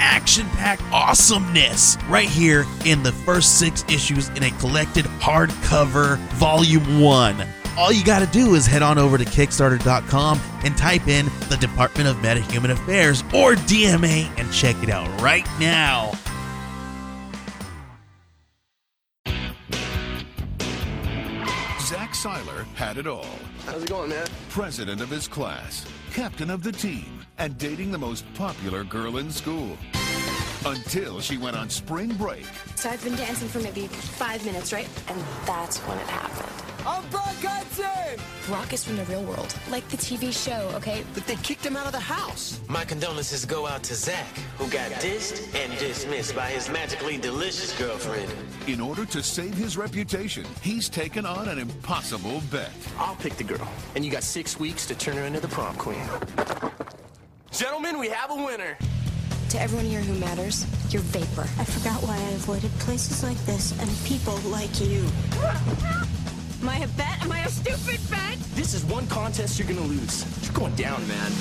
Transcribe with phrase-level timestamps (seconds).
[0.00, 7.00] action packed awesomeness right here in the first six issues in a collected hardcover volume
[7.00, 7.46] one.
[7.78, 11.56] All you got to do is head on over to Kickstarter.com and type in the
[11.60, 16.10] Department of Metahuman Affairs or DMA and check it out right now.
[21.80, 23.24] Zach Seiler had it all.
[23.64, 24.26] How's it going, man?
[24.50, 29.30] President of his class, captain of the team, and dating the most popular girl in
[29.30, 29.76] school.
[30.66, 32.44] Until she went on spring break.
[32.74, 34.88] So I've been dancing for maybe five minutes, right?
[35.08, 36.68] And that's when it happened.
[36.86, 38.20] I'm Brock Hudson!
[38.46, 41.04] Brock is from the real world, like the TV show, okay?
[41.12, 42.60] But they kicked him out of the house.
[42.68, 47.76] My condolences go out to Zach, who got dissed and dismissed by his magically delicious
[47.78, 48.32] girlfriend.
[48.66, 52.72] In order to save his reputation, he's taken on an impossible bet.
[52.98, 55.76] I'll pick the girl, and you got six weeks to turn her into the prom
[55.76, 56.08] queen.
[57.50, 58.78] Gentlemen, we have a winner.
[59.50, 61.48] To everyone here who matters, you're vapor.
[61.58, 65.06] I forgot why I avoided places like this and people like you.
[66.60, 67.22] Am I a bet?
[67.22, 68.36] Am I a stupid bet?
[68.54, 70.26] This is one contest you're gonna lose.
[70.44, 71.32] You're going down, man.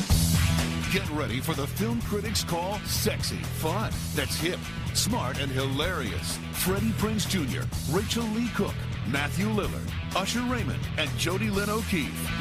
[0.93, 4.59] Get ready for the film critics call sexy, fun, that's hip,
[4.93, 6.39] smart, and hilarious.
[6.53, 8.75] Freddie Prinze Jr., Rachael Leigh Cook,
[9.09, 12.31] Matthew Lillard, Usher Raymond, and Jodi Lyn O'Keefe.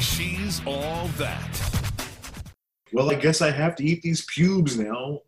[0.00, 1.71] She's all that.
[2.94, 5.20] Well, I guess I have to eat these pubes now.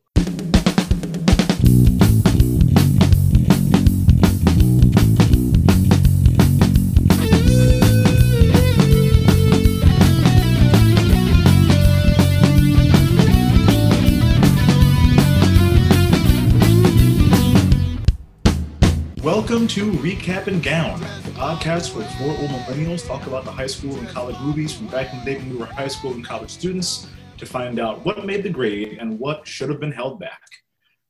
[19.23, 23.67] Welcome to Recap and Gown, the podcast where four old millennials talk about the high
[23.67, 26.23] school and college movies from back in the day when we were high school and
[26.23, 27.07] college students
[27.39, 30.41] to find out what made the grade and what should have been held back.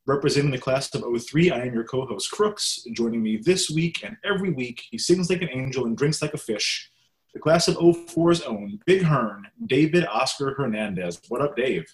[0.06, 2.86] Representing the class of 03, I am your co host Crooks.
[2.92, 6.34] Joining me this week and every week, he sings like an angel and drinks like
[6.34, 6.90] a fish.
[7.32, 11.20] The class of 04's own Big Hearn, David Oscar Hernandez.
[11.28, 11.86] What up, Dave?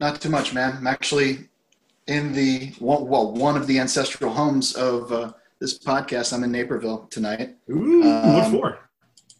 [0.00, 0.76] Not too much, man.
[0.76, 1.48] I'm actually
[2.06, 6.32] in the well, one of the ancestral homes of uh, this podcast.
[6.32, 7.56] I'm in Naperville tonight.
[7.70, 8.89] Ooh, Um, what for?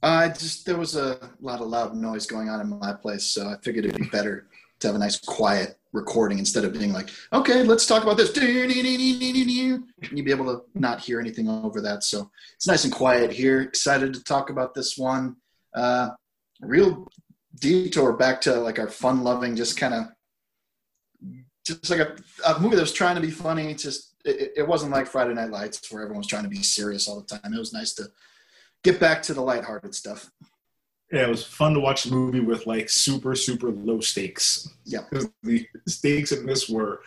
[0.03, 3.49] I just there was a lot of loud noise going on in my place, so
[3.49, 4.47] I figured it'd be better
[4.81, 8.34] to have a nice quiet recording instead of being like, okay, let's talk about this.
[8.34, 12.03] You'd be able to not hear anything over that.
[12.05, 13.61] So it's nice and quiet here.
[13.61, 15.37] Excited to talk about this one.
[15.75, 16.11] Uh,
[16.62, 17.06] real
[17.61, 20.06] detour back to like our fun-loving, just kind of
[21.67, 23.75] just like a, a movie that was trying to be funny.
[23.75, 27.06] Just it, it wasn't like Friday Night Lights where everyone was trying to be serious
[27.06, 27.53] all the time.
[27.53, 28.05] It was nice to
[28.83, 30.31] get back to the lighthearted stuff.
[31.13, 34.69] Yeah, it was fun to watch a movie with like super, super low stakes.
[34.85, 35.01] Yeah.
[35.11, 37.03] Because the stakes in this were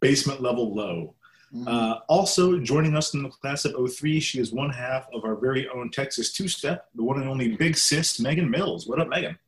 [0.00, 1.14] basement level low.
[1.54, 1.68] Mhm.
[1.68, 5.36] Uh, also joining us in the class of 03, she is one half of our
[5.36, 8.86] very own Texas two step, the one and only big sis, Megan Mills.
[8.86, 9.38] What up, Megan?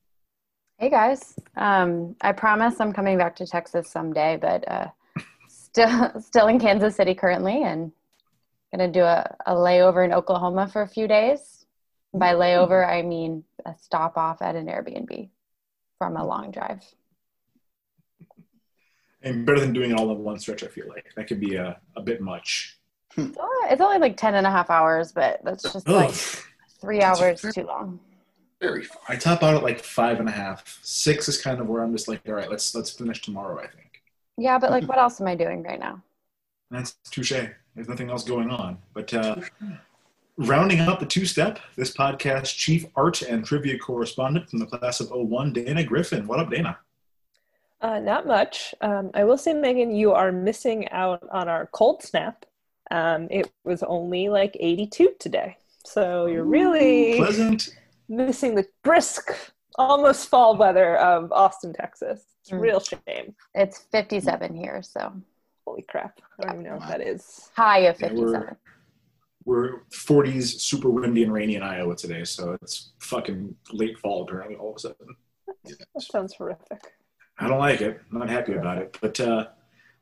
[0.77, 4.89] Hey guys, um, I promise I'm coming back to Texas someday, but uh,
[5.49, 7.91] still still in Kansas City currently, and
[8.71, 11.64] gonna do a, a layover in Oklahoma for a few days.
[12.15, 15.29] By layover, I mean a stop off at an Airbnb
[15.99, 16.83] from a long drive.
[19.23, 21.13] And better than doing it all in one stretch, I feel like.
[21.17, 22.79] That could be a, a bit much.
[23.17, 25.95] It's only, like 10 and a half hours, but that's just Ugh.
[25.95, 26.15] like
[26.81, 27.53] three That's hours fair.
[27.53, 28.01] too long.
[28.61, 28.99] Very fun.
[29.09, 30.79] I top out at like five and a half.
[30.83, 33.67] Six is kind of where I'm just like, all right, let's let's finish tomorrow, I
[33.67, 34.03] think.
[34.37, 36.03] Yeah, but like, what else am I doing right now?
[36.71, 37.33] That's touche.
[37.75, 38.79] There's nothing else going on.
[38.93, 39.37] But uh,
[40.37, 45.01] rounding out the two step, this podcast chief art and trivia correspondent from the class
[45.01, 46.27] of 01, Dana Griffin.
[46.27, 46.79] What up, Dana?
[47.81, 48.75] Uh, not much.
[48.81, 52.47] Um, I will say, Megan, you are missing out on our cold snap.
[52.91, 55.57] Um, it was only like 82 today.
[55.85, 57.69] So you're really Pleasant.
[58.09, 59.31] missing the brisk,
[59.77, 62.25] almost fall weather of Austin, Texas.
[62.41, 62.61] It's a Mm.
[62.61, 63.35] real shame.
[63.55, 65.13] It's 57 here, so
[65.67, 66.21] Holy crap.
[66.39, 67.51] I don't even know what that is.
[67.57, 68.09] high of Yeah,
[69.45, 74.57] we're- 40s, super windy and rainy in Iowa today, so it's fucking late fall apparently
[74.57, 75.17] all of a sudden.
[75.65, 76.81] That sounds horrific.
[77.39, 78.01] I don't like it.
[78.13, 78.97] I'm not happy about it.
[79.01, 79.47] But uh,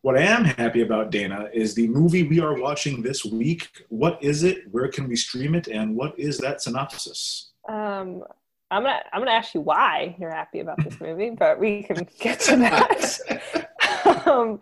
[0.03, 3.69] What I am happy about, Dana, is the movie we are watching this week.
[3.89, 4.65] What is it?
[4.73, 5.69] Where can we stream it?
[5.69, 7.53] And what is that synopsis?
[7.69, 8.25] Um,
[8.73, 12.09] I'm gonna I'm gonna ask you why you're happy about this movie, but we can
[12.19, 14.27] get to that.
[14.27, 14.59] um,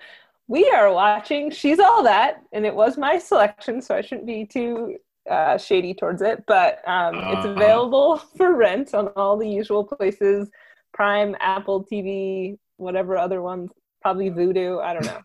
[0.50, 4.44] we are watching She's All That, and it was my selection, so I shouldn't be
[4.44, 4.96] too
[5.30, 6.42] uh, shady towards it.
[6.44, 7.34] But um, uh-huh.
[7.36, 10.50] it's available for rent on all the usual places:
[10.92, 13.70] Prime, Apple TV, whatever other ones,
[14.02, 14.82] probably Vudu.
[14.82, 15.20] I don't know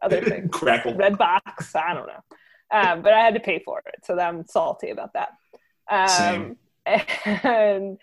[0.00, 0.48] other things.
[0.52, 0.94] Crackle.
[0.94, 1.76] Redbox.
[1.76, 2.22] I don't know.
[2.72, 5.32] Um, but I had to pay for it, so I'm salty about that.
[5.90, 6.56] Um, Same.
[7.44, 7.98] And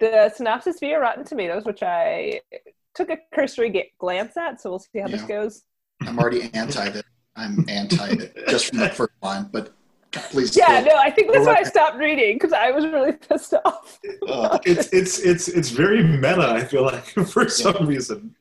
[0.00, 2.40] the synopsis via Rotten Tomatoes, which I
[2.96, 5.16] took a cursory glance at, so we'll see how yeah.
[5.16, 5.62] this goes.
[6.02, 7.04] I'm already anti it.
[7.36, 9.72] I'm anti it just from the first line, but
[10.12, 10.56] please.
[10.56, 13.98] Yeah, no, I think that's why I stopped reading because I was really pissed off.
[14.26, 16.48] Uh, it's it's it's it's very meta.
[16.48, 17.86] I feel like for some yeah.
[17.86, 18.34] reason.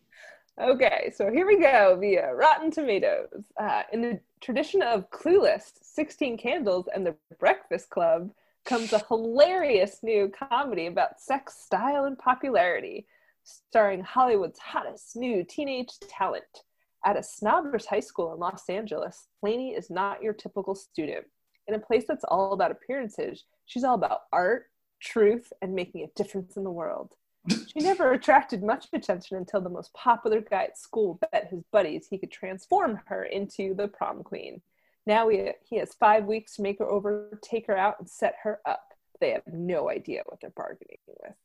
[0.61, 3.43] Okay, so here we go via Rotten Tomatoes.
[3.59, 8.31] Uh, in the tradition of Clueless, 16 Candles, and The Breakfast Club
[8.63, 13.05] comes a hilarious new comedy about sex, style, and popularity,
[13.43, 16.63] starring Hollywood's hottest new teenage talent.
[17.05, 21.25] At a snobbish high school in Los Angeles, Lainey is not your typical student.
[21.67, 24.65] In a place that's all about appearances, she's all about art,
[24.99, 27.11] truth, and making a difference in the world.
[27.67, 32.07] She never attracted much attention until the most popular guy at school bet his buddies
[32.09, 34.61] he could transform her into the prom queen.
[35.05, 38.35] Now he, he has five weeks to make her over, take her out, and set
[38.43, 38.93] her up.
[39.19, 41.35] They have no idea what they're bargaining with.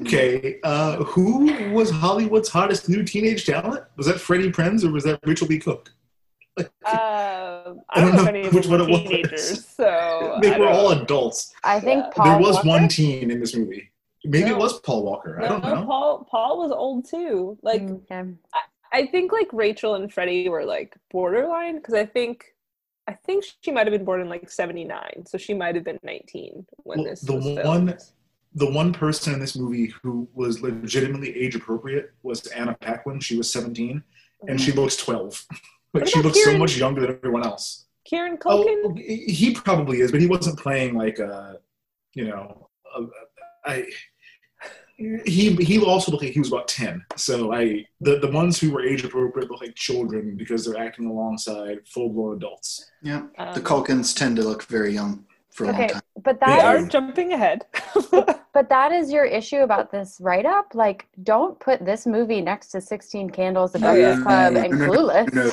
[0.00, 3.84] Okay, uh, who was Hollywood's hottest new teenage talent?
[3.96, 5.58] Was that Freddie Prinze or was that Rachel B.
[5.58, 5.92] Cook?
[6.56, 9.66] uh, I, don't know, know which one it was.
[9.82, 11.52] So they were all adults.
[11.64, 12.68] I think Paul there was Walker?
[12.68, 13.90] one teen in this movie.
[14.24, 14.54] Maybe no.
[14.54, 15.38] it was Paul Walker.
[15.40, 15.86] No, I don't know.
[15.86, 17.58] Paul Paul was old too.
[17.62, 18.22] Like okay.
[18.54, 18.60] I,
[18.92, 22.44] I think like Rachel and Freddie were like borderline because I think
[23.08, 25.98] I think she might have been born in like '79, so she might have been
[26.04, 27.22] 19 when well, this.
[27.22, 28.02] The was one, filmed.
[28.54, 33.20] The one person in this movie who was legitimately age appropriate was Anna Paquin.
[33.20, 34.48] She was 17, mm-hmm.
[34.48, 35.46] and she looks 12.
[35.94, 37.86] like she looks Kieran, so much younger than everyone else.
[38.04, 38.82] Kieran Culkin.
[38.84, 41.58] Oh, he probably is, but he wasn't playing like a,
[42.14, 43.06] you know, a,
[43.64, 43.86] I
[44.96, 48.70] he he also looked like he was about 10 so i the, the ones who
[48.70, 53.60] were age appropriate look like children because they're acting alongside full-blown adults yeah um, the
[53.60, 56.86] culkins tend to look very young for a okay, long time but that they are
[56.86, 57.66] jumping ahead
[58.10, 62.80] but that is your issue about this write-up like don't put this movie next to
[62.80, 65.52] 16 candles the breakfast club and clueless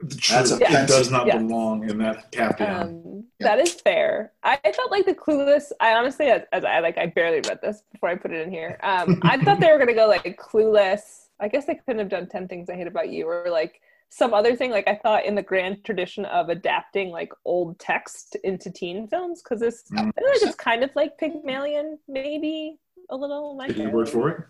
[0.00, 0.84] That's a, yeah.
[0.84, 1.38] It does not yeah.
[1.38, 2.82] belong in that pantheon.
[2.82, 3.48] Um, yeah.
[3.48, 4.32] That is fair.
[4.44, 5.72] I, felt like the Clueless.
[5.80, 8.50] I honestly, as, as, I like, I barely read this before I put it in
[8.50, 8.78] here.
[8.82, 11.26] Um, I thought they were gonna go like Clueless.
[11.40, 14.34] I guess they couldn't have done Ten Things I Hate About You or like some
[14.34, 14.70] other thing.
[14.70, 19.42] Like I thought in the grand tradition of adapting like old text into teen films
[19.42, 19.98] because this, mm.
[19.98, 22.78] I feel like it's kind of like Pygmalion, maybe
[23.10, 23.60] a little.
[23.74, 24.44] You word for it?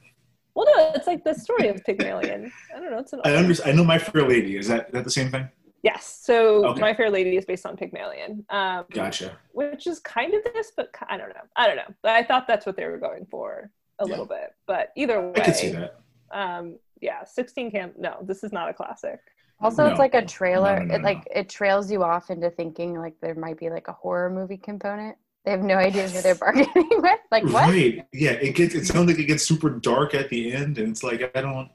[0.54, 2.50] Well, no, it's like the story of Pygmalion.
[2.74, 2.98] I don't know.
[2.98, 3.72] It's an I understand.
[3.72, 4.56] I know My Fair Lady.
[4.56, 5.48] Is that, is that the same thing?
[5.82, 6.20] Yes.
[6.22, 6.80] So okay.
[6.80, 8.44] My Fair Lady is based on Pygmalion.
[8.50, 9.38] Um, gotcha.
[9.52, 11.42] Which is kind of this, but I don't know.
[11.54, 11.94] I don't know.
[12.02, 13.70] But I thought that's what they were going for
[14.00, 14.10] a yeah.
[14.10, 14.50] little bit.
[14.66, 16.00] But either way, I could see that.
[16.32, 17.94] Um, yeah, 16 camp.
[17.96, 19.20] No, this is not a classic.
[19.60, 19.90] Also, no.
[19.90, 20.80] it's like a trailer.
[20.80, 23.88] No, no, it like it trails you off into thinking like there might be like
[23.88, 25.16] a horror movie component.
[25.44, 27.20] They have no idea who they're bargaining with.
[27.30, 27.68] Like what?
[27.68, 28.06] Right.
[28.12, 28.32] Yeah.
[28.32, 28.74] It gets.
[28.74, 31.70] It sounds like it gets super dark at the end, and it's like I don't.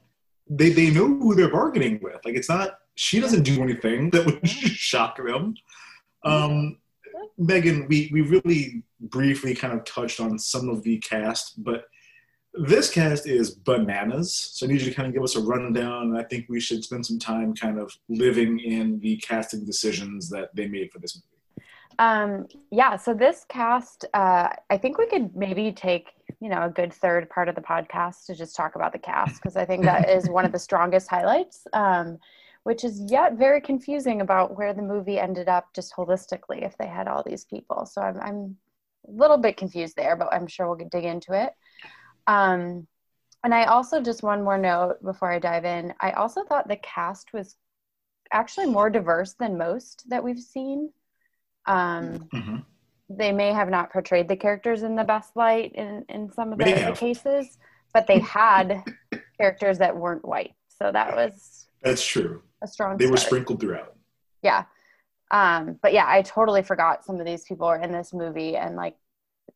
[0.48, 2.24] They they know who they're bargaining with.
[2.24, 2.78] Like it's not.
[2.94, 5.54] She doesn't do anything that would shock them.
[6.24, 6.78] Um,
[7.36, 11.84] Megan, we we really briefly kind of touched on some of the cast, but
[12.54, 14.32] this cast is bananas.
[14.52, 16.08] So I need you to kind of give us a rundown.
[16.08, 20.28] And I think we should spend some time kind of living in the casting decisions
[20.30, 21.34] that they made for this movie.
[21.98, 26.68] Um, yeah, so this cast, uh, I think we could maybe take, you know, a
[26.68, 29.84] good third part of the podcast to just talk about the cast because I think
[29.84, 32.18] that is one of the strongest highlights, um,
[32.64, 36.86] which is yet very confusing about where the movie ended up just holistically if they
[36.86, 37.86] had all these people.
[37.86, 38.56] So I'm, I'm
[39.08, 41.52] a little bit confused there, but I'm sure we'll dig into it.
[42.26, 42.86] Um,
[43.42, 45.92] and I also just one more note before I dive in.
[46.00, 47.56] I also thought the cast was
[48.32, 50.90] actually more diverse than most that we've seen.
[51.66, 52.56] Um, mm-hmm.
[53.10, 56.58] They may have not portrayed the characters in the best light in, in some of
[56.58, 57.58] the, the cases,
[57.92, 58.82] but they had
[59.38, 60.54] characters that weren't white.
[60.78, 62.42] So that was that's true.
[62.62, 62.96] A strong.
[62.96, 63.10] They start.
[63.12, 63.94] were sprinkled throughout.
[64.42, 64.64] Yeah,
[65.30, 68.74] um, but yeah, I totally forgot some of these people are in this movie, and
[68.74, 68.96] like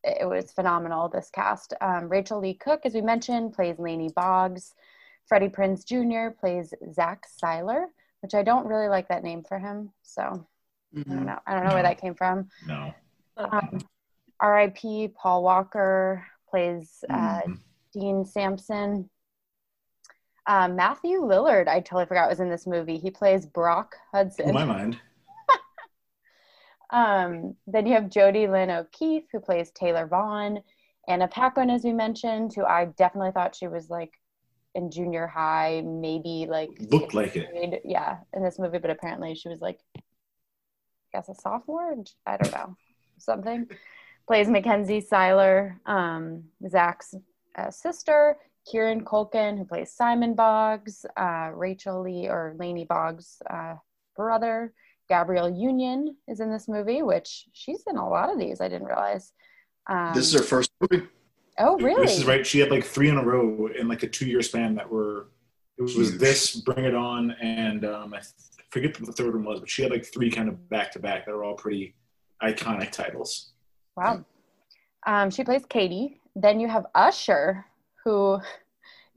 [0.03, 1.09] it was phenomenal.
[1.09, 4.73] This cast: um, Rachael Leigh Cook, as we mentioned, plays Lainey Boggs.
[5.25, 6.31] Freddie Prinze Jr.
[6.39, 7.89] plays Zach Seiler
[8.21, 9.91] which I don't really like that name for him.
[10.03, 10.45] So
[10.95, 11.39] I don't know.
[11.45, 12.49] I don't know where that came from.
[12.67, 12.93] No.
[13.37, 13.79] Um,
[14.39, 15.09] R.I.P.
[15.15, 17.59] Paul Walker plays uh, Mhm.
[17.93, 19.09] Dean Sampson.
[20.45, 22.97] Uh, Matthew Lillard, I totally forgot was in this movie.
[22.97, 24.49] He plays Brock Hudson.
[24.49, 24.99] In my mind.
[26.91, 30.59] Um, then you have Jodi Lyn O'Keefe, who plays Taylor Vaughn.
[31.07, 34.13] Anna Paquin, as we mentioned, who I definitely thought she was like
[34.75, 37.81] in junior high, maybe like Looked like it.
[37.85, 40.01] yeah, in this movie, but apparently she was like, I
[41.13, 41.95] guess a sophomore.
[42.25, 42.75] I don't know,
[43.17, 43.67] something.
[44.27, 47.15] Plays Mackenzie Seiler, um, Zach's
[47.57, 48.37] uh, sister.
[48.69, 51.05] Kieran Culkin, who plays Simon Boggs.
[51.17, 53.75] Uh, Rachael Leigh or Lainey Boggs' uh,
[54.15, 54.73] brother.
[55.09, 58.61] Gabrielle Union is in this movie, which she's in a lot of these.
[58.61, 59.33] I didn't realize.
[59.89, 61.07] Um, This is her first movie.
[61.57, 62.05] Oh, really?
[62.05, 62.45] This is right.
[62.45, 65.29] She had like three in a row in like a two year span that were.
[65.77, 66.19] It was Huge.
[66.19, 68.19] this, Bring It On, and um, I
[68.69, 70.99] forget what the third one was, but she had like three kind of back to
[70.99, 71.95] back that are all pretty
[72.43, 73.53] iconic titles.
[73.95, 74.25] Wow.
[75.07, 76.19] Um, she plays Katie.
[76.35, 77.65] Then you have Usher,
[78.03, 78.39] who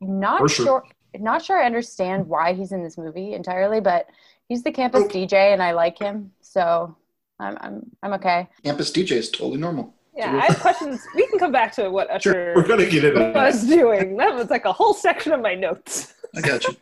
[0.01, 0.63] not Usher.
[0.65, 0.83] sure
[1.19, 4.07] not sure I understand why he's in this movie entirely, but
[4.53, 5.09] he's the campus Oh.
[5.09, 6.95] DJ and I like him, so
[7.41, 8.49] I'm I'm I'm okay.
[8.65, 9.95] Campus DJ is totally normal.
[10.15, 11.01] Yeah, I have questions.
[11.15, 13.35] We can come back to what Usher We're gonna get into that.
[13.35, 14.19] was doing.
[14.19, 16.15] That was like a whole section of my notes.
[16.37, 16.77] I got you.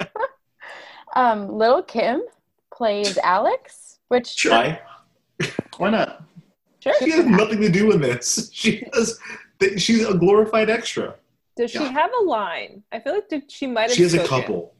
[1.16, 2.22] Um, Little Kim
[2.76, 4.50] plays Alex, which Sure.
[4.50, 4.80] Why?
[5.76, 6.24] Why not?
[6.80, 6.92] Sure.
[6.98, 8.50] She has nothing to do in this.
[8.60, 9.20] She does.
[9.76, 11.14] She's a glorified extra.
[11.56, 11.92] Does she Yeah.
[11.92, 12.82] have a line?
[12.90, 13.92] I feel like did, she might have.
[13.92, 14.73] She has a couple.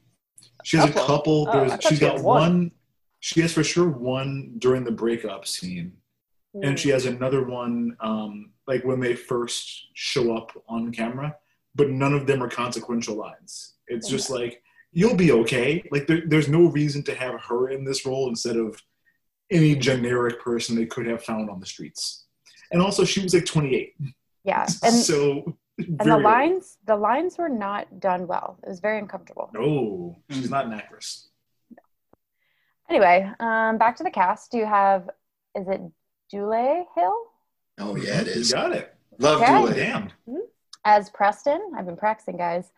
[0.64, 1.06] She has a Couple?
[1.06, 1.48] couple.
[1.52, 2.40] Oh, There's, she's she got one.
[2.40, 2.70] one.
[3.20, 5.92] She has for sure one during the breakup scene,
[6.54, 6.64] Hmm.
[6.64, 11.36] and she has another one um, like when they first show up on camera.
[11.74, 13.74] But none of them are consequential lines.
[13.88, 15.82] It's just like you'll be okay.
[15.90, 18.80] Like there, there's no reason to have her in this role instead of
[19.50, 22.26] any generic person they could have found on the streets.
[22.70, 23.94] And also, she was like 28,
[24.44, 26.22] yeah, and so and the very old.
[26.24, 28.58] lines the lines were not done well.
[28.62, 29.50] It was very uncomfortable.
[29.52, 30.16] No, Mm.
[30.34, 31.28] she's not an actress.
[32.90, 34.50] Anyway, um, back to the cast.
[34.52, 35.08] Do you have
[35.56, 35.80] is it
[36.30, 37.14] Dule Hill
[37.78, 38.50] Oh yeah, it is.
[38.50, 38.94] You got it.
[39.18, 39.52] Love Okay.
[39.58, 39.72] Dule.
[39.72, 40.12] Damn.
[40.84, 41.72] as Preston?
[41.76, 42.70] I've been practicing, guys.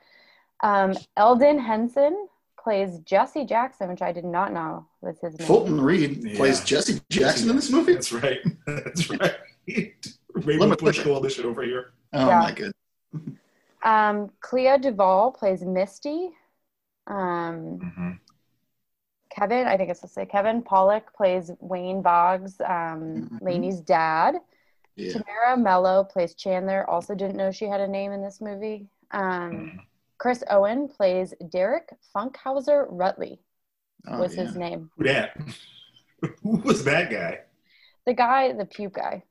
[0.62, 2.28] Um, Elden Henson
[2.62, 5.46] plays Jesse Jackson, which I did not know was his name.
[5.46, 6.36] Fulton Reed Yeah.
[6.36, 7.92] plays Jesse Jackson in this movie.
[7.94, 8.38] That's right.
[8.66, 9.34] That's right.
[10.34, 11.04] Rainbow Limit Push Limit.
[11.12, 11.92] Coalition over here.
[12.12, 12.40] Oh Yeah.
[12.40, 12.72] my good.
[13.84, 16.30] Um, Clea Duvall plays Misty.
[17.06, 18.18] Um,
[19.30, 23.42] Kevin, I think it's supposed to say Kevin Pollak plays Wayne Boggs, um, Mhm.
[23.42, 24.36] Lainey's dad.
[24.96, 25.12] Yeah.
[25.12, 26.88] Tamara Mello plays Chandler.
[26.90, 28.88] Also didn't know she had a name in this movie.
[29.12, 29.80] Um,
[30.18, 33.38] Chris Owen plays Derek Funkhauser Rutley
[34.08, 34.44] Oh, was yeah.
[34.44, 34.90] his name.
[34.96, 35.36] Who that?
[36.42, 37.40] Who was that guy?
[38.06, 39.22] The guy, the puke guy.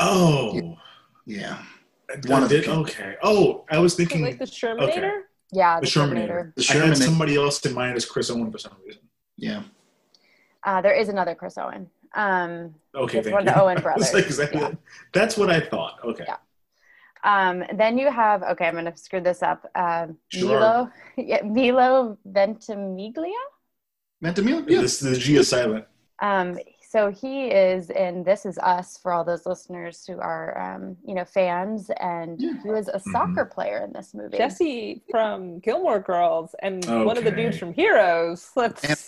[0.00, 0.76] Oh,
[1.26, 1.62] Yeah.
[2.14, 2.74] I One of the people.
[2.80, 3.14] Okay.
[3.22, 5.22] Oh, I was thinking like the Shermanator.
[5.52, 6.52] Yeah, the the Shermanator.
[6.56, 9.02] The I had somebody else in mind as Chris Owen for some reason.
[9.36, 9.62] Yeah.
[10.64, 11.88] Uh, there is another Chris Owen.
[12.14, 14.14] Um, Okay, It's thank one of the Owen brothers.
[14.14, 14.72] like, is that- Yeah.
[15.12, 15.98] That's what I thought.
[16.04, 16.24] Okay.
[16.26, 16.36] Yeah.
[17.24, 19.68] um, then you have okay, I'm gonna screw this up.
[19.74, 20.58] Um, Sure.
[20.60, 23.32] Milo, yeah, Milo Ventimiglia.
[24.22, 24.64] Ventimiglia?
[24.76, 24.80] Yeah.
[24.82, 25.84] This the G is silent.
[26.20, 26.58] Um,
[26.94, 31.14] so he is in This Is Us for all those listeners who are um, you
[31.14, 33.10] know fans, and he was a Mm-hmm.
[33.10, 34.38] soccer player in this movie.
[34.38, 38.50] Jesse from Gilmore Girls and one of the dudes from Heroes.
[38.56, 38.84] Let's.
[38.84, 38.98] And-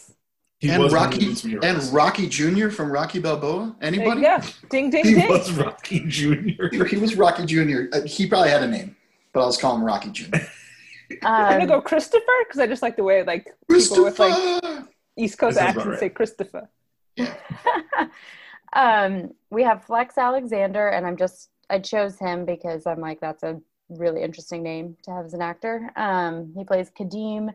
[0.63, 2.71] and was one of Rocky the dudes from and Rocky Jr.
[2.71, 3.77] from Rocky Balboa.
[3.83, 4.23] Anybody?
[4.23, 4.39] go.
[4.71, 5.29] Ding ding He ding.
[5.29, 6.69] was Rocky Jr.
[6.73, 7.83] He, he was Rocky Jr.
[7.93, 8.97] Uh, he probably had a name,
[9.35, 10.25] but I'll just call him Rocky Jr.
[11.23, 14.33] I'm gonna Um, go Christopher because I just like the way like people with like
[15.19, 16.01] East Coast That sounds about accents right.
[16.01, 16.69] say Christopher.
[18.73, 23.43] um, we have Flex Alexander, and I'm just I chose him because I'm like that's
[23.43, 25.91] a really interesting name to have as an actor.
[25.97, 27.51] Um, he plays Kadeem,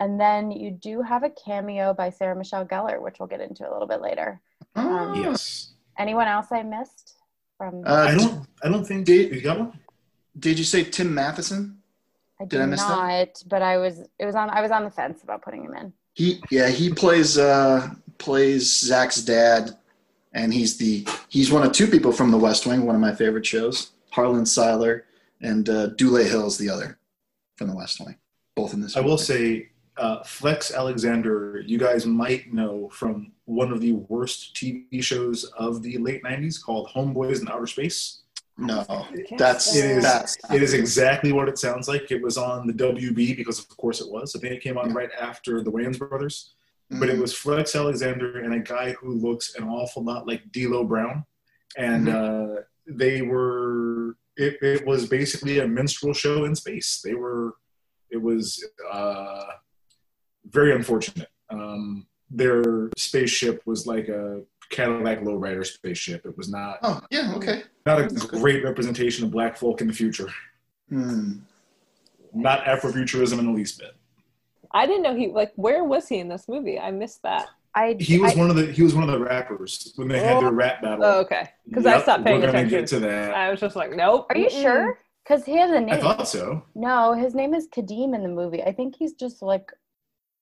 [0.00, 3.68] and then you do have a cameo by Sarah Michelle Gellar, which we'll get into
[3.68, 4.40] a little bit later.
[4.74, 5.72] Oh, Yes.
[5.98, 7.14] Anyone else I missed
[7.56, 7.82] from?
[7.86, 8.46] Uh, I don't.
[8.62, 9.06] I don't think.
[9.06, 9.78] Did- you got one?
[10.38, 11.78] Did you say Tim Matheson?
[12.38, 12.88] I did I miss that?
[12.90, 15.74] not, but I was it was on I was on the fence about putting him
[15.74, 15.92] in.
[16.12, 19.76] He yeah he plays uh plays Zach's dad,
[20.32, 23.14] and he's the he's one of two people from The West Wing, one of my
[23.14, 23.90] favorite shows.
[24.10, 25.04] Harlan Seiler
[25.42, 26.98] and uh, Dule Hill's the other
[27.56, 28.16] from The West Wing,
[28.54, 28.96] both in this.
[28.96, 29.68] I will say,
[29.98, 35.82] uh, Flex Alexander, you guys might know from one of the worst TV shows of
[35.82, 38.20] the late '90s called Homeboys in Outer Space.
[38.58, 38.84] no,
[39.36, 40.02] that's It is.
[40.04, 42.10] that's It is exactly what it sounds like.
[42.10, 44.34] It was on the WB because, of course, it was.
[44.34, 44.94] I think it came on Yeah.
[44.96, 46.54] right after the Wayans brothers.
[46.90, 47.20] But it Mhm.
[47.20, 51.24] was Flex Alexander and a guy who looks an awful lot like D'Lo Brown,
[51.76, 54.16] and uh, they were.
[54.36, 57.00] It, it was basically a minstrel show in space.
[57.02, 57.54] They were.
[58.10, 58.62] It was
[58.92, 59.44] uh,
[60.44, 61.28] very unfortunate.
[61.50, 66.26] Um, their spaceship was like a Cadillac lowrider spaceship.
[66.26, 67.62] It was not Oh, yeah, okay.
[67.86, 70.28] not a great representation of black folk in the future.
[70.88, 71.38] Hmm.
[72.34, 73.94] Not Afrofuturism in the least bit.
[74.76, 76.78] I didn't know he like where was he in this movie?
[76.78, 77.48] I missed that.
[77.74, 80.18] I He was I- one of the he was one of the rappers when they
[80.18, 81.04] had their oh, rap battle.
[81.04, 81.48] Oh, okay.
[81.66, 82.80] Because I stopped paying we're gonna attention.
[82.80, 83.34] get to that.
[83.34, 84.26] I was just like, nope.
[84.30, 84.62] Are you mm-mm.
[84.62, 84.98] sure?
[85.24, 85.94] Because he has a name.
[85.94, 86.62] I thought so.
[86.74, 88.62] No, his name is Kadeem in the movie.
[88.62, 89.72] I think he's just like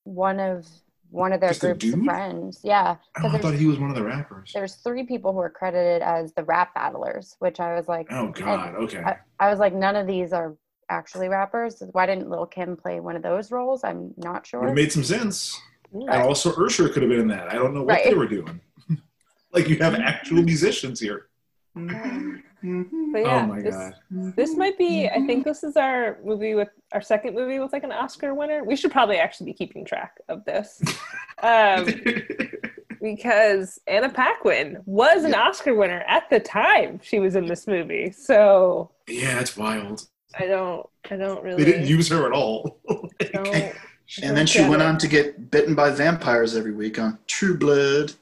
[0.05, 0.67] one of
[1.11, 2.61] one of their Just groups of friends.
[2.65, 4.51] Yeah, Oh, I thought he was one of the rappers.
[4.53, 8.29] there's three people who are credited as the rap battlers, which I was like, Oh
[8.33, 8.75] God.
[8.75, 8.99] Okay.
[8.99, 10.57] I, I was like, none of these are
[10.89, 11.83] actually rappers.
[11.93, 13.85] Why didn't Lil Kim play one of those roles?
[13.85, 14.67] I'm not sure.
[14.67, 15.59] It made some sense.
[15.95, 16.13] Mm.
[16.13, 17.49] And also Usher could have been in that.
[17.51, 18.05] I don't know what Right.
[18.05, 18.61] they were doing.
[19.53, 21.29] like you have actual musicians here.
[21.75, 23.95] But yeah, oh my this, God.
[24.37, 25.09] this might be.
[25.09, 28.65] I think this is our movie with our second movie with like an Oscar winner.
[28.65, 30.81] We should probably actually be keeping track of this,
[31.43, 31.87] um,
[33.03, 38.11] because Anna Paquin was an Oscar winner at the time she was in this movie.
[38.13, 40.07] So yeah, it's wild.
[40.39, 40.89] I don't.
[41.11, 41.63] I don't really.
[41.65, 42.79] They didn't use her at all.
[42.89, 43.75] don't,
[44.23, 47.57] And then she went get on to get bitten by vampires every week on True
[47.57, 48.13] Blood.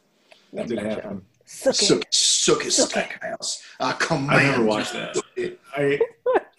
[0.52, 1.22] that didn't happen.
[1.44, 1.76] Suck it.
[1.76, 3.62] Suck, suck his stackhouse.
[3.78, 4.30] I command.
[4.30, 5.16] I never watched that.
[5.76, 6.00] I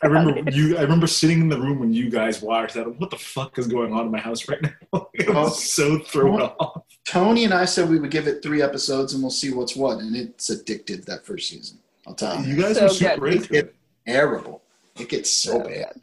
[0.04, 0.78] I remember you.
[0.78, 3.00] I remember sitting in the room when you guys watched that.
[3.00, 5.08] What the fuck is going on in my house right now?
[5.20, 5.44] I Oh.
[5.44, 6.84] was so thrown off.
[7.06, 10.00] Tony and I said we would give it three episodes and we'll see what's what,
[10.00, 11.80] and it's addicted that first season.
[12.06, 12.54] I'll tell you.
[12.56, 13.34] You guys So were super good.
[13.36, 13.76] into it.
[14.06, 14.62] Terrible.
[15.00, 15.94] It gets so bad.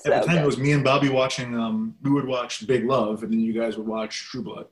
[0.00, 0.42] So At the time, good.
[0.42, 1.58] it was me and Bobby watching.
[1.58, 4.66] Um, we would watch Big Love, and then you guys would watch True Blood.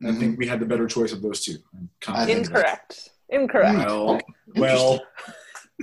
[0.00, 1.56] And I think we had the better choice of those two.
[2.08, 2.28] I'm.
[2.28, 3.10] Incorrect.
[3.30, 3.78] Incorrect.
[3.78, 4.20] Well,
[4.56, 5.00] well,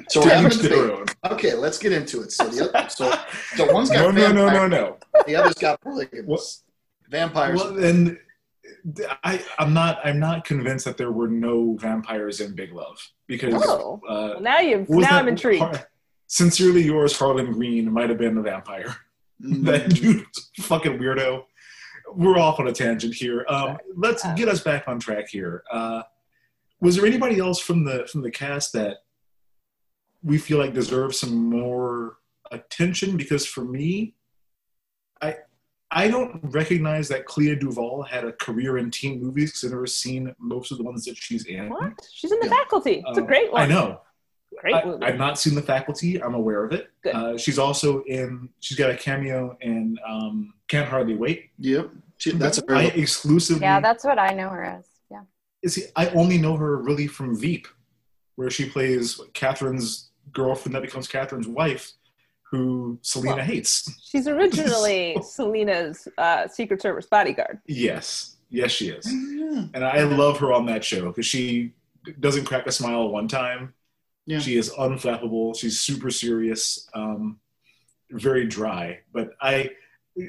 [0.09, 1.15] So we're having a each debate.
[1.31, 2.31] Okay, let's get into it.
[2.31, 3.11] So the other, so
[3.55, 4.97] so one's No, got no, no, no, vampire, no.
[5.25, 6.25] the other's got polygamous.
[6.27, 6.41] What?
[7.09, 7.59] Vampires.
[7.59, 8.19] Well, then
[9.23, 9.99] I, I'm not.
[10.03, 14.01] I'm not convinced that there were no vampires in Big Love because Oh.
[14.07, 14.79] uh, Well, now you.
[14.79, 15.61] what was Now I'm intrigued.
[15.63, 15.87] Har-
[16.35, 18.95] Sincerely yours, Harlan Green might have been a vampire.
[19.43, 19.65] Mm.
[19.65, 21.43] that dude's fucking weirdo.
[22.13, 23.45] We're off on a tangent here.
[23.49, 25.63] Um, let's get us back on track here.
[25.69, 26.03] Uh,
[26.79, 28.99] was there anybody else from the from the cast that
[30.23, 32.15] we feel like deserves some more
[32.51, 33.17] attention?
[33.17, 34.15] Because for me,
[35.21, 35.35] I
[35.91, 39.85] I don't recognize that Clea Duvall had a career in teen movies because I've never
[39.87, 41.67] seen most of the ones that she's in.
[41.69, 41.91] What?
[42.13, 42.53] She's in the Yeah.
[42.53, 43.03] faculty.
[43.05, 43.61] It's a Uh, great one.
[43.63, 43.99] I know.
[44.59, 46.21] Great I, I've not seen The Faculty.
[46.21, 46.89] I'm aware of it.
[47.03, 47.15] Good.
[47.15, 48.49] Uh, she's also in.
[48.59, 51.49] She's got a cameo in um, Can't Hardly Wait.
[51.59, 51.89] Yep.
[52.17, 53.61] She- That's a I very exclusively.
[53.63, 54.85] Yeah, that's what I know her as.
[55.09, 55.21] Yeah.
[55.67, 57.67] See, I only know her really from Veep,
[58.35, 61.93] where she plays Catherine's girlfriend that becomes Catherine's wife,
[62.43, 63.89] who Selena Well- hates.
[64.03, 67.59] She's originally Selena's uh, Secret Service bodyguard.
[67.67, 69.65] Yes, yes, she is, Yeah.
[69.73, 71.73] and I love her on that show because she
[72.19, 73.73] doesn't crack a smile one time.
[74.31, 74.39] Yeah.
[74.39, 75.57] She is unflappable.
[75.57, 77.39] She's super serious, um,
[78.11, 78.99] very dry.
[79.13, 79.71] But I,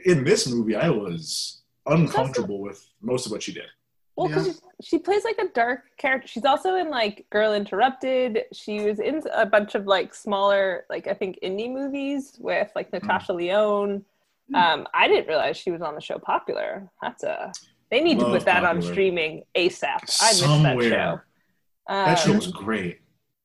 [0.04, 3.66] in this movie, I was uncomfortable with most of what she did.
[4.16, 6.28] Well, because she plays like a dark character.
[6.28, 8.44] She's also in like Girl Interrupted.
[8.52, 12.90] She was in a bunch of like smaller, like I think indie movies with like
[12.90, 12.96] Hmm.
[12.96, 14.04] Natasha Lyonne.
[14.54, 16.90] Um, I didn't realize she was on the show Popular.
[17.00, 17.52] That's a
[17.90, 19.84] they need to put that on streaming ASAP.
[19.86, 20.90] I missed that Somewhere.
[20.90, 21.20] show.
[21.88, 23.00] That show Um, was great.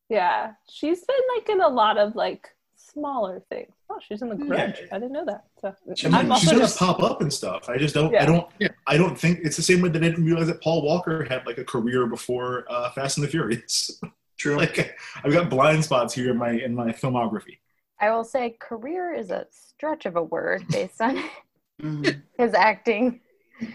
[0.10, 3.74] Yeah, she's been like in a lot of like smaller things.
[3.89, 4.82] Oh, she's in the Grudge.
[4.91, 5.46] I didn't know that.
[5.60, 5.67] So
[6.10, 7.70] I I'm she's gonna just pop up and stuff.
[7.70, 8.12] I just don't.
[8.13, 8.24] Yeah.
[8.24, 8.48] I don't.
[8.88, 11.46] I don't think it's the same way that I didn't realize that Paul Walker had
[11.46, 14.00] like a career before uh, Fast and the Furious.
[14.38, 14.56] True.
[14.56, 17.58] like I've got blind spots here in my in my filmography.
[18.00, 21.17] I will say career is a stretch of a word based on
[21.82, 22.22] Mhm.
[22.38, 23.20] his acting.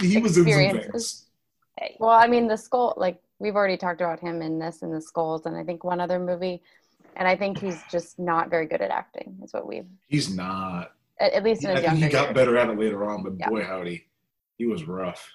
[0.01, 1.27] He was in some things.
[1.99, 5.00] Well, I mean, the skull, like we've already talked about him in this and the
[5.00, 6.62] skulls, and I think one other movie.
[7.16, 9.37] And I think he's just not very good at acting.
[9.44, 10.92] Is what we've, He's not.
[11.20, 12.35] at, at least in I his think younger he got years.
[12.35, 13.50] better at it later on, but Yeah.
[13.50, 14.07] boy howdy,
[14.57, 15.28] he was rough.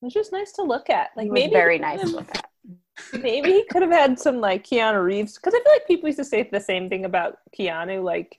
[0.00, 1.10] it's just nice to look at.
[1.16, 2.44] Like He was maybe very he nice to could've- look at.
[3.22, 6.18] maybe he could have had some like Keanu Reeves because I feel like people used
[6.20, 8.02] to say the same thing about Keanu.
[8.02, 8.38] Like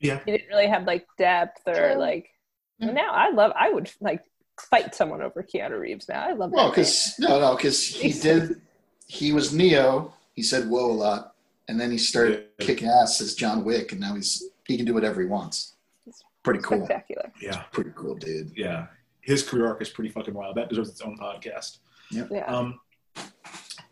[0.00, 0.20] Yeah.
[0.26, 1.94] he didn't really have like depth or True.
[1.94, 2.28] like.
[2.80, 3.52] but Now I love.
[3.58, 4.22] I would like
[4.60, 6.08] fight someone over Keanu Reeves.
[6.08, 6.50] Now I love.
[6.52, 8.60] Well, that because no, no, because he did.
[9.06, 10.12] He was Neo.
[10.34, 11.34] He said "whoa" a lot,
[11.68, 12.66] and then he started Yeah.
[12.66, 15.74] kicking ass as John Wick, and now he's he can do whatever he wants.
[16.42, 16.84] Pretty cool.
[16.84, 17.30] spectacular.
[17.40, 18.52] Yeah, Pretty cool, dude.
[18.56, 18.86] yeah.
[19.20, 20.56] his career arc is pretty fucking wild.
[20.56, 21.78] That deserves its own podcast.
[22.10, 22.28] Yep.
[22.30, 22.44] Yeah.
[22.46, 22.80] Um,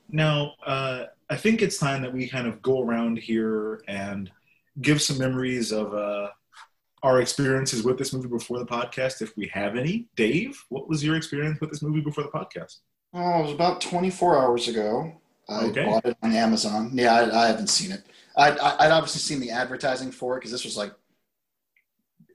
[0.08, 4.30] now, uh, I think it's time that we kind of go around here and
[4.80, 6.28] give some memories of uh,
[7.02, 10.08] our experiences with this movie before the podcast, if we have any.
[10.16, 12.78] Dave, what was your experience with this movie before the podcast?
[13.14, 15.12] Oh, it was about 24 hours ago.
[15.48, 15.84] I Okay.
[15.84, 16.90] bought it on Amazon.
[16.94, 18.02] Yeah, I, I haven't seen it.
[18.36, 20.92] I'd, I'd obviously seen the advertising for it because this was like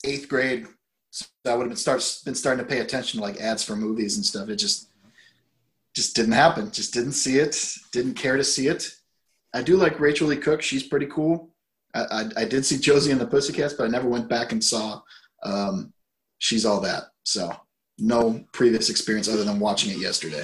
[0.06, 0.66] eighth grade.
[1.12, 3.76] So I would have been, start, been starting to pay attention to like ads for
[3.76, 4.50] movies and stuff.
[4.50, 4.88] It just
[5.94, 6.72] just didn't happen.
[6.72, 7.62] Just didn't see it.
[7.92, 8.90] Didn't care to see it.
[9.54, 10.62] I do like Rachael Leigh Cook.
[10.62, 11.50] She's pretty cool.
[11.94, 14.64] I, I, I did see Josie and the Pussycats, but I never went back and
[14.64, 15.02] saw
[15.44, 15.94] um,
[16.40, 17.04] She's All That.
[17.24, 17.54] So
[17.98, 20.44] no previous experience other than watching it yesterday.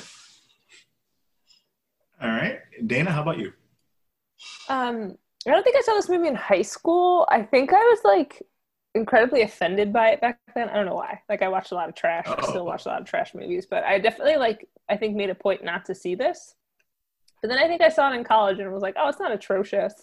[2.22, 2.60] All right.
[2.86, 3.54] Dana, how about you?
[4.70, 7.28] Um, I don't think I saw this movie in high school.
[7.30, 8.42] I think I was like
[8.96, 10.70] incredibly offended by it back then.
[10.70, 11.22] I don't know why.
[11.30, 12.26] Like I watched a lot of trash.
[12.28, 12.50] I Oh.
[12.50, 15.36] still watch a lot of trash movies, but I definitely like I think made a
[15.36, 16.56] point not to see this.
[17.42, 19.32] But then I think I saw it in college and was like, oh, it's not
[19.32, 19.94] atrocious.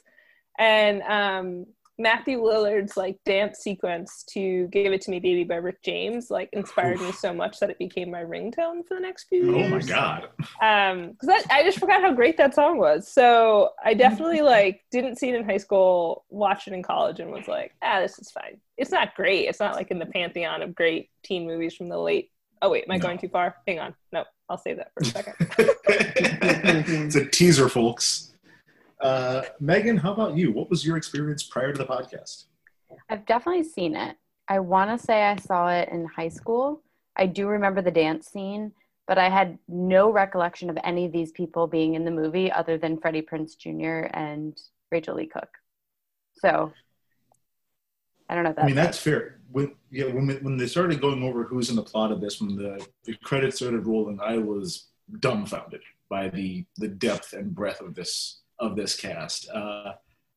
[0.59, 1.67] And um,
[1.99, 6.49] Matthew Lillard's like dance sequence to "Give It to Me, Baby" by Rick James like
[6.53, 9.69] inspired me so much that it became my ringtone for the next few years Oh
[9.69, 10.29] my god.
[10.61, 13.07] um because I, I just forgot how great that song was.
[13.13, 17.31] So i definitely like didn't see it in high school watched it in college and
[17.31, 18.59] was like ah this is fine.
[18.77, 19.47] It's not great.
[19.49, 22.85] It's not like in the pantheon of great teen movies from the late oh wait
[22.85, 23.03] am i No.
[23.03, 23.57] going too far?
[23.69, 23.95] Hang on.
[24.13, 25.35] No i'll save that for a second.
[25.87, 28.34] It's a teaser, folks.
[29.01, 30.53] Uh, Megan, how about you?
[30.53, 32.45] What was your experience prior to the podcast?
[33.09, 34.17] I've definitely seen it.
[34.49, 36.83] I want to say I saw it in high school.
[37.17, 38.73] I do remember the dance scene,
[39.07, 42.77] but I had no recollection of any of these people being in the movie other
[42.77, 44.09] than Freddie Prinze Jr.
[44.15, 44.59] and
[44.91, 45.49] Rachael Leigh Cook.
[46.37, 46.73] So
[48.29, 49.41] I don't know if that's I mean, that's fair.
[49.51, 52.57] When yeah, when when they started going over who's in the plot of this, when
[52.57, 54.89] the, the credits started rolling, I was
[55.21, 59.49] dumbfounded by the the depth and breadth of this of this cast.
[59.51, 59.93] Uh,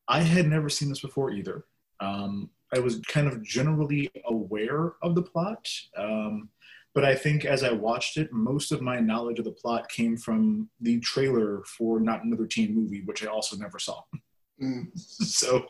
[0.08, 1.66] I had never seen this before either.
[2.00, 6.50] Um, I was kind of generally aware of the plot, um,
[6.94, 10.18] but I think as I watched it, most of my knowledge of the plot came
[10.18, 14.02] from the trailer for Not Another Teen Movie, which I also never saw.
[14.60, 14.88] Mm.
[14.98, 15.68] so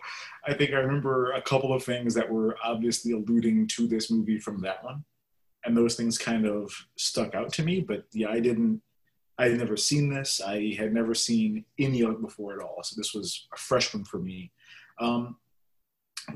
[0.47, 4.39] I think I remember a couple of things that were obviously alluding to this movie
[4.39, 5.03] from that one.
[5.65, 7.81] And those things kind of stuck out to me.
[7.81, 8.81] But yeah, I didn't,
[9.37, 10.41] I had never seen this.
[10.41, 12.81] I had never seen any of it before at all.
[12.83, 14.51] So this was a fresh one for me.
[14.99, 15.37] Um,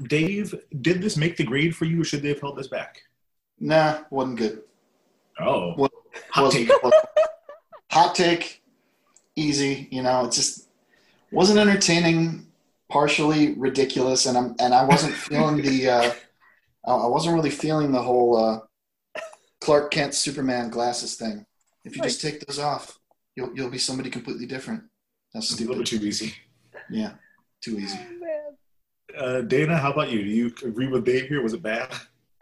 [0.04, 3.02] Dave, did this make the grade for you or should they have held this back?
[3.60, 4.62] Nah, wasn't good.
[5.40, 5.90] Oh, Wa-
[6.30, 6.70] hot take.
[7.92, 8.62] hot take,
[9.36, 9.88] easy.
[9.92, 10.68] You know, it just
[11.32, 12.48] wasn't entertaining.
[12.90, 15.88] Partially ridiculous, and I'm and I wasn't feeling the.
[16.84, 18.60] Uh, I I wasn't really feeling the whole uh,
[19.62, 21.46] Clark Kent Superman glasses thing.
[21.84, 23.00] If you just take those off,
[23.36, 24.84] you'll you'll be somebody completely different.
[25.34, 26.34] That's It's a little bit too easy.
[26.90, 27.14] Yeah,
[27.62, 27.98] too easy.
[29.18, 30.24] Uh, Dana, how about you?
[30.24, 31.42] Do you agree with Dave here?
[31.42, 31.94] Was it bad?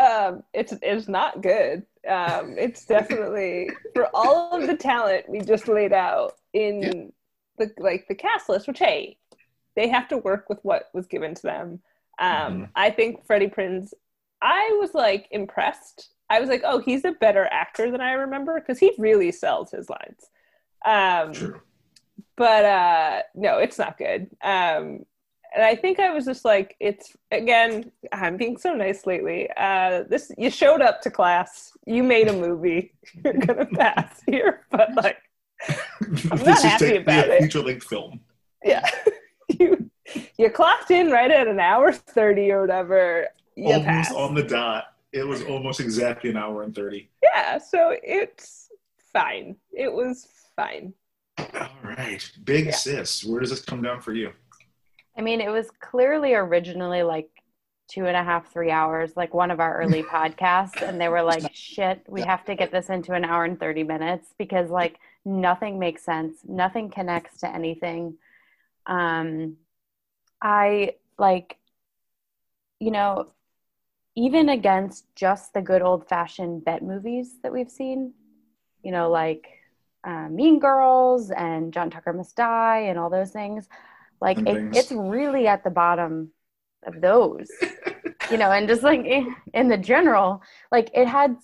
[0.01, 5.67] um it's it's not good um it's definitely for all of the talent we just
[5.67, 7.11] laid out in
[7.57, 9.17] the like the cast list which hey
[9.75, 11.81] they have to work with what was given to them
[12.17, 12.69] um Mhm.
[12.77, 13.91] i think freddie prinze
[14.41, 16.09] i was like impressed.
[16.29, 19.71] I was like oh he's a better actor than i remember because he really sells
[19.71, 20.29] his lines.
[20.85, 21.61] Um True.
[22.37, 24.29] but uh no it's not good.
[24.43, 25.05] Um
[25.55, 29.49] and i think i was just like it's again i'm being so nice lately.
[29.57, 31.71] Uh this you showed up to class.
[31.87, 32.93] You made a movie.
[33.23, 35.17] You're gonna pass here but like
[36.01, 37.41] this not is happy about it.
[37.41, 38.19] feature length film.
[38.63, 38.87] yeah.
[39.59, 39.89] You
[40.37, 43.27] you clocked in right at an hour 30 or whatever
[43.59, 44.15] you almost passed.
[44.15, 44.85] on the dot.
[45.11, 47.09] It was almost exactly an hour and 30.
[47.23, 48.69] yeah so it's
[49.13, 50.93] fine it was fine
[51.59, 52.29] All right.
[52.43, 52.71] Big Yeah.
[52.71, 54.31] sis, where does this come down for you?
[55.17, 57.29] I mean, it was clearly originally like
[57.89, 60.81] two and a half, three hours, like one of our early podcasts.
[60.87, 63.83] And they were like, shit, we have to get this into an hour and 30
[63.83, 66.37] minutes because like nothing makes sense.
[66.47, 68.15] Nothing connects to anything.
[68.85, 69.57] Um,
[70.41, 71.57] I like,
[72.79, 73.31] you know,
[74.19, 78.13] even against just the good old fashioned bet movies that we've seen,
[78.83, 79.47] you know, like
[80.03, 83.67] uh, Mean Girls and John Tucker Must Die and all those things
[84.21, 84.77] like it, things.
[84.77, 86.31] it's really at the bottom
[86.85, 87.49] of those
[88.31, 89.05] you know and just like
[89.53, 91.35] in, the general like it had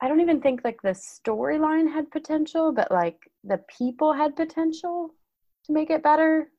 [0.00, 5.10] i don't even think like the storyline had potential but like the people had potential
[5.64, 6.50] to make it better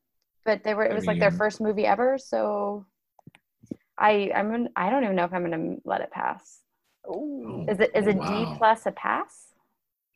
[0.44, 2.86] but they were it I was like their first movie ever so
[3.98, 6.60] i i'm gonna, i don't even know if i'm gonna let it pass
[7.08, 7.64] Ooh.
[7.68, 8.54] Is it is a D Wow.
[8.58, 9.54] plus a pass?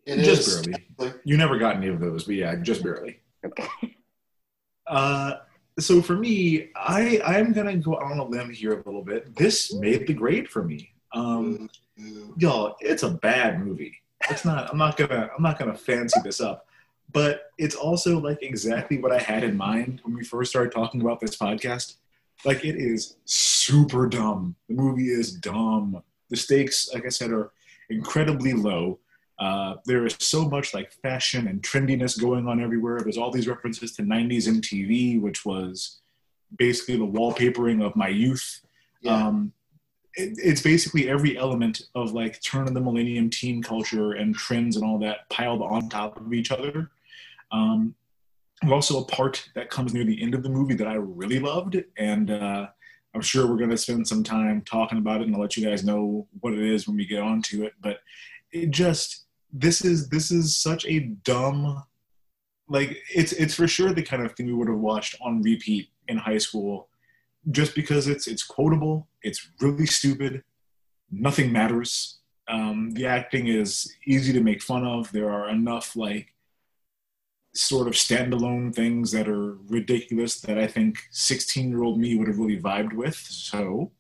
[0.05, 0.67] It just is.
[0.99, 1.15] barely.
[1.25, 3.21] You never got any of those, but yeah, just barely.
[3.45, 3.69] Okay.
[4.85, 5.35] Uh,
[5.79, 9.35] so for me, I I'm gonna go on a limb here a little bit.
[9.37, 10.93] This made the grade for me.
[11.15, 11.71] Um,
[12.37, 13.95] y'all, it's a bad movie.
[14.29, 14.69] It's not.
[14.71, 15.31] I'm not gonna.
[15.35, 16.67] I'm not gonna fancy this up,
[17.13, 21.01] but it's also like exactly what I had in mind when we first started talking
[21.01, 21.95] about this podcast.
[22.45, 24.57] Like it is super dumb.
[24.69, 26.03] The movie is dumb.
[26.29, 27.53] The stakes, like I said, are
[27.89, 28.99] incredibly low.
[29.39, 33.01] Uh, there is so much like fashion and trendiness going on everywhere.
[33.01, 36.01] There's all these references to 90s MTV, which was
[36.57, 38.61] basically the wallpapering of my youth.
[39.01, 39.15] Yeah.
[39.15, 39.53] Um,
[40.15, 44.77] it, it's basically every element of like turn of the millennium teen culture and trends
[44.77, 46.91] and all that piled on top of each other.
[47.51, 47.95] Um,
[48.71, 51.83] also a part that comes near the end of the movie that I really loved,
[51.97, 52.67] and uh,
[53.15, 55.67] I'm sure we're going to spend some time talking about it, and I'll let you
[55.67, 57.73] guys know what it is when we get onto it.
[57.81, 58.01] But
[58.53, 61.83] it just this is this is such a dumb
[62.69, 65.89] like it's it's for sure the kind of thing we would have watched on repeat
[66.09, 66.89] in high school
[67.51, 70.43] just because it's it's quotable it's really stupid
[71.11, 76.32] nothing matters um, the acting is easy to make fun of there are enough like
[77.55, 82.29] sort of standalone things that are ridiculous that i think 16 year old me would
[82.29, 83.91] have really vibed with so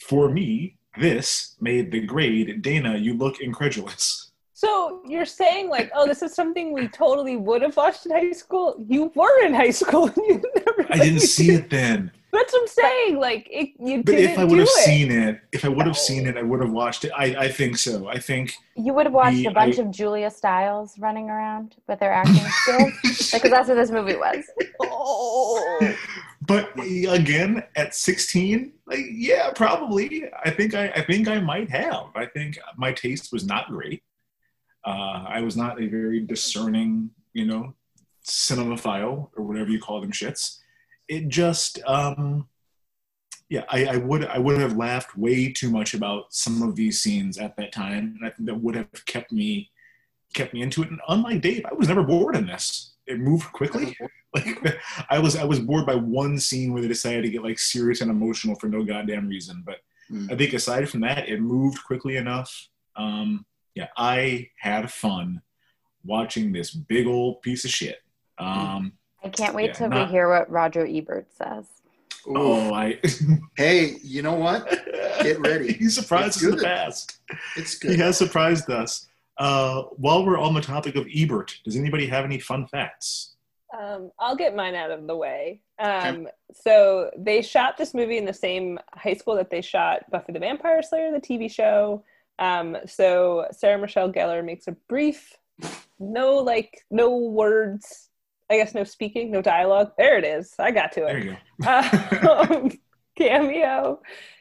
[0.00, 6.06] for me this made the grade dana you look incredulous So you're saying like, oh,
[6.06, 8.76] this is something we totally would have watched in high school.
[8.78, 10.04] You were in high school.
[10.06, 10.86] and you never.
[10.94, 13.18] i didn't see it then That's what I'm saying.
[13.18, 14.84] Like, it, you But didn't But if I would have it.
[14.84, 17.12] seen it, if I would have seen it, I would have watched it.
[17.16, 18.08] I, I think so.
[18.08, 21.76] I think, You would have watched The- a bunch I- of Julia Stiles running around
[21.86, 22.92] with their acting skills
[23.32, 24.44] because that's what this movie was.
[24.80, 25.94] Oh.
[26.46, 30.24] but again, at 16, like, yeah, probably.
[30.44, 32.06] I think I, I think I might have.
[32.14, 34.02] I think my taste was not great.
[34.86, 37.74] Uh, I was not a very discerning, you know,
[38.26, 40.58] cinemaphile or whatever you call them shits.
[41.12, 42.48] It just, um,
[43.48, 47.00] yeah, I, I would I would have laughed way too much about some of these
[47.02, 49.70] scenes at that time, and I think that would have kept me
[50.32, 50.90] kept me into it.
[50.90, 52.94] And unlike Dave, I was never bored in this.
[53.06, 53.96] It moved quickly.
[54.34, 54.78] Like
[55.10, 58.00] I was I was bored by one scene where they decided to get like serious
[58.00, 59.62] and emotional for no goddamn reason.
[59.66, 59.80] But
[60.12, 60.32] Mm.
[60.32, 62.68] I think aside from that, it moved quickly enough.
[62.96, 65.42] Um, yeah, I had fun
[66.04, 67.98] watching this big old piece of shit.
[68.38, 68.92] Um,
[69.24, 71.66] I can't wait Yeah, till not- we hear what Roger Ebert says.
[72.26, 72.34] Ooh.
[72.36, 73.00] oh, I
[73.56, 74.68] Hey, you know what?
[75.22, 75.72] Get ready.
[75.78, 76.64] he surprised us It's in the good.
[76.66, 77.18] past.
[77.56, 79.08] It's He has surprised us.
[79.38, 83.34] Uh, while we're on the topic of Ebert, does anybody have any fun facts?
[83.76, 85.62] Um, I'll get mine out of the way.
[85.78, 90.32] Um, so they shot this movie in the same high school that they shot Buffy
[90.32, 92.04] the Vampire Slayer, the TV show.
[92.38, 95.32] Um, so Sarah Michelle Gellar makes a brief,
[95.98, 98.10] no like no words,
[98.52, 99.92] I guess no speaking, no dialogue.
[99.96, 100.54] There it is.
[100.58, 101.12] I got to it.
[101.12, 102.28] There you go.
[102.30, 102.70] Um,
[103.16, 104.00] cameo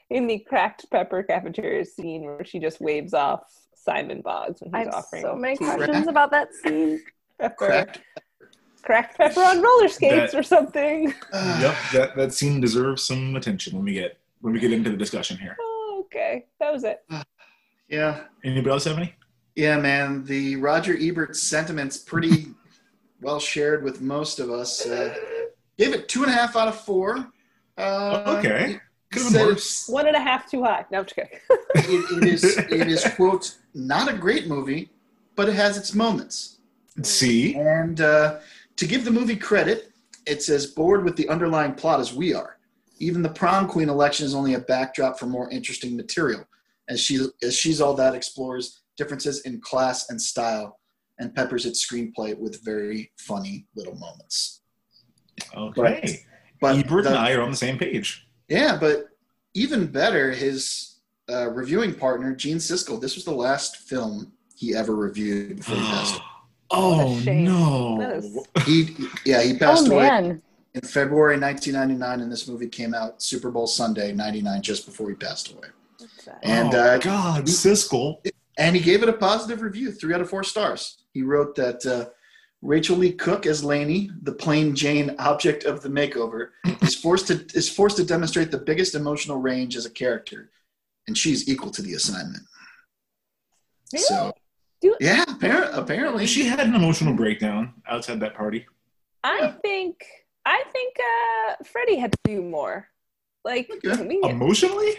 [0.09, 3.41] in the cracked pepper cafeteria scene where she just waves off
[3.73, 7.01] Simon Boggs when he's I he's have offering so many to questions about that scene.
[7.39, 7.55] pepper.
[7.67, 8.01] Cracked.
[8.83, 11.13] Cracked pepper on roller skates That- or something.
[11.33, 14.97] yep, that, that scene deserves some attention when we get when we get into the
[14.97, 15.55] discussion here.
[15.59, 16.99] Oh, okay, that was it.
[17.87, 18.21] Yeah.
[18.45, 19.13] Anybody else have any?
[19.57, 20.23] Yeah, man.
[20.23, 22.47] The Roger Ebert sentiment's pretty
[23.21, 24.85] well shared with most of us.
[24.85, 25.15] Uh,
[25.77, 27.31] gave it two and a half out of four.
[27.77, 28.79] Uh, Okay.
[29.11, 29.89] Could have said been it's- worse.
[29.89, 30.85] One and a half too high.
[30.91, 31.37] No, I'm just kidding.
[31.75, 34.89] it, it is it is quote not a great movie,
[35.35, 36.59] but it has its moments.
[37.03, 38.39] See, And uh,
[38.77, 39.91] to give the movie credit,
[40.25, 42.57] it's as bored with the underlying plot as we are.
[42.99, 46.45] Even the prom queen election is only a backdrop for more interesting material,
[46.87, 50.79] as she as she's all that explores differences in class and style,
[51.19, 54.61] and peppers its screenplay with very funny little moments.
[55.55, 56.19] okay.
[56.59, 58.27] But Ebert the- and I are on the same page.
[58.47, 59.05] Yeah, but
[59.53, 64.95] even better, his uh, reviewing partner, Gene Siskel, this was the last film he ever
[64.95, 66.25] reviewed before he passed away.
[66.73, 67.97] Oh no!
[67.99, 68.95] That is- He,
[69.25, 70.41] yeah, he passed oh away man,
[70.73, 75.15] in February 1999, and this movie came out Super Bowl Sunday 99, just before he
[75.15, 75.67] passed away.
[76.43, 78.25] And oh, uh, God, Siskel.
[78.57, 81.00] and he gave it a positive review, three out of four stars.
[81.13, 82.09] He wrote that uh,
[82.61, 86.49] Rachael Leigh Cook as Lainey, the plain Jane object of the makeover,
[86.81, 90.51] is forced to is forced to demonstrate the biggest emotional range as a character,
[91.07, 92.43] and she's equal to the assignment.
[93.95, 94.31] So,
[94.81, 98.65] Do- yeah, appar- apparently She had an emotional breakdown outside that party.
[99.23, 100.03] I think
[100.45, 102.87] I think uh Freddie had to do more.
[103.43, 104.05] Like Okay.
[104.07, 104.93] we, Emotionally?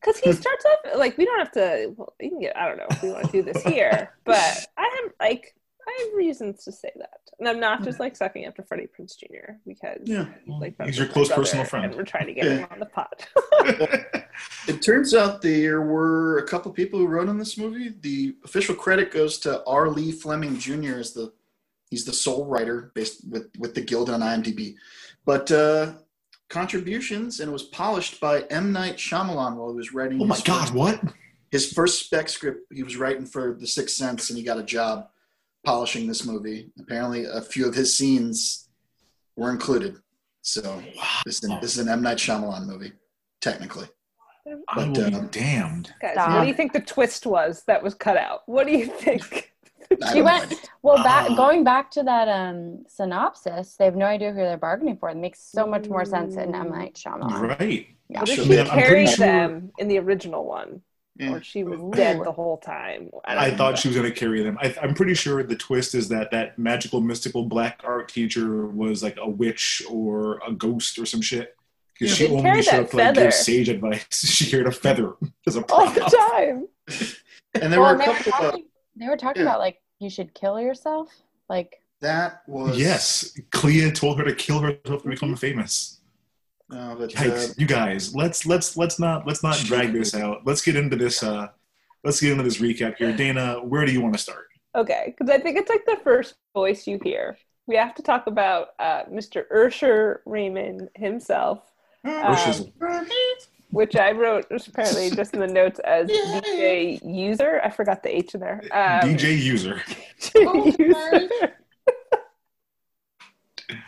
[0.00, 1.94] Because he starts off like we don't have to.
[1.96, 2.56] Well, you can get.
[2.56, 5.54] I don't know if we want to do this here, but I have like
[5.86, 8.86] I have reasons to say that, and I'm not just like sucking up to Freddie
[8.88, 9.54] Prinze Jr.
[9.66, 10.26] because Yeah.
[10.44, 11.86] he's like He's your close personal friend.
[11.86, 13.26] and we're trying to get him on the pot.
[14.68, 17.92] It turns out there were a couple people who wrote on this movie.
[18.00, 19.90] The official credit goes to R.
[19.90, 20.94] Lee Fleming Jr.
[20.98, 21.32] as the
[21.90, 24.76] he's the sole writer based with with the guild on IMDb.
[25.26, 25.92] But uh,
[26.50, 28.72] contributions and it was polished by M.
[28.72, 30.20] Night Shyamalan while he was writing.
[30.20, 30.60] Oh my his God!
[30.60, 31.00] first- What?
[31.50, 34.62] His first spec script he was writing for The Sixth Sense, and he got a
[34.62, 35.08] job
[35.64, 36.70] polishing this movie.
[36.78, 38.68] Apparently, a few of his scenes
[39.36, 39.96] were included.
[40.42, 40.80] So
[41.26, 42.02] this is, this is an M.
[42.02, 42.92] Night Shyamalan movie,
[43.40, 43.86] technically.
[44.68, 45.92] I will But, be um, damned.
[46.00, 46.30] Guys, Stop.
[46.34, 48.40] what do you think the twist was that was cut out?
[48.46, 49.49] What do you think?
[50.02, 54.06] I She went well back Uh, going back to that um synopsis, they have no
[54.06, 55.10] idea who they're bargaining for.
[55.10, 56.70] It makes so much more sense in M.
[56.70, 57.58] Night Shyamalan.
[57.58, 57.86] Right.
[58.08, 58.20] Yeah.
[58.20, 60.82] What if she Yeah, I'm carried sure- them in the original one,
[61.16, 61.32] Yeah.
[61.34, 63.10] or she was dead the whole time?
[63.12, 64.58] don't I thought she was going to carry them.
[64.60, 69.02] I, I'm pretty sure the twist is that that magical, mystical black art teacher was
[69.02, 71.56] like a witch or a ghost or some shit.
[71.98, 73.22] Because she She only carried showed up to like feather.
[73.24, 74.06] give sage advice.
[74.10, 75.12] She carried a feather
[75.46, 75.80] as a prop.
[75.80, 76.68] all the time.
[77.60, 78.64] And there Well, were a they were couple of talking,
[79.00, 79.48] they were talking yeah.
[79.48, 81.08] about like you should kill yourself.
[81.48, 86.00] Like that was Yes, Clea told her to kill herself to become famous.
[86.68, 90.42] No, but Yikes, uh, you guys, let's let's let's not let's not drag this out.
[90.44, 91.22] Let's get into this.
[91.22, 91.48] uh
[92.02, 93.14] Let's get into this recap here.
[93.14, 94.46] Dana, where do you want to start?
[94.74, 97.36] Okay, because I think it's like the first voice you hear.
[97.66, 99.44] We have to talk about uh, Mr.
[99.52, 101.60] Usher Raymond himself,
[102.04, 102.72] um, Urshizzle.
[103.70, 107.60] Which I wrote apparently just in the notes as DJ User.
[107.62, 108.60] I forgot the H in there.
[108.72, 109.80] Um, DJ user.
[110.34, 111.54] User.
[113.78, 113.86] um,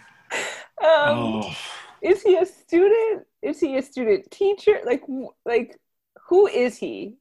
[0.85, 1.57] Oh,
[2.01, 3.27] Is he a student?
[3.43, 4.81] Is he a student teacher?
[4.85, 5.03] Like,
[5.45, 5.77] like,
[6.29, 7.17] who is he?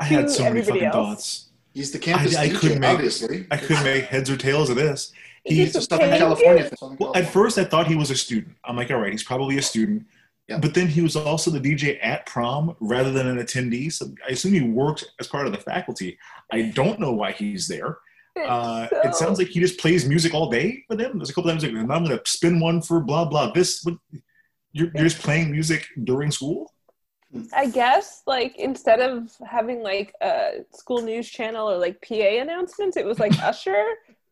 [0.00, 0.94] I had so many fucking else.
[0.94, 1.48] thoughts.
[1.72, 3.46] he's the campus I- I DJ, couldn't make- obviously.
[3.50, 5.12] I couldn't make heads or tails of this.
[5.44, 6.18] Is He's this a Southern?
[6.18, 6.68] California.
[6.98, 8.56] Well, at first I thought he was a student.
[8.64, 10.04] I'm like, all right, he's probably a student.
[10.48, 10.58] Yeah.
[10.58, 13.92] But then he was also the DJ at prom rather than an attendee.
[13.92, 16.18] So I assume he worked as part of the faculty.
[16.52, 17.98] I don't know why he's there.
[18.36, 21.18] Uh, So- It sounds like he just plays music all day for them.
[21.18, 23.50] There's a couple times like, I'm going to spin one for blah blah.
[23.52, 23.96] This, what,
[24.72, 26.72] you're, you're just playing music during school.
[27.52, 32.96] I guess like instead of having like a school news channel or like PA announcements,
[32.96, 33.84] it was like Usher.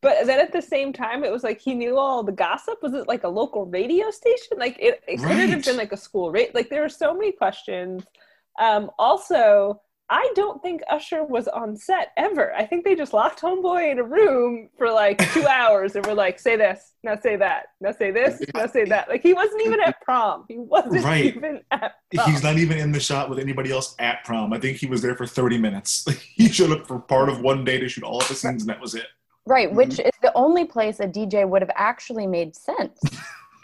[0.05, 2.83] But then at the same time, it was like he knew all the gossip.
[2.83, 4.59] Was it like a local radio station?
[4.59, 6.55] Like it, it couldn't have been like a school rate.
[6.55, 8.05] Like there were so many questions.
[8.61, 12.55] Um, also, I don't think Usher was on set ever.
[12.55, 16.13] I think they just locked Homeboy in a room for like two hours and were
[16.13, 19.63] like, "Say this, now say that, now say this, now say that." Like he wasn't
[19.63, 20.45] even at prom.
[20.49, 21.35] He wasn't Right.
[21.35, 22.31] even at prom.
[22.31, 24.53] He's not even in the shot with anybody else at prom.
[24.53, 26.05] I think he was there for 30 minutes.
[26.35, 28.69] he showed up for part of one day to shoot all of the scenes, and
[28.69, 29.07] that was it.
[29.47, 29.77] Right, Mm-hmm.
[29.77, 32.99] which is the only place a DJ would have actually made sense.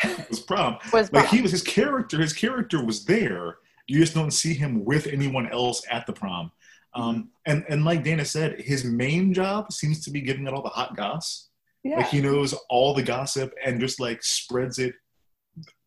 [0.02, 0.78] It was prom.
[0.94, 1.36] Was like prom.
[1.36, 5.46] he was his character his character was there you just don't see him with anyone
[5.52, 6.50] else at the prom
[6.94, 10.62] um, and and like dana said his main job seems to be giving at all
[10.62, 11.48] the hot goss
[11.84, 11.98] yeah.
[11.98, 14.94] like he knows all the gossip and just like spreads it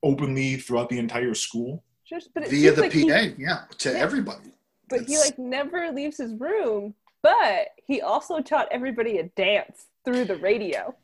[0.03, 3.97] openly throughout the entire school Just, but it Via the like PA, he- yeah, to
[3.97, 4.51] everybody.
[4.89, 6.93] but he like never leaves his room.
[7.23, 10.95] But he also taught everybody a dance through the radio.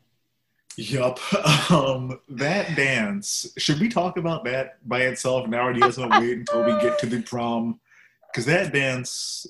[0.76, 1.18] yup
[1.72, 5.98] um, that dance should we talk about that by itself now or do you guys
[5.98, 7.80] want to wait until we get to the prom
[8.28, 9.46] because that dance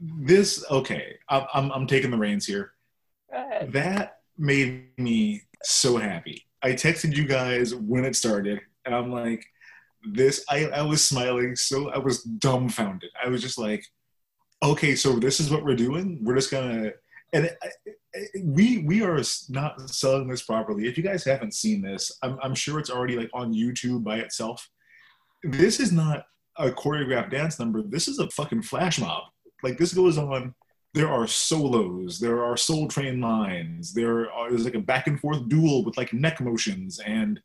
[0.00, 2.72] this okay I'm, I'm, I'm taking the reins here
[3.68, 6.46] that made me so happy.
[6.62, 9.44] I texted you guys when it started, and I'm like,
[10.12, 10.44] this.
[10.48, 13.10] I, I was smiling, so I was dumbfounded.
[13.22, 13.84] I was just like,
[14.62, 16.18] okay, so this is what we're doing.
[16.22, 16.92] We're just gonna,
[17.32, 17.50] and
[18.42, 20.88] we we are not selling this properly.
[20.88, 24.18] If you guys haven't seen this, I'm, I'm sure it's already like on YouTube by
[24.18, 24.68] itself.
[25.42, 26.24] This is not
[26.56, 27.82] a choreographed dance number.
[27.82, 29.24] This is a fucking flash mob.
[29.62, 30.54] Like this goes on
[30.96, 35.20] there are solos, there are soul train lines, there are there's like a back and
[35.20, 37.38] forth duel with like neck motions, and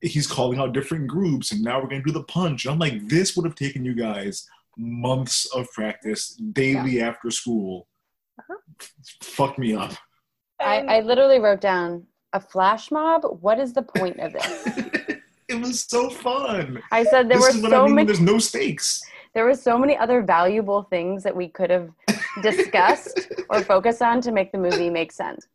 [0.00, 2.64] he's calling out different groups, and now we're gonna do the punch.
[2.64, 7.86] And I'm like, this would have taken you guys months of practice daily after school.
[8.38, 8.56] Uh-huh.
[9.22, 9.92] Fuck me up.
[10.60, 13.24] I, I literally wrote down a flash mob.
[13.40, 14.66] What is the point of this?
[15.48, 16.82] it was so fun.
[16.90, 17.94] I said there this were so I mean.
[17.96, 18.06] many.
[18.06, 19.02] There's no stakes.
[19.34, 21.90] There were so many other valuable things that we could have
[22.42, 25.46] discussed or focused on to make the movie make sense.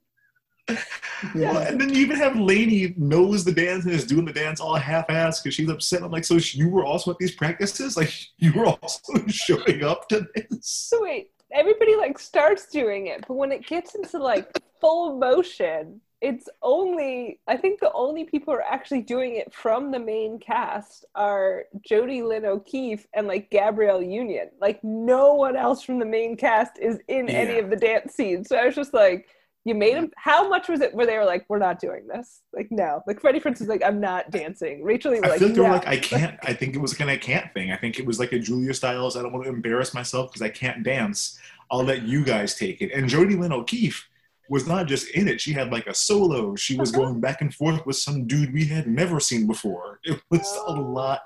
[1.33, 4.59] Well, and then you even have Lainey knows the dance and is doing the dance
[4.59, 6.03] all half-assed because she's upset.
[6.03, 7.97] I'm like, so you were also at these practices?
[7.97, 10.47] Like you were also showing up to this?
[10.61, 16.01] So wait, everybody like starts doing it, but when it gets into like full motion,
[16.19, 20.39] it's only I think the only people who are actually doing it from the main
[20.39, 24.49] cast are Jodi Lyn O'Keefe and like Gabrielle Union.
[24.59, 28.49] Like no one else from the main cast is in any of the dance scenes.
[28.49, 29.27] So I was just like,
[29.67, 30.09] you made them.
[30.15, 32.41] How much was it where they were like, we're not doing this?
[32.53, 33.01] Like no.
[33.07, 34.83] Like Freddie Prinze is like, I'm not dancing.
[34.83, 36.37] Rachael Leigh I like, feel like they were like, I can't.
[36.43, 37.71] I think it was kind of a can't thing.
[37.71, 40.41] I think it was like a Julia Stiles I don't want to embarrass myself because
[40.41, 41.37] I can't dance.
[41.69, 42.91] I'll let you guys take it.
[42.93, 44.07] And Jodi Lyn O'Keefe
[44.49, 45.41] was not just in it.
[45.41, 46.55] She had like a solo.
[46.55, 47.01] She was Uh-huh.
[47.03, 49.99] going back and forth with some dude we had never seen before.
[50.05, 51.21] It was a lot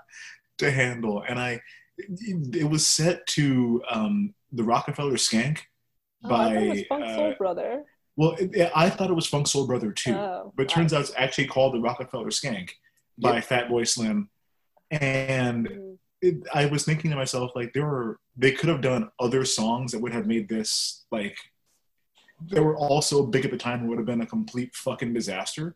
[0.58, 1.62] to handle, and I.
[1.98, 5.60] It, it was set to um, the Rockefeller Skank
[6.24, 6.54] Oh, by.
[6.70, 7.84] was Funk uh, Soul Brother.
[8.18, 10.94] Well, it, it- I thought it was Funk Soul Brother too, Oh, but it turns
[10.94, 12.72] out it's actually called the Rockefeller Skank
[13.18, 14.30] by Fatboy Slim.
[14.90, 15.98] And Mm.
[16.22, 19.92] it, I was thinking to myself, like, there were they could have done other songs
[19.92, 21.38] that would have made this like
[22.50, 23.84] they were all so big at the time.
[23.84, 25.76] It would have been a complete fucking disaster.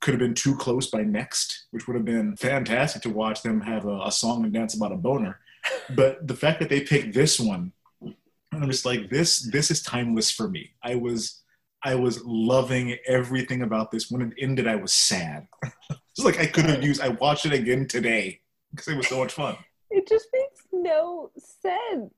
[0.00, 3.60] Could have been too close by next, which would have been fantastic to watch them
[3.60, 5.40] have a, a song and dance about a boner.
[5.94, 8.14] But the fact that they picked this one, and
[8.52, 10.70] I'm just like, this this is timeless for me.
[10.82, 11.42] I was
[11.84, 14.10] I was loving everything about this.
[14.10, 15.46] When it ended, I was sad.
[15.90, 17.00] it's like I could have used.
[17.00, 19.56] I watched it again today because it was so much fun.
[19.90, 22.12] It just makes no sense.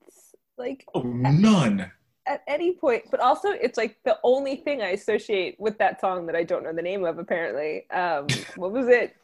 [0.58, 1.90] Like Oh, none.
[2.26, 6.26] at any point, but also it's like the only thing I associate with that song
[6.26, 7.18] that I don't know the name of.
[7.18, 9.14] Apparently, um, what was it?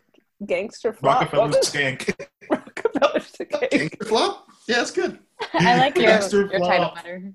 [0.47, 1.20] Gangster Flop.
[1.20, 2.14] Rockefeller What was- Skank.
[2.51, 3.70] Rockefeller Skank.
[3.70, 4.47] Gangster flop?
[4.68, 5.18] Yeah, it's good.
[5.55, 7.32] I like your, Gangster your title better.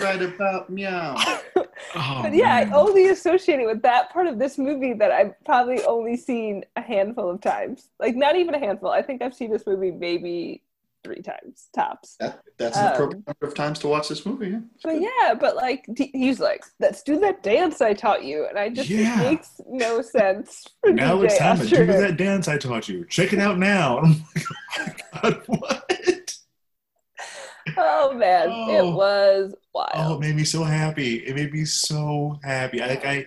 [0.00, 1.16] Right about meow.
[1.96, 5.34] Oh, But yeah, I only associate it with that part of this movie that I've
[5.44, 7.88] probably only seen a handful of times.
[7.98, 8.90] Like not even a handful.
[8.90, 10.62] I think I've seen this movie maybe
[11.02, 12.16] three times tops.
[12.20, 14.50] That, that's an Um, appropriate number of times to watch this movie.
[14.50, 14.60] Yeah.
[14.84, 18.68] But yeah, but like he's like, let's do that dance I taught you, and I
[18.68, 19.20] just Yeah.
[19.20, 20.64] it makes no sense.
[20.86, 23.04] Now DJ it's time to do that dance I taught you.
[23.06, 23.98] Check it out now.
[23.98, 24.46] I'm like,
[25.16, 25.92] oh my God, what?
[27.76, 28.66] Oh man, oh.
[28.68, 28.88] oh.
[28.88, 29.90] it was wild.
[29.94, 31.16] Oh, it made me so happy.
[31.16, 32.78] It made me so happy.
[32.78, 33.26] Like I,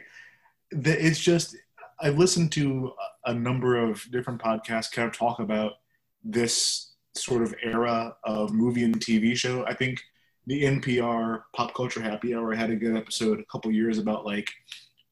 [0.71, 1.55] the, it's just
[1.99, 2.93] I've listened to
[3.25, 5.73] a number of different podcasts kind of talk about
[6.23, 9.65] this sort of era of movie and TV show.
[9.65, 10.01] I think
[10.47, 14.51] the NPR Pop Culture Happy Hour had a good episode a couple years about like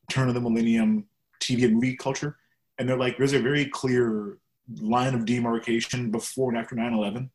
[0.09, 1.05] turn of the millennium
[1.39, 2.37] TV and movie culture,
[2.77, 4.37] and they're like, there's a very clear
[4.79, 7.29] line of demarcation before and after 9/11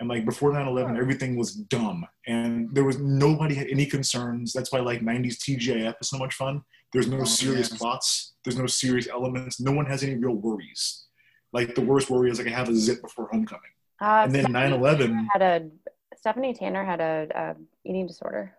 [0.00, 2.06] and like before 9-11 everything was dumb.
[2.26, 4.52] And there was nobody had any concerns.
[4.52, 6.62] That's why like 90s tgif is so much fun.
[6.92, 7.78] There's no Oh, serious yes.
[7.78, 8.34] plots.
[8.44, 9.60] There's no serious elements.
[9.60, 11.04] No one has any real worries.
[11.52, 13.70] Like the worst worry is like i have a zip before homecoming.
[14.00, 15.68] Uh, and then 9/11 had a
[16.16, 17.56] Stephanie Tanner had a, a
[17.88, 18.56] eating disorder.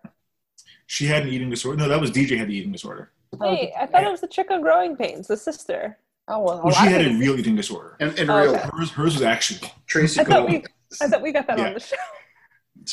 [0.86, 1.76] she had an eating disorder.
[1.78, 3.12] No that was dj had the eating disorder.
[3.42, 5.98] Hey, I thought it was the chick on Growing Pains, the sister.
[6.28, 7.96] Oh well, well she had a real eating disorder.
[8.00, 8.54] And, and Oh, real.
[8.56, 8.68] okay.
[8.72, 10.64] hers, hers was actually Tracey I thought we,
[11.00, 11.68] I thought we got that Yeah.
[11.68, 11.96] on the show.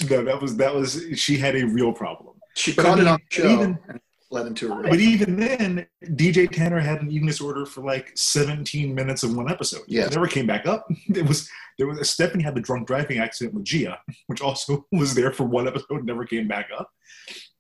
[0.10, 3.08] no, that was that was she had a real problem She But I caught mean,
[3.08, 4.00] it on the show even- and
[4.32, 4.90] led into a real.
[4.90, 9.48] But even then, DJ Tanner had an eating disorder for like 17 minutes of one
[9.48, 9.84] episode.
[9.88, 10.08] Yes.
[10.08, 10.88] It never came back up.
[11.16, 15.14] It was there was Stephanie had the drunk driving accident with Gia, which also was
[15.14, 16.90] there for one episode, never came back up.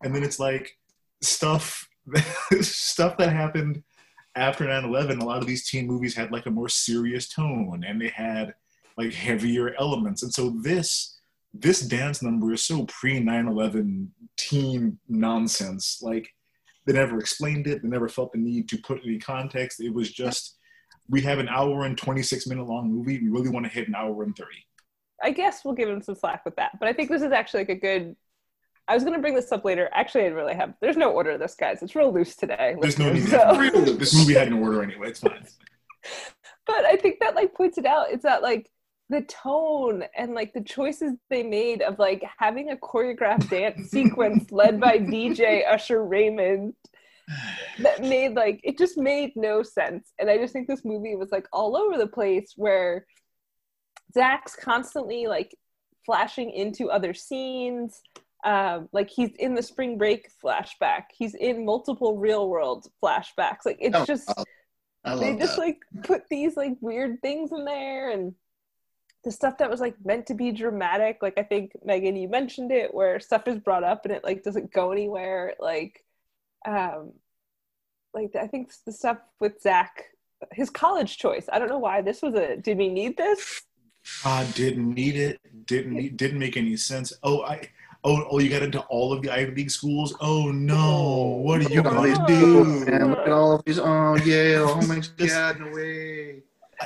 [0.03, 0.71] And then it's like
[1.21, 1.87] stuff
[2.61, 3.83] stuff that happened
[4.35, 8.01] after 9-11, a lot of these teen movies had like a more serious tone and
[8.01, 8.55] they had
[8.97, 10.23] like heavier elements.
[10.23, 11.19] And so this
[11.53, 15.99] this dance number is so pre 9-11 teen nonsense.
[16.01, 16.29] Like
[16.85, 17.81] they never explained it.
[17.81, 19.79] They never felt the need to put any context.
[19.79, 20.57] It was just,
[21.09, 23.19] we have an hour and 26 minute long movie.
[23.19, 24.49] We really want to hit an hour and 30.
[25.21, 26.71] I guess we'll give him some slack with that.
[26.79, 28.15] But I think this is actually like a good.
[28.89, 29.89] I was going to bring this up later.
[29.93, 30.73] Actually, I didn't really have.
[30.81, 31.81] There's no order of this, guys.
[31.81, 32.75] It's real loose today.
[32.81, 33.29] There's no need.
[33.29, 33.95] So- Real.
[33.95, 35.07] This movie had an order anyway.
[35.07, 35.45] It's fine.
[36.65, 38.07] but I think that like points it out.
[38.09, 38.69] It's that like
[39.13, 44.51] the tone and like the choices they made of like having a choreographed dance sequence
[44.51, 46.73] led by DJ Usher Raymond
[47.79, 50.11] that made like it just made no sense.
[50.19, 53.05] And I just think this movie was like all over the place where
[54.13, 55.55] Zach's constantly like
[56.05, 58.01] flashing into other scenes.
[58.43, 61.03] Um, like he's in the spring break flashback.
[61.17, 63.65] He's in multiple real world flashbacks.
[63.65, 64.33] Like it's Oh, just
[65.05, 65.61] I they just that.
[65.61, 68.33] like put these like weird things in there and
[69.23, 72.71] the stuff that was like meant to be dramatic like i think megan you mentioned
[72.71, 76.03] it where stuff is brought up and it like doesn't go anywhere like
[76.67, 77.13] um
[78.13, 80.05] like I think the stuff with Zach,
[80.51, 81.47] his college choice.
[81.51, 82.57] I don't know why this was a.
[82.57, 83.63] Did we need this?
[84.23, 85.39] God didn't need it.
[85.65, 87.13] Didn't need, didn't make any sense.
[87.23, 87.69] Oh, I.
[88.05, 90.13] Oh, oh, you got into all of the Ivy League schools.
[90.19, 91.41] Oh no!
[91.41, 92.35] What are you Look at all gonna do?
[92.35, 93.09] people, man.
[93.11, 93.79] Look at all of these.
[93.79, 94.65] Oh yeah.
[94.67, 95.59] Oh my god.
[95.61, 96.43] No way.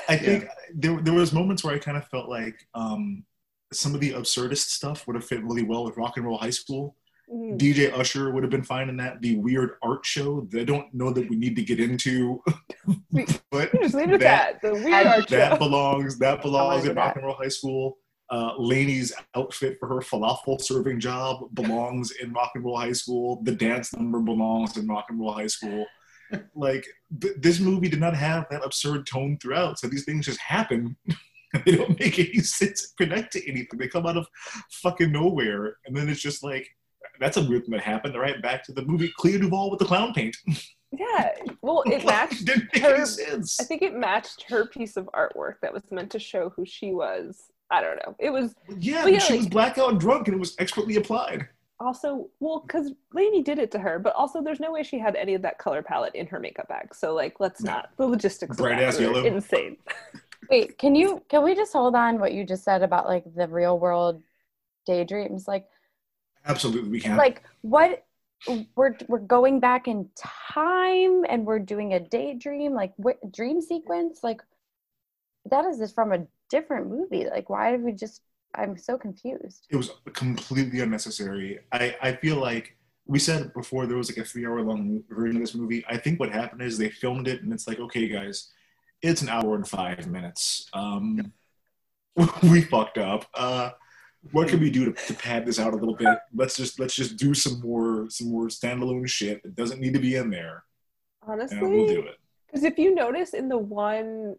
[0.09, 3.23] I think there there was moments where I kind of felt like um,
[3.73, 6.49] some of the absurdist stuff would have fit really well with Rock and Roll High
[6.49, 6.95] School.
[7.31, 7.57] Mm.
[7.57, 9.21] DJ Usher would have been fine in that.
[9.21, 12.41] The weird art show that I don't know that we need to get into,
[13.51, 14.61] but Just leave it at that.
[14.61, 15.57] The weird art that show.
[15.57, 17.01] belongs that belongs in that.
[17.01, 17.97] Rock and Roll High School.
[18.29, 23.41] Uh, Lainey's outfit for her falafel serving job belongs in Rock and Roll High School.
[23.43, 25.85] The dance number belongs in Rock and Roll High School.
[26.55, 26.85] Like
[27.21, 30.95] th- this movie did not have that absurd tone throughout, so these things just happen.
[31.65, 33.79] they don't make any sense, connect to anything.
[33.79, 34.27] They come out of
[34.71, 36.67] fucking nowhere, and then it's just like
[37.19, 38.15] that's a weird thing that happened.
[38.15, 40.35] Right, back to the movie Clea DuVall with the clown paint.
[40.97, 41.33] Yeah.
[41.61, 42.95] Well, it matched Didn't make her.
[42.95, 43.59] any sense.
[43.59, 46.93] I think it matched her piece of artwork that was meant to show who she
[46.93, 47.51] was.
[47.69, 48.15] I don't know.
[48.19, 51.45] It was Yeah, yeah, she like- was blackout drunk, and it was expertly applied.
[51.79, 55.15] Also well because Lainey did it to her, but also there's no way she had
[55.15, 56.93] any of that color palette in her makeup bag.
[56.95, 58.51] So like, let's not the logistics.
[58.51, 59.23] of Bright ass yellow.
[59.23, 59.77] insane.
[60.49, 63.47] Wait, can you can we just hold on what you just said about like the
[63.47, 64.21] real world
[64.85, 65.47] daydreams?
[65.47, 65.67] Like
[66.45, 67.17] Absolutely, we can.
[67.17, 68.05] like what
[68.75, 74.19] we're we're going back in time and we're doing a daydream like what dream sequence
[74.21, 74.41] like
[75.49, 78.21] that is just from a different movie like why did we just
[78.55, 81.59] i'm so confused it was completely unnecessary.
[81.71, 82.75] I, I feel like
[83.05, 85.83] we said before there was like a three hour long version of this movie.
[85.89, 88.51] I think what happened is they filmed it and it's like, okay, guys,
[89.01, 90.67] it's an hour and five minutes.
[90.73, 91.31] Um,
[92.43, 93.25] we fucked up.
[93.33, 93.71] Uh,
[94.31, 96.17] what can we do to, to pad this out a little bit?
[96.35, 99.99] Let's just let's just do some more some more standalone shit that doesn't need to
[99.99, 100.63] be in there,
[101.25, 102.17] Honestly, and we'll do it.
[102.47, 104.35] Because if you notice in the one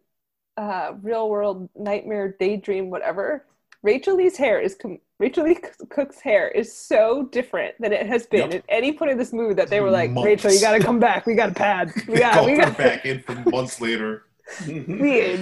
[0.57, 3.45] uh, real world nightmare daydream, whatever,
[3.83, 5.59] Rachael Leigh's hair is com- Rachael Leigh
[5.89, 8.53] Cook's hair is so different than it has been Yep.
[8.53, 10.25] at any point in this movie that they were like, Months.
[10.25, 11.25] Rachel, you got to come back.
[11.25, 11.91] We got a pad.
[12.07, 12.45] We got.
[12.45, 12.77] We got.
[12.77, 14.23] back in from months later.
[14.67, 14.79] We,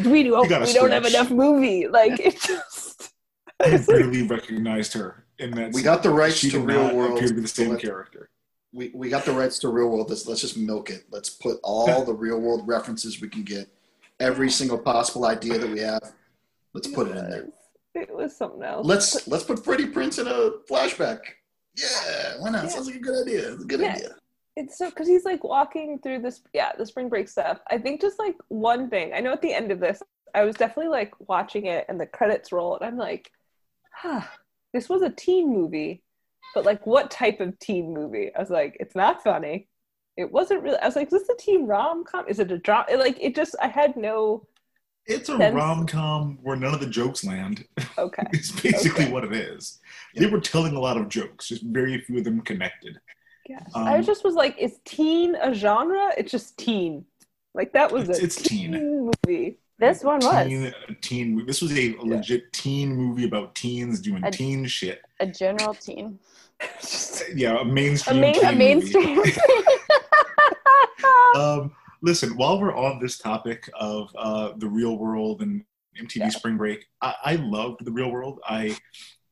[0.06, 1.88] we, do, oh, we gotta don't have enough movie.
[1.88, 3.14] Like it just.
[3.62, 5.72] I barely recognized her in that.
[5.72, 7.18] We got the rights to real world.
[7.18, 8.30] appear to be the same let- character.
[8.74, 10.10] We, we got the rights to real world.
[10.10, 11.06] Let's let's just milk it.
[11.10, 13.70] Let's put all the real world references we can get.
[14.20, 16.02] Every single possible idea that we have.
[16.74, 17.48] Let's put it in there.
[17.98, 18.86] It was something else.
[18.86, 21.20] Let's let's put Freddie Prinze in a flashback.
[21.76, 22.64] Yeah, why not?
[22.64, 22.70] Yeah.
[22.70, 23.54] Sounds like a good idea.
[23.54, 23.94] It's a good Yeah.
[23.96, 24.16] idea.
[24.56, 28.02] it's so because he's like walking through this yeah the spring break stuff i think
[28.02, 30.02] just like one thing i know at the end of this
[30.34, 33.32] i was definitely like watching it and the credits roll and i'm like
[33.94, 34.22] huh
[34.74, 36.02] this was a teen movie
[36.56, 39.68] but like what type of teen movie i was like it's not funny
[40.18, 42.88] it wasn't really i was like is this a teen rom-com is it a drama
[42.98, 44.44] like it just i had no
[45.08, 47.66] It's a rom com where none of the jokes land.
[47.98, 49.12] okay It's basically Okay.
[49.14, 49.80] what it is.
[50.16, 53.00] They were telling a lot of jokes, just very few of them connected.
[53.48, 57.06] yes Um, i just was like is teen a genre it's just teen
[57.54, 58.72] like that was It's- a it's teen.
[58.72, 61.46] movie this one was Teen, teen.
[61.46, 65.00] This was a legit teen movie about teens doing A- teen shit.
[65.20, 66.18] a general teen
[67.36, 68.20] Yeah, a a, mainstream.
[68.20, 69.34] main, a mainstream movie.
[71.36, 71.72] um,
[72.02, 75.64] listen, while we're on this topic of uh, the real world and
[76.00, 76.30] MTV Yeah.
[76.30, 78.40] Spring Break, I, I loved the real world.
[78.48, 78.78] I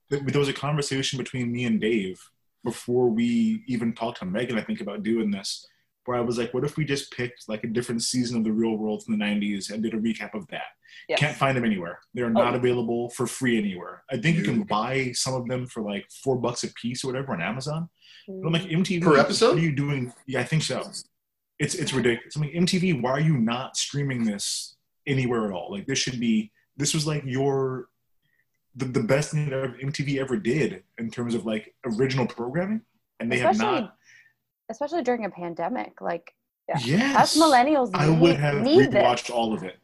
[0.09, 2.19] there there was a conversation between me and Dave
[2.63, 4.57] before we even talked to Megan.
[4.57, 5.65] I think about doing this,
[6.05, 8.51] where I was like, "What if we just picked like a different season of the
[8.51, 10.67] real world from the '90s and did a recap of that?"
[11.09, 11.19] Yes.
[11.19, 11.99] Can't find them anywhere.
[12.13, 12.57] They're not Oh.
[12.57, 14.03] available for free anywhere.
[14.09, 17.07] I think you can buy some of them for like four bucks a piece or
[17.07, 17.89] whatever on Amazon.
[18.27, 18.77] But I'm like Mm.
[18.79, 19.49] MTV Per episode?
[19.49, 20.11] What are you doing?
[20.25, 20.89] Yeah, I think so.
[21.59, 22.35] It's it's ridiculous.
[22.37, 24.75] I mean, MTV, why are you not streaming this
[25.07, 25.71] anywhere at all?
[25.71, 26.51] Like this should be.
[26.77, 27.87] This was like your
[28.75, 32.81] the, the best thing that MTV ever did in terms of like original programming,
[33.19, 33.95] and they have not.
[34.69, 36.33] especially during a pandemic like
[36.67, 36.79] Yeah.
[36.79, 39.77] Yes, us millennials I need, would have need this rewatched all of it.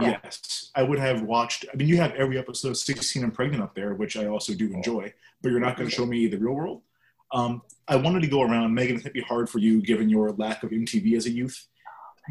[0.00, 0.18] Yeah.
[0.22, 1.64] Yes, I would have watched.
[1.72, 4.54] I mean, you have every episode of 16 and Pregnant up there, which I also
[4.54, 6.02] do enjoy, but you're not going to mm-hmm.
[6.02, 6.82] show me the real world.
[7.32, 8.74] Um, I wanted to go around.
[8.74, 11.30] Megan, it's going to be hard for you given your lack of MTV as a
[11.30, 11.66] youth.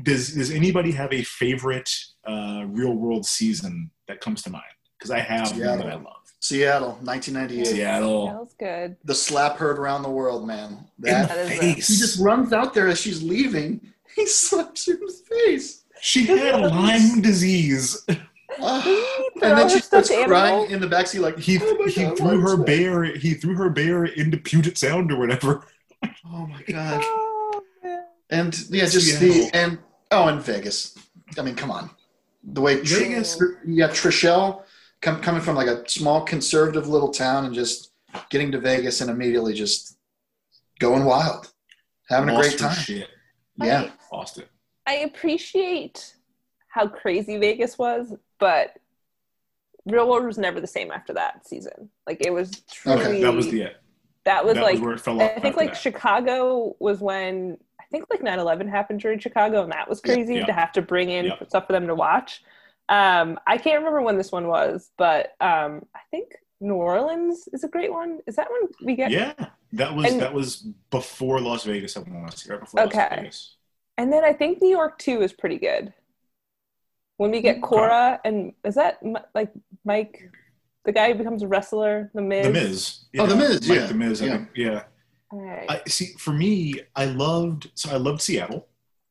[0.03, 1.89] Does Does anybody have a favorite
[2.27, 4.63] uh, real world season that comes to mind?
[4.97, 6.15] Because I have one that I love.
[6.41, 7.67] Seattle, 1998.
[7.67, 8.27] Seattle.
[8.27, 8.95] That was good.
[9.03, 10.71] The slap heard around the world, man.
[10.71, 13.81] In That the That is a- he just runs out there as she's leaving.
[14.15, 15.13] He slaps her in the
[15.45, 15.83] face.
[16.01, 18.05] She had Lyme disease.
[18.57, 20.65] Throw and then she starts crying animal?
[20.65, 23.03] in the backseat like He oh my he God, threw her what's bear.
[23.03, 25.65] He threw her bear into Puget Sound or whatever.
[26.25, 27.01] Oh my god.
[27.03, 27.63] Oh.
[28.31, 29.49] And yeah, just Seattle.
[29.49, 29.79] the and
[30.11, 30.95] oh, and Vegas.
[31.37, 31.89] I mean, come on,
[32.43, 34.63] the way Vegas- you got Trishelle
[35.01, 37.91] come, coming from like a small conservative little town and just
[38.29, 39.97] getting to Vegas and immediately just
[40.79, 41.51] going wild,
[42.07, 42.75] having a great time.
[42.75, 43.07] Shit.
[43.57, 44.47] Yeah, Lost it.
[44.87, 46.15] I appreciate
[46.69, 48.77] how crazy Vegas was, but
[49.85, 51.89] Real World was never the same after that season.
[52.07, 53.77] Like it was truly Okay, That was the it.
[54.25, 55.77] that was that like was where it fell off I think like that.
[55.79, 60.45] Chicago was when I think like 9/11 happened during Chicago, and that was crazy Yeah.
[60.45, 61.43] to have to bring in Yeah.
[61.47, 62.43] stuff for them to watch.
[62.87, 67.63] Um, I can't remember when this one was, but um, I think New Orleans is
[67.63, 68.19] a great one.
[68.27, 69.11] Is that when we get?
[69.11, 69.33] Yeah,
[69.73, 70.57] that was And- that was
[70.91, 71.95] before Las Vegas.
[71.97, 72.97] I want to right before Okay.
[72.99, 73.55] Las Vegas.
[73.97, 75.93] And then I think New York too is pretty good.
[77.19, 78.99] When we get Cora and is that
[79.35, 79.51] like
[79.83, 80.31] Mike,
[80.85, 82.45] the guy who becomes a wrestler, the Miz?
[82.45, 82.99] The Miz.
[83.19, 83.85] Oh, The Miz, Mike yeah.
[83.87, 84.21] The Miz.
[84.21, 84.45] I Yeah.
[84.55, 84.83] Yeah.
[85.29, 85.65] All right.
[85.69, 86.13] I see.
[86.17, 87.71] For me, I loved.
[87.75, 88.67] So I loved Seattle.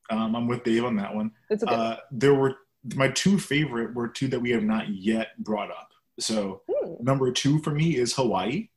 [0.08, 1.32] Um, I'm with Dave on that one.
[1.50, 1.74] It's a good.
[1.74, 2.56] Uh, there were
[2.94, 5.90] my two favorite were two that we have not yet brought up.
[6.18, 6.94] So Hmm.
[7.00, 8.70] number two for me is Hawaii.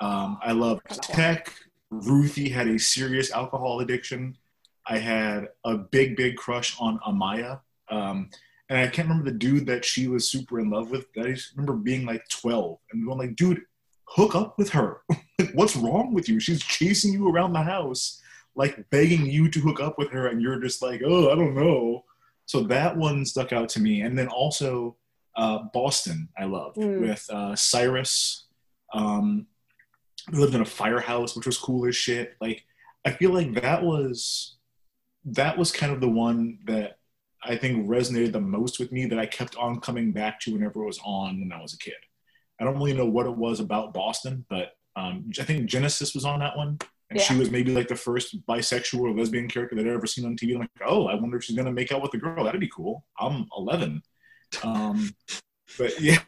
[0.00, 1.52] Um, I love Teck.
[1.90, 4.36] Ruthie had a serious alcohol addiction.
[4.86, 7.60] I had a big, big crush on Amaya.
[7.90, 8.30] Um,
[8.68, 11.06] and I can't remember the dude that she was super in love with.
[11.18, 13.62] I just remember being like 12 and going like, dude,
[14.04, 15.02] hook up with her.
[15.38, 16.40] like, what's wrong with you?
[16.40, 18.20] She's chasing you around the house,
[18.54, 21.54] like begging you to hook up with her, and you're just like, oh, I don't
[21.54, 22.04] know.
[22.46, 24.02] So that one stuck out to me.
[24.02, 24.96] And then also
[25.36, 27.00] uh, Boston, I loved Mm.
[27.00, 28.44] with uh, Syrus.
[28.92, 29.46] Um,
[30.30, 32.36] we lived in a firehouse, which was cool as shit.
[32.40, 32.64] Like,
[33.04, 34.56] I feel like that was
[35.24, 36.98] that was kind of the one that
[37.44, 40.82] I think resonated the most with me that I kept on coming back to whenever
[40.82, 41.94] it was on when I was a kid.
[42.60, 46.24] I don't really know what it was about Boston, but um, I think Genesis was
[46.24, 46.78] on that one.
[47.10, 50.24] And she was maybe like the first bisexual or lesbian character that I'd ever seen
[50.24, 50.54] on TV.
[50.54, 52.44] I'm like, oh, I wonder if she's going to make out with a girl.
[52.44, 53.04] That'd be cool.
[53.18, 54.02] I'm 11.
[54.62, 55.10] Um,
[55.78, 56.20] but yeah,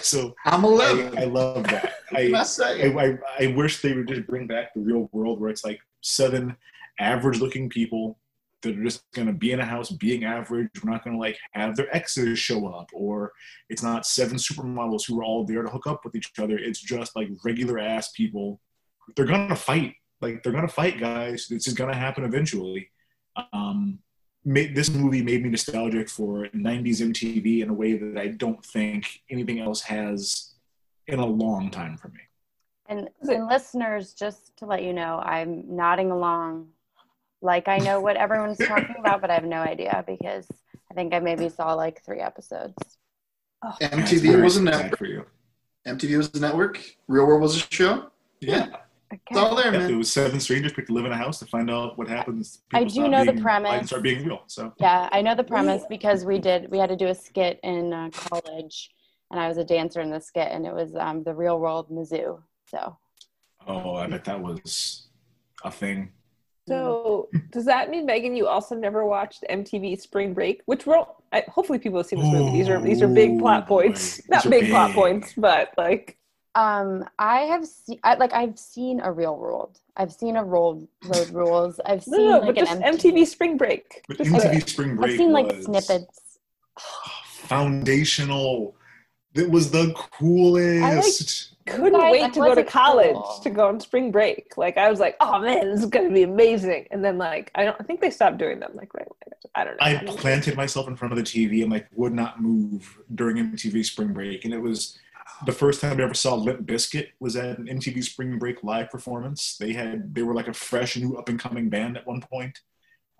[0.00, 1.18] so I'm 11.
[1.18, 1.94] I love that.
[2.10, 2.42] What am I I.
[2.64, 5.78] I, I, I wish they would just bring back the real world where it's like
[6.00, 6.56] seven
[6.98, 8.18] average looking people
[8.62, 10.68] that are just going to be in a house being average.
[10.82, 13.32] We're not going to like have their exes show up, or
[13.68, 16.58] it's not seven supermodels who are all there to hook up with each other.
[16.58, 18.60] It's just like regular ass people.
[19.16, 19.94] They're going to fight.
[20.20, 21.46] Like they're going to fight, guys.
[21.48, 22.90] This is going to happen eventually.
[23.52, 23.98] Um,
[24.44, 29.06] this movie made me nostalgic for 90s MTV in a way that I don't think
[29.30, 30.54] anything else has
[31.06, 32.20] in a long time for me.
[32.86, 36.68] And, and listeners, just to let you know, I'm nodding along
[37.42, 40.46] like I know what everyone's talking about, but I have no idea because
[40.90, 42.74] I think I maybe saw like three episodes.
[43.80, 44.98] That's MTV was a sad network.
[44.98, 45.24] for you.
[45.86, 46.82] MTV was a network.
[47.08, 48.10] Real World was a show.
[48.40, 48.68] Yeah.
[49.12, 49.90] It's all there, Yep, man.
[49.90, 52.62] it was seven strangers picked to live in a house to find out what happens.
[52.72, 53.68] I do stop know the premise.
[53.70, 54.42] life Start being real.
[54.46, 56.70] So Yeah, I know the premise because we did.
[56.70, 58.90] We had to do a skit in uh, college,
[59.32, 61.90] and I was a dancer in the skit, and it was um, the Real World
[61.90, 62.40] Mizzou.
[62.66, 62.96] So
[63.66, 65.08] Oh, I bet that was
[65.64, 66.12] a thing.
[66.70, 70.62] So does that mean Megan, you also never watched MTV Spring Break?
[70.66, 72.56] Which we're I, hopefully people have seen this movie.
[72.58, 74.24] These are these are big plot points, boy.
[74.28, 76.16] not These are big, plot points, but like
[76.54, 79.78] Um, I have seen, like, I've seen a real world.
[79.96, 81.78] I've seen a road road rules.
[81.86, 84.02] I've seen no, like but an just MTV Spring Break.
[84.08, 86.38] But MTV Spring Break I've seen like snippets.
[87.26, 88.74] foundational.
[89.34, 91.50] It was the coolest.
[91.66, 93.40] couldn't Guys, wait that to go to college cool.
[93.42, 94.56] to go on spring break.
[94.56, 96.86] Like I was like, oh man, this is gonna be amazing.
[96.90, 99.36] And then like I don't I think they stopped doing them like right away.
[99.54, 99.86] I don't know.
[99.86, 103.84] I planted myself in front of the TV and like would not move during MTV
[103.84, 104.98] Spring Break, and it was
[105.46, 108.90] the first time I ever saw Limp Bizkit was at an MTV Spring Break live
[108.90, 109.56] performance.
[109.58, 112.60] They had they were like a fresh new up and coming band at one point.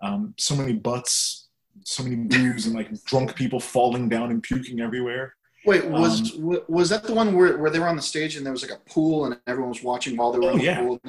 [0.01, 1.47] Um, so many butts,
[1.83, 5.35] so many boobs, and like drunk people falling down and puking everywhere.
[5.65, 8.45] Wait, was wa- was that the one where, where they were on the stage and
[8.45, 10.63] there was like a pool and everyone was watching while they were Oh, in the
[10.63, 10.79] yeah.
[10.79, 10.99] pool?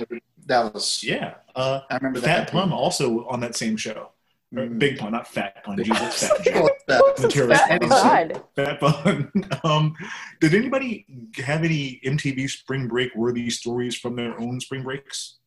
[0.47, 2.51] That was Yeah, uh, I remember Fat that.
[2.53, 4.11] Pun also on that same show.
[4.55, 4.79] Or Mm.
[4.79, 5.83] Big Pun, not Fat Pun.
[5.83, 6.69] Jesus, Fat Joe.
[6.87, 8.43] That- The Fat pun.
[8.55, 9.33] Fat Pun.
[9.65, 9.95] Um,
[10.43, 15.39] did anybody have any MTV Spring Break worthy stories from their own spring breaks?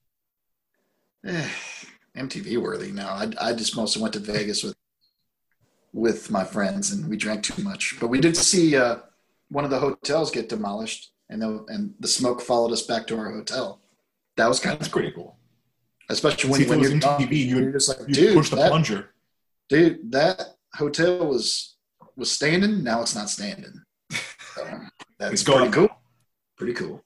[1.23, 1.47] Eh,
[2.17, 2.91] MTV worthy.
[2.91, 4.75] No, I, I just mostly went to Vegas with
[5.95, 7.95] with my friends and we drank too much.
[8.01, 8.97] But we did see uh,
[9.49, 13.17] one of the hotels get demolished, and the, and the smoke followed us back to
[13.17, 13.79] our hotel.
[14.35, 15.37] That was kind That's of pretty cool.
[16.09, 18.49] especially when, See, when you're young, TV, you you're would just like, you dude, push
[18.49, 19.11] the that, plunger.
[19.69, 20.41] dude, that
[20.75, 21.77] hotel was
[22.17, 22.83] was standing.
[22.83, 23.81] Now it's not standing.
[24.55, 24.79] So,
[25.19, 25.89] that's It's pretty cool.
[26.57, 27.01] Pretty cool.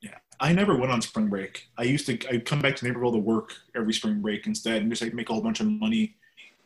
[0.00, 1.66] Yeah, I never went on spring break.
[1.76, 4.90] I used to I'd come back to Naperville to work every spring break instead, and
[4.90, 6.16] just like make a whole bunch of money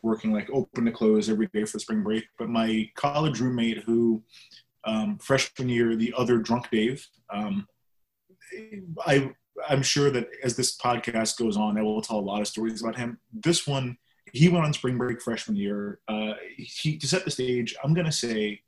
[0.05, 2.23] working like open to close every day for spring break.
[2.37, 4.23] But my college roommate, who
[4.85, 7.67] um, freshman year, the other drunk Dave, um,
[9.05, 9.31] I
[9.67, 12.81] I'm sure that as this podcast goes on, I will tell a lot of stories
[12.81, 13.19] about him.
[13.33, 13.97] This one,
[14.31, 15.99] he went on spring break freshman year.
[16.07, 17.75] Uh, he to set the stage.
[17.83, 18.61] I'm gonna say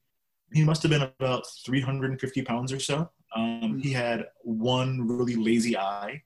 [0.53, 3.09] he must have been about 350 pounds or so.
[3.35, 6.23] Um, he had one really lazy eye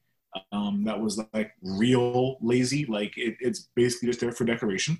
[0.51, 4.97] um, that was like real lazy, like it, it's basically just there for decoration.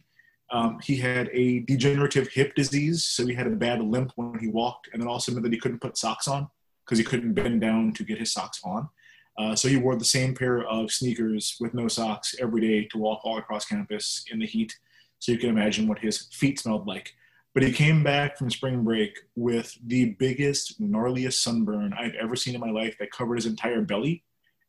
[0.51, 4.47] Um, he had a degenerative hip disease, so he had a bad limp when he
[4.47, 6.49] walked, and then also meant that he couldn't put socks on
[6.85, 8.89] because he couldn't bend down to get his socks on.
[9.37, 12.97] Uh, so he wore the same pair of sneakers with no socks every day to
[12.97, 14.77] walk all across campus in the heat.
[15.19, 17.13] So you can imagine what his feet smelled like.
[17.53, 22.55] But he came back from spring break with the biggest, gnarliest sunburn I've ever seen
[22.55, 24.23] in my life that covered his entire belly.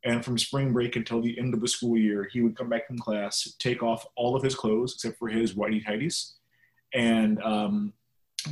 [0.04, 2.88] And from spring break until the end of the school year, he would come back
[2.88, 6.32] from class, take off all of his clothes except for his whitey tighties,
[6.92, 7.92] and um,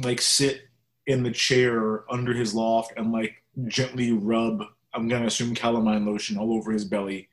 [0.02, 0.62] like sit
[1.06, 4.62] in the chair under his loft and like gently rub,
[4.94, 7.28] I'm to assume calamine lotion all over his belly.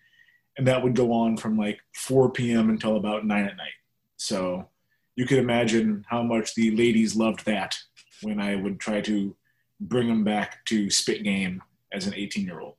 [0.57, 2.69] And that would go on from like 4 p.m.
[2.69, 3.69] until about 9 at night.
[4.15, 4.67] So
[5.15, 7.75] you could imagine how much the ladies loved that
[8.23, 9.35] when I would try to
[9.79, 11.61] bring them back to spit game
[11.93, 12.75] as an 18 year old.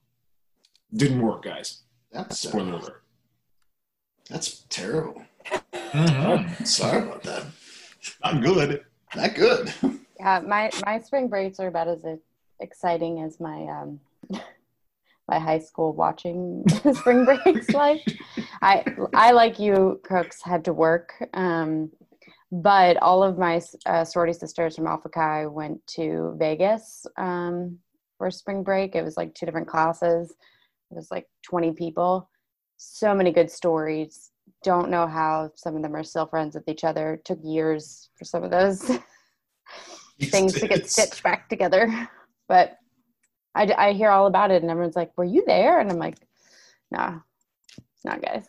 [0.95, 1.83] Didn't work, guys.
[2.13, 3.03] That's Spoiler uh, alert.
[4.31, 5.23] That's terrible.
[5.73, 6.67] Mhm.
[6.67, 7.47] Sorry about that.
[8.25, 8.85] Not good.
[9.15, 9.73] Not good.
[10.19, 12.05] Yeah, my my spring breaks are about as
[12.61, 14.01] exciting as my um
[15.29, 16.65] my high school watching
[16.95, 18.03] spring breaks life.
[18.61, 18.85] I
[19.15, 21.13] I like you crooks had to work.
[21.35, 21.91] Um
[22.51, 27.79] but all of my uh, sorority sisters from Alpha Chi went to Vegas um,
[28.17, 28.95] for spring break.
[28.95, 30.35] It was like two different classes.
[30.91, 32.31] It was like 20 people.
[32.77, 34.31] So many good stories.
[34.63, 37.15] Don't know how some of them are still friends with each other.
[37.15, 38.83] It took years for some of those
[40.23, 42.09] things to get stitched back together.
[42.49, 42.79] But
[43.55, 46.17] I, I hear all about it, and everyone's like, "Were you there?" And I'm like,
[46.91, 47.19] "Nah,
[48.05, 48.47] not guys."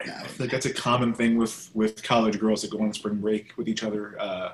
[0.00, 3.16] I feel like that's a common thing with with college girls that go on spring
[3.16, 4.20] break with each other.
[4.20, 4.52] Uh,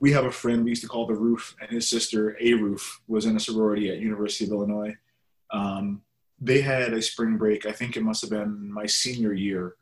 [0.00, 3.00] we have a friend we used to call the Roof, and his sister A Roof
[3.06, 4.96] was in a sorority at University of Illinois.
[5.52, 6.02] Um,
[6.40, 7.66] they had a spring break.
[7.66, 9.76] I think it must have been my senior year,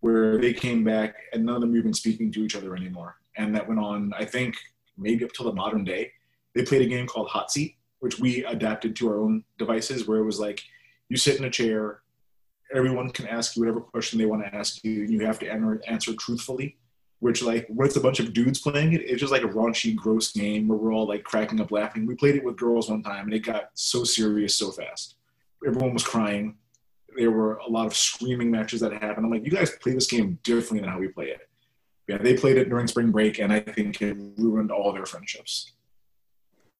[0.00, 3.54] where they came back and none of them even speaking to each other anymore, and
[3.54, 4.12] that went on.
[4.18, 4.56] I think
[4.96, 6.12] maybe up till the modern day.
[6.54, 10.18] They played a game called Hot Seat, which we adapted to our own devices, where
[10.18, 10.62] it was like
[11.08, 12.02] you sit in a chair
[12.74, 15.48] everyone can ask you whatever question they want to ask you, and you have to
[15.86, 16.76] answer, truthfully.
[17.20, 20.32] Which, like, it's a bunch of dudes playing it, it's just like a raunchy, gross
[20.32, 22.04] game where we're all like cracking up laughing.
[22.04, 25.14] We played it with girls one time, and it got so serious so fast.
[25.66, 26.56] Everyone was crying.
[27.16, 29.26] There were a lot of screaming matches that happened.
[29.26, 31.40] I'm like, you guys play this game differently than how we play it.
[32.08, 35.72] Yeah, they played it during spring break, and I think it ruined all their friendships.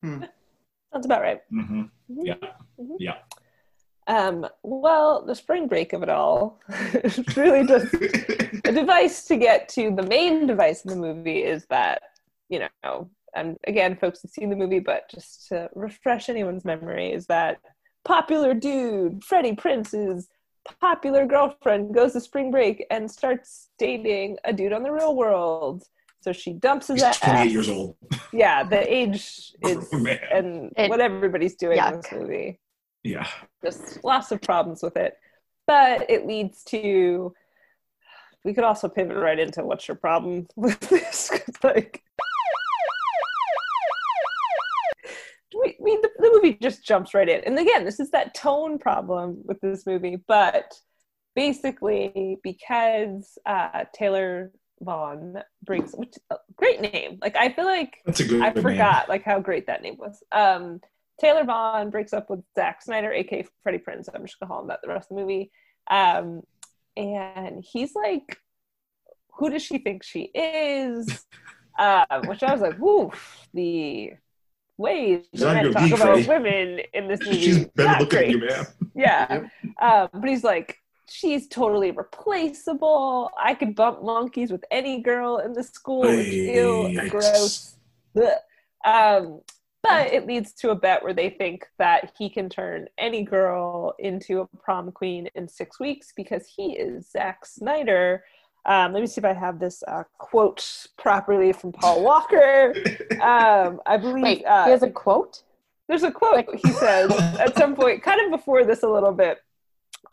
[0.02, 1.40] Sounds about right.
[1.50, 2.34] hmm Yeah,
[2.80, 2.96] Mhm.
[2.98, 3.18] yeah.
[4.08, 6.60] Um, well, the spring break of it all
[7.04, 11.66] is really just a device to get to the main device in the movie is
[11.66, 12.02] that,
[12.48, 17.12] you know, and again, folks have seen the movie, but just to refresh anyone's memory,
[17.12, 17.58] is that
[18.04, 20.28] popular dude, Freddie Prinze's
[20.80, 25.84] popular girlfriend, goes to spring break and starts dating a dude on the real world.
[26.20, 27.18] So she dumps his He's ass.
[27.20, 27.96] 28 years old.
[28.32, 32.02] Yeah, the age oh, is Oh, and It- what everybody's doing in yuck.
[32.02, 32.60] this movie
[33.02, 33.26] Yeah.
[33.64, 35.16] just lots of problems with it.
[35.66, 37.34] But it leads to
[38.44, 41.30] we could also pivot right into what's your problem with this
[41.62, 42.02] like
[45.82, 47.42] we, we the, the movie just jumps right in.
[47.44, 50.72] And again, this is that tone problem with this movie, but
[51.34, 57.18] basically because uh, Taylor Vaughan brings which uh, great name.
[57.22, 58.62] Like I feel like That's a good I name.
[58.62, 60.22] forgot like how great that name was.
[60.32, 60.80] Um,
[61.20, 64.08] Taylor Vaughan breaks up with Zack Snyder, aka Freddie Prinze.
[64.14, 65.50] I'm just gonna call him that the rest of the movie.
[65.90, 66.42] Um,
[66.96, 68.38] and he's like,
[69.38, 71.24] "Who does she think she is?"
[71.78, 74.12] um, which I was like, "Woof!" The
[74.78, 76.28] ways She's on men talk league, about Freddie.
[76.28, 77.40] women in this movie.
[77.40, 78.24] She's better looking great.
[78.26, 78.66] at you, man.
[78.94, 79.46] Yeah.
[79.80, 80.76] Um, but he's like,
[81.08, 83.30] she's totally replaceable.
[83.42, 86.06] I could bump monkeys with any girl in the school.
[86.12, 87.10] Ew, Yikes.
[87.10, 87.76] gross.
[88.84, 89.40] Um,
[89.82, 93.94] but it leads to a bet where they think that he can turn any girl
[93.98, 98.22] into a prom queen in six weeks because he is Zack Snyder.
[98.64, 102.72] Um, let me see if I have this uh, quote properly from Paul Walker.
[103.20, 105.42] Um, I believe Wait, uh, he has a quote.
[105.88, 107.10] there's a quote he says
[107.40, 109.38] at some point, kind of before this a little bit,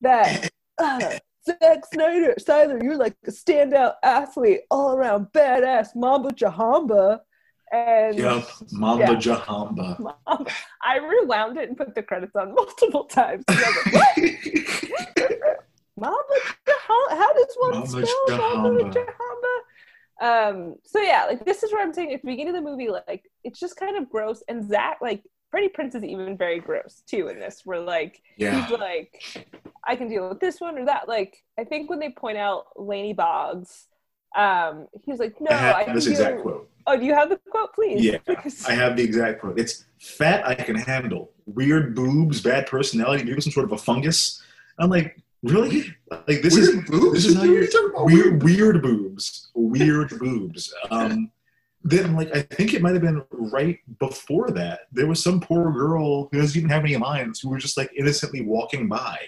[0.00, 7.20] that uh, Zack Snyder, Siler, you're like a standout athlete, all around badass Mamba Jahamba.
[7.72, 9.14] And Yep, Mamba Yeah.
[9.20, 10.14] Jahamba.
[10.82, 13.44] I rewound it and put the credits on multiple times.
[16.00, 17.10] 'cause I was like, what?
[17.10, 17.18] Mamba Jahamba?
[17.18, 19.04] How does one Mamba spell.
[19.04, 19.56] Jahamba?
[20.22, 22.88] Um, so yeah, like this is what I'm saying at the beginning of the movie,
[22.90, 24.42] like it's just kind of gross.
[24.48, 28.60] And Zach, like Freddie Prinze is even very gross too in this, where like Yeah.
[28.66, 29.46] he's like,
[29.86, 31.08] I can deal with this one or that.
[31.08, 33.86] Like I think when they point out Lainey Boggs,
[34.36, 36.12] um, he's like, no, I have I can this deal.
[36.12, 36.68] exact quote.
[36.86, 38.04] Oh, do you have the quote, please?
[38.04, 39.58] Yeah, Because- I have the exact quote.
[39.58, 41.30] It's fat I can handle.
[41.46, 44.42] Weird boobs, bad personality, maybe some sort of a fungus.
[44.78, 45.84] I'm like, really?
[46.10, 47.12] Like this Weird is boobs?
[47.14, 48.06] this is how What are you're talking about?
[48.06, 49.50] weird weird boobs.
[49.54, 50.72] Weird boobs.
[50.90, 51.30] Um
[51.82, 54.80] then like I think it might have been right before that.
[54.92, 57.90] There was some poor girl who doesn't even have any lines who was just like
[57.96, 59.18] innocently walking by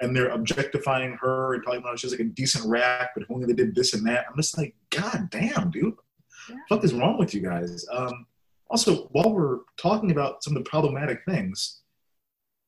[0.00, 3.46] and they're objectifying her and talking about she's like a decent rap, but if only
[3.46, 4.26] they did this and that.
[4.28, 5.94] I'm just like, God damn, dude.
[6.50, 6.56] Yeah.
[6.68, 7.86] What is wrong with you guys?
[7.90, 8.26] Um,
[8.68, 11.80] also, while we're talking about some of the problematic things,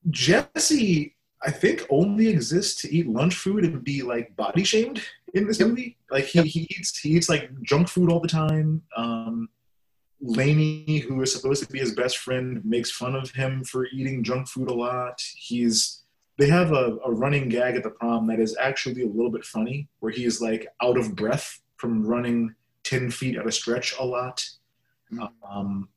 [0.09, 5.01] Jesse, I think, only exists to eat lunch food and be like body shamed
[5.33, 5.69] in this Yep.
[5.69, 5.97] movie.
[6.11, 8.81] Like he, he eats he eats like junk food all the time.
[8.95, 9.49] Um,
[10.21, 14.23] Lainey, who is supposed to be his best friend, makes fun of him for eating
[14.23, 15.21] junk food a lot.
[15.37, 16.03] He's
[16.37, 19.45] they have a, a running gag at the prom that is actually a little bit
[19.45, 23.95] funny, where he is like out of breath from running ten feet at a stretch
[23.99, 24.45] a lot.
[25.11, 25.31] Mm.
[25.49, 25.89] Um,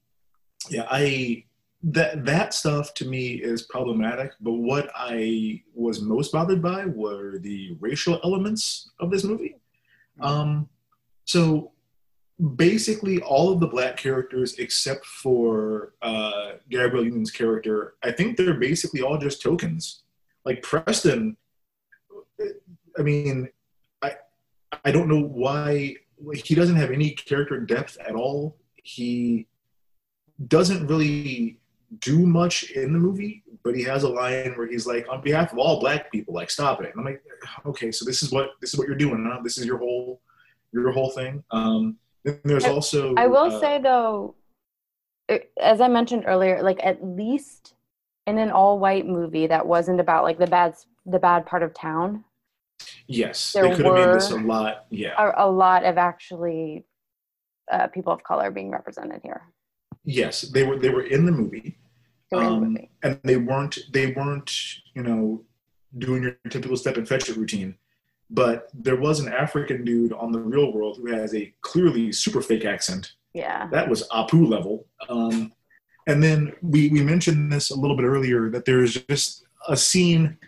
[0.70, 1.44] yeah, I
[1.84, 4.32] that that stuff to me is problematic.
[4.40, 9.56] But what I was most bothered by were the racial elements of this movie.
[10.20, 10.68] Um,
[11.24, 11.72] so
[12.56, 18.54] basically, all of the black characters except for uh, Gabrielle Union's character, I think they're
[18.54, 20.04] basically all just tokens.
[20.44, 21.36] Like Preston,
[22.98, 23.48] I mean,
[24.02, 24.14] I
[24.84, 25.96] I don't know why
[26.34, 28.56] he doesn't have any character depth at all.
[28.74, 29.48] He
[30.48, 31.60] doesn't really
[32.00, 35.52] do much in the movie, but he has a line where he's like, "On behalf
[35.52, 37.22] of all black people, like stop it." And I'm like,
[37.66, 39.28] "Okay, so this is what this is what you're doing.
[39.30, 39.40] Huh?
[39.42, 40.20] This is your whole
[40.72, 44.34] your whole thing." Um, then there's I- also I will uh, say though,
[45.60, 47.74] as I mentioned earlier, like at least
[48.26, 50.74] in an all-white movie that wasn't about like the bad
[51.04, 52.24] the bad part of town,
[53.06, 54.86] yes, there they could have made this a lot.
[54.90, 56.84] Yeah, a, a lot of actually
[57.70, 59.42] uh, people of color being represented here.
[60.04, 61.76] yes, they were they were in the movie.
[62.32, 64.52] Um, and they weren't they weren't
[64.94, 65.44] you know
[65.98, 67.76] doing your typical step and fetch it routine.
[68.30, 72.40] But there was an african dude on the real world who has a clearly super
[72.40, 73.12] fake accent.
[73.34, 73.66] Yeah.
[73.68, 74.86] that was apu level.
[75.08, 75.52] Um,
[76.06, 80.38] and then we we mentioned this a little bit earlier that there's just a scene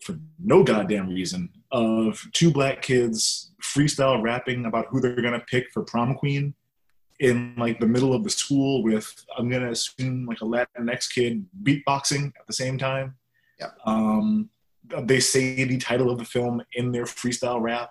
[0.00, 5.70] for no goddamn reason of two black kids freestyle rapping about who they're gonna pick
[5.72, 6.54] for prom queen
[7.20, 11.46] in like the middle of the school with I'm gonna assume like a Latinx kid
[11.62, 13.14] beatboxing at the same time.
[13.58, 13.70] Yeah.
[13.84, 14.48] Um,
[15.02, 17.90] they say the title of the film in their freestyle rap.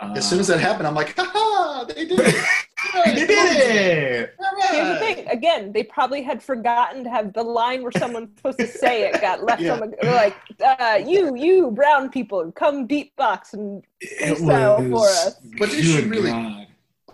[0.00, 2.34] Uh, As soon as that happened, I'm like, ha ha, they did it.
[3.04, 4.34] they did it.
[4.70, 5.28] Here's the thing.
[5.28, 9.20] Again, they probably had forgotten to have the line where someone's supposed to say it
[9.20, 9.74] got left Yeah.
[9.74, 9.96] on the.
[10.00, 15.68] They're like, uh, "You, you, brown people, come beatbox and It freestyle for us." But
[15.70, 16.66] did she really- God.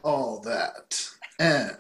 [0.05, 1.77] All that and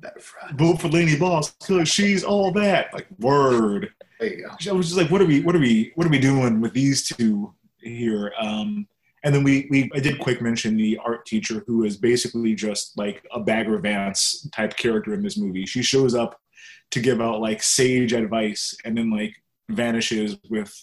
[0.00, 0.52] that fries.
[0.56, 2.92] vote for Lainey Boggs because she's all that.
[2.92, 3.92] Like word.
[4.20, 4.70] There you go.
[4.70, 6.72] I was just like, what are we, what are we, what are we doing with
[6.72, 8.32] these two here?
[8.40, 8.86] Um,
[9.24, 12.96] and then we, we, I did quick mention the art teacher who is basically just
[12.98, 15.64] like a Bagger Vance type character in this movie.
[15.66, 16.40] She shows up
[16.90, 19.34] to give out like sage advice and then like
[19.68, 20.74] vanishes with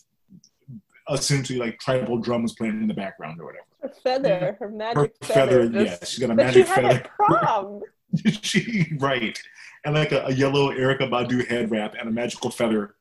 [1.12, 3.66] essentially like tribal drums playing in the background or whatever.
[3.82, 5.84] Her feather, her magic Her feather, feather.
[5.86, 6.96] yeah, she's got a that magic she had feather.
[6.96, 7.82] at prom.
[8.42, 9.40] she right,
[9.86, 12.96] and like a, a yellow Erykah Badu head wrap and a magical feather.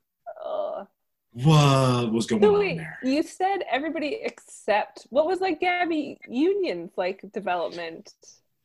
[0.44, 0.86] Ugh.
[1.32, 2.98] What was going So on wait, there?
[3.04, 8.12] you said everybody except what was like Gabby Union's like development?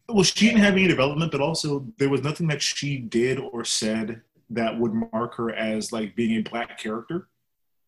[0.10, 3.64] Well, she didn't have any development, but also there was nothing that she did or
[3.64, 7.28] said that would mark her as like being a black character.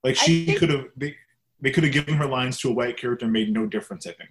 [0.04, 1.16] Like she could have, they,
[1.62, 4.06] they could have given her lines to a white character and made no difference.
[4.08, 4.30] I think.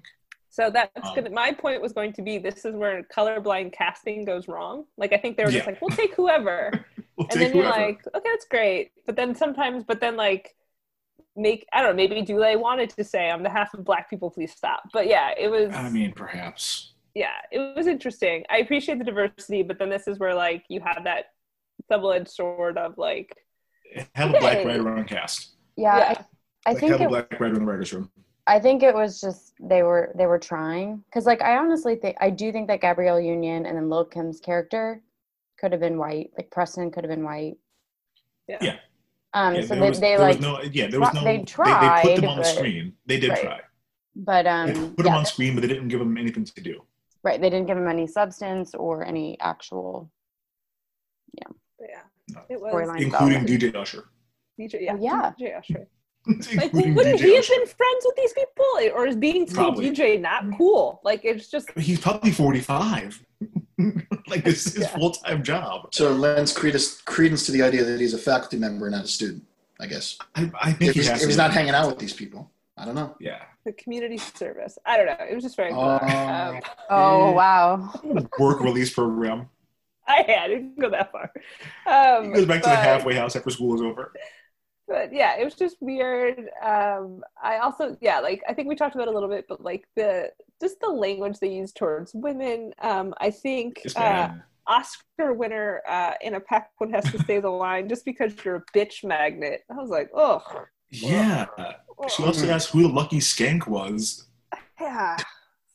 [0.55, 1.31] So that's Um, gonna.
[1.31, 4.85] My point was going to be this is where colorblind casting goes wrong.
[4.97, 6.71] Like I think they were just like, we'll take whoever,
[7.17, 7.87] We'll and take then you're whoever.
[7.87, 8.93] like, okay, that's great.
[9.05, 10.55] But then sometimes, but then like
[11.35, 11.97] make I don't know.
[11.97, 14.85] Maybe Dulé wanted to say on behalf of Black people, please stop.
[14.93, 15.75] But yeah, it was.
[15.75, 16.93] I mean, perhaps.
[17.17, 18.45] yeah, it was interesting.
[18.49, 21.25] I appreciate the diversity, but then this is where like you have that
[21.91, 23.37] double-edged sword of like
[24.15, 24.67] Have a black Yay.
[24.67, 25.57] writer on cast.
[25.77, 26.05] Yeah, Yeah.
[26.67, 28.09] I, I Like, think have a black writer in the writers' room.
[28.47, 32.17] I think it was just they were they were trying because like I honestly think
[32.21, 35.03] I do think that Gabrielle Union and then Lil Kim's character
[35.59, 36.31] could have been white.
[36.37, 37.57] Like Preston could have been white.
[38.49, 38.59] yeah.
[38.61, 38.77] Yeah.
[39.33, 41.25] Um, Yeah, so they, was, they like, no, yeah, there was no.
[41.25, 42.93] they They, they put them on the screen.
[43.07, 43.41] They did right.
[43.41, 43.61] try.
[44.15, 46.61] but um, They put them yeah, on screen, but they didn't give them anything to
[46.61, 46.85] do.
[47.25, 47.41] right.
[47.41, 50.11] They didn't give them any substance or any actual
[51.39, 52.03] yeah yeah.
[52.29, 52.41] No.
[52.49, 53.45] It was including.
[53.47, 54.05] DJ Usher.
[54.59, 55.33] DJ, yeah, Oh, yeah.
[55.39, 55.89] DJ Usher.
[56.27, 58.65] Like, Including wouldn't DJ he have been friends with these people,
[58.95, 61.01] or is being told DJ not cool?
[61.05, 63.23] Like, it's just He's probably 45.
[64.29, 65.95] like, this is his full time job.
[65.95, 69.05] So it lends credence, credence to the idea that he's a faculty member, and not
[69.05, 69.45] a student.
[69.81, 71.99] I guess I, I think if he he's, has if he's not hanging out with
[71.99, 73.17] these people, I don't know.
[73.21, 73.43] Yeah.
[73.65, 74.79] the community service.
[74.87, 75.17] I don't know.
[75.29, 76.01] It was just very bizarre.
[76.03, 76.57] Oh.
[76.57, 76.61] Um,
[76.91, 77.93] Oh wow!
[78.39, 79.49] Work release program.
[80.07, 81.33] I had it didn't go that far.
[81.87, 84.13] Um, He goes back to the halfway house after school is over.
[84.87, 86.51] But yeah, it was just weird.
[86.63, 89.63] Um, I also, yeah, like I think we talked about it a little bit, but
[89.63, 90.31] like the
[90.61, 92.73] just the language they use towards women.
[92.81, 94.35] Um, I think It's uh.
[94.67, 99.05] Oscar winner uh, Anna Paquin has to say the line just because you're a bitch
[99.05, 99.63] magnet.
[99.71, 100.43] I was like, oh,
[100.91, 101.47] yeah.
[102.09, 104.27] She also asked who the lucky skank was.
[104.81, 105.17] yeah.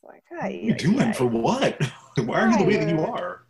[0.04, 1.02] Like, What are you doing?
[1.02, 1.80] ay." For what?
[2.18, 3.44] Why are you the way that you are?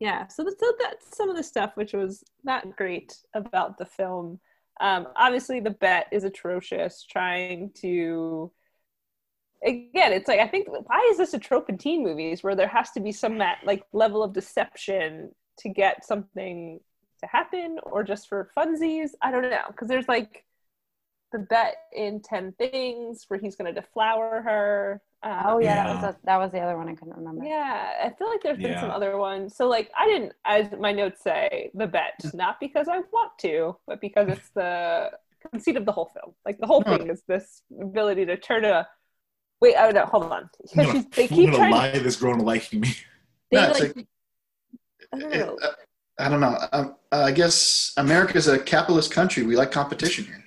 [0.00, 4.38] yeah so, so that's some of the stuff which was not great about the film
[4.80, 8.50] um, obviously the bet is atrocious trying to
[9.64, 12.68] again it's like i think why is this a trope in teen movies where there
[12.68, 16.78] has to be some that like level of deception to get something
[17.20, 19.10] to happen or just for funsies?
[19.22, 20.44] I don't know because there's like
[21.32, 25.92] the bet in 10 things where he's going to deflower her um, Oh yeah, that
[26.02, 27.44] was the, that was the other one I couldn't remember.
[27.44, 29.56] yeah, I feel like there's been some other ones.
[29.56, 33.76] So like I didn't as my notes say the bet, not because I want to,
[33.86, 35.10] but because it's the
[35.50, 36.34] conceit of the whole film.
[36.46, 36.96] Like the whole No.
[36.96, 38.86] thing is this ability to turn a
[39.60, 40.48] wait, oh no, hold on.
[40.76, 42.94] I'm gonna, she's, they I'm keep gonna trying lie this girl into liking me.
[43.50, 44.06] they No, like, like-
[45.12, 45.58] I don't It- know.
[45.62, 45.72] uh,
[46.20, 46.58] I don't know.
[46.72, 49.42] Um, uh, I guess America's a capitalist country.
[49.44, 50.44] We like competition here.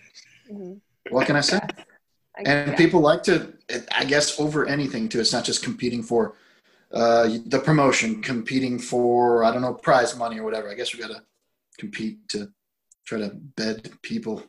[0.51, 0.81] Mhm.
[1.09, 1.57] What can I say?
[2.37, 3.53] I- And people like to,
[3.91, 5.19] I guess, over anything too.
[5.19, 6.35] It's not just competing for
[6.93, 10.69] uh, the promotion, competing for I don't know prize money or whatever.
[10.69, 11.23] I guess we got to
[11.77, 12.51] compete to
[13.05, 14.43] try to bed people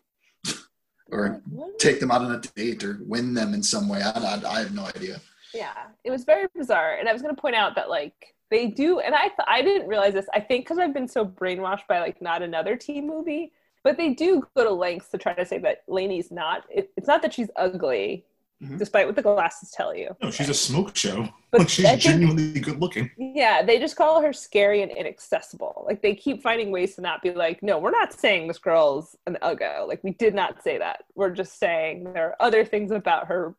[1.11, 1.41] or
[1.79, 4.03] take them out on a date or win them in some way.
[4.03, 5.21] I, I, I have no idea.
[5.55, 5.75] yeah
[6.05, 9.01] it was very bizarre and i was going to point out that like they do
[9.01, 11.99] and i th- i didn't realize this i think because i've been so brainwashed by
[12.01, 13.53] like not another teen movie
[13.85, 17.09] but they do go to lengths to try to say that Lainey's not it, it's
[17.09, 18.25] not that she's ugly
[18.63, 18.79] Mhm.
[18.79, 21.29] despite what the glasses tell you No, she's a smoke show.
[21.51, 23.11] But like she's think- genuinely good looking.
[23.19, 27.23] yeah they just call her scary and inaccessible like they keep finding ways to not
[27.23, 30.79] be like no we're not saying this girl's an uggo like we did not say
[30.79, 33.55] that we're just saying there are other things about her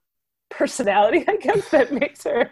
[0.49, 2.51] personality i guess that makes her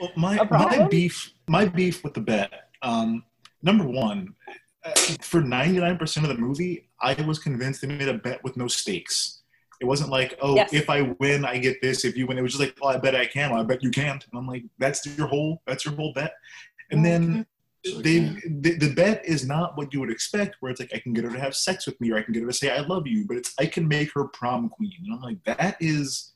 [0.00, 2.50] Well, my my beef my beef with the bet.
[2.82, 3.24] Um,
[3.62, 4.34] number one,
[5.20, 8.56] for ninety nine percent of the movie, I was convinced they made a bet with
[8.56, 9.42] no stakes.
[9.80, 10.72] It wasn't like, oh, Yes.
[10.72, 12.04] if I win, I get this.
[12.04, 13.50] If you win, it was just like, oh, I bet I can.
[13.50, 14.24] Well, I bet you can't.
[14.24, 16.34] And I'm like, that's your whole that's your whole bet.
[16.90, 17.42] And then mm-hmm.
[17.86, 20.98] So, they the, the bet is not what you would expect, where it's like I
[20.98, 22.70] can get her to have sex with me, or I can get her to say
[22.70, 24.92] I love you, but it's I can make her prom queen.
[25.04, 26.32] And I'm like, that is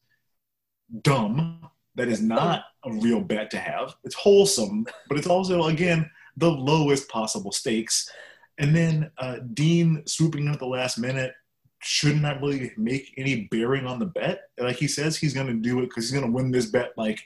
[1.02, 1.70] dumb.
[1.94, 3.96] That is not a real bet to have.
[4.04, 8.10] It's wholesome, but it's also again the lowest possible stakes.
[8.58, 11.32] And then uh, Dean swooping in at the last minute
[11.80, 14.50] should not really make any bearing on the bet.
[14.58, 16.90] Like he says he's going to do it because he's going to win this bet
[16.96, 17.20] like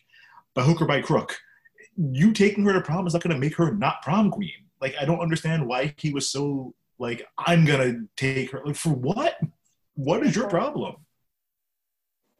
[0.55, 1.37] by hook or by crook.
[1.97, 4.53] You taking her to prom is not going to make her not prom queen.
[4.80, 8.61] Like I don't understand why he was so like I'm going to take her.
[8.64, 9.39] Like for what?
[9.95, 10.97] What is your problem?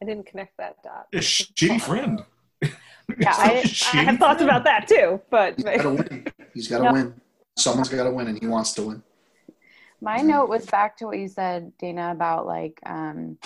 [0.01, 2.21] i didn't connect that dot A shitty friend.
[2.61, 2.69] Yeah,
[3.37, 3.63] I-
[3.93, 6.27] i have thoughts about that too but He's got to win.
[6.53, 6.91] He's got to No.
[6.93, 7.21] win.
[7.55, 9.03] Someone's got to win, and he wants to win.
[10.01, 13.37] My note was back to what you said, Dana, about like um,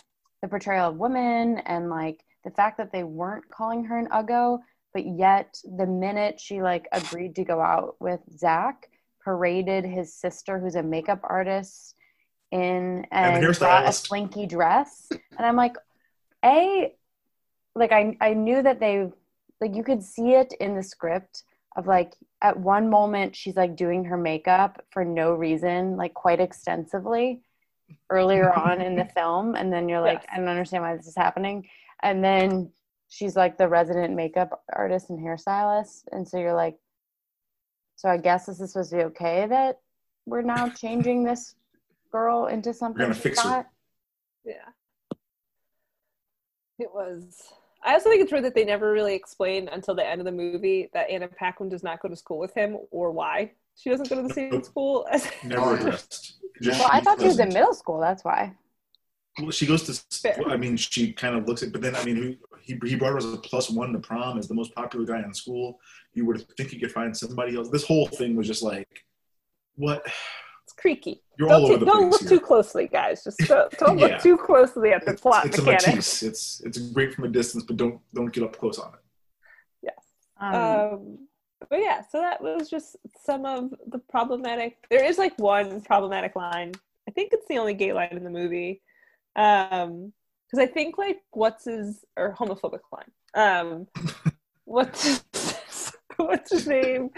[0.41, 4.59] the portrayal of women and like the fact that they weren't calling her an uggo,
[4.93, 8.89] but yet the minute she like agreed to go out with Zach,
[9.23, 11.95] paraded his sister, who's a makeup artist,
[12.51, 15.75] in And the and brought a slinky dress, and I'm like,
[16.43, 16.93] a,
[17.75, 19.11] like I I knew that they
[19.59, 21.43] like you could see it in the script
[21.77, 26.39] of like at one moment she's like doing her makeup for no reason like quite
[26.41, 27.41] extensively
[28.09, 30.29] earlier on in the film and then you're like Yes.
[30.33, 31.65] i don't understand why this is happening
[32.03, 32.69] and then
[33.09, 36.77] she's like the resident makeup artist and hairstylist and so you're like
[37.95, 39.79] so i guess this is supposed to be okay that
[40.25, 41.55] we're now changing this
[42.11, 43.65] girl into something gonna she's fix her.
[44.45, 44.53] Yeah.
[46.79, 47.51] It was.
[47.87, 50.31] I also think it's weird that they never really explain until the end of the
[50.31, 54.09] movie that Anna Paquin does not go to school with him or why she doesn't
[54.09, 54.65] go to the same Nope.
[54.65, 55.29] school as.
[55.43, 56.37] Never addressed.
[56.61, 57.99] Just Well, I thought she was in middle school.
[57.99, 58.53] That's why.
[59.39, 60.19] Well, she goes to.
[60.19, 60.41] Fair.
[60.47, 63.17] I mean, she kind of looks at, but then I mean, he he brought her
[63.17, 65.79] as a plus one to prom as the most popular guy in school.
[66.13, 67.69] You would think he could find somebody else.
[67.69, 69.05] This whole thing was just like,
[69.75, 70.03] what?
[70.77, 71.21] It's creaky.
[71.39, 72.39] You're don't all ta- over the don't place look here.
[72.39, 73.23] too closely, guys.
[73.23, 74.05] Just don't, don't Yeah.
[74.07, 75.85] look too closely at the It's, plot it's a mechanics.
[75.87, 76.23] Matisse.
[76.23, 78.99] It's it's great from a distance, but don't don't get up close on it.
[80.39, 81.17] Um, Um,
[81.69, 84.77] but yeah, so that was just some of the problematic.
[84.91, 86.73] There is like one problematic line.
[87.07, 88.81] I think it's the only gay line in the movie.
[89.35, 90.13] Um,
[90.45, 93.11] because I think like what's his or homophobic line.
[93.33, 93.87] Um,
[94.65, 95.03] what's
[95.33, 97.09] his, what's his name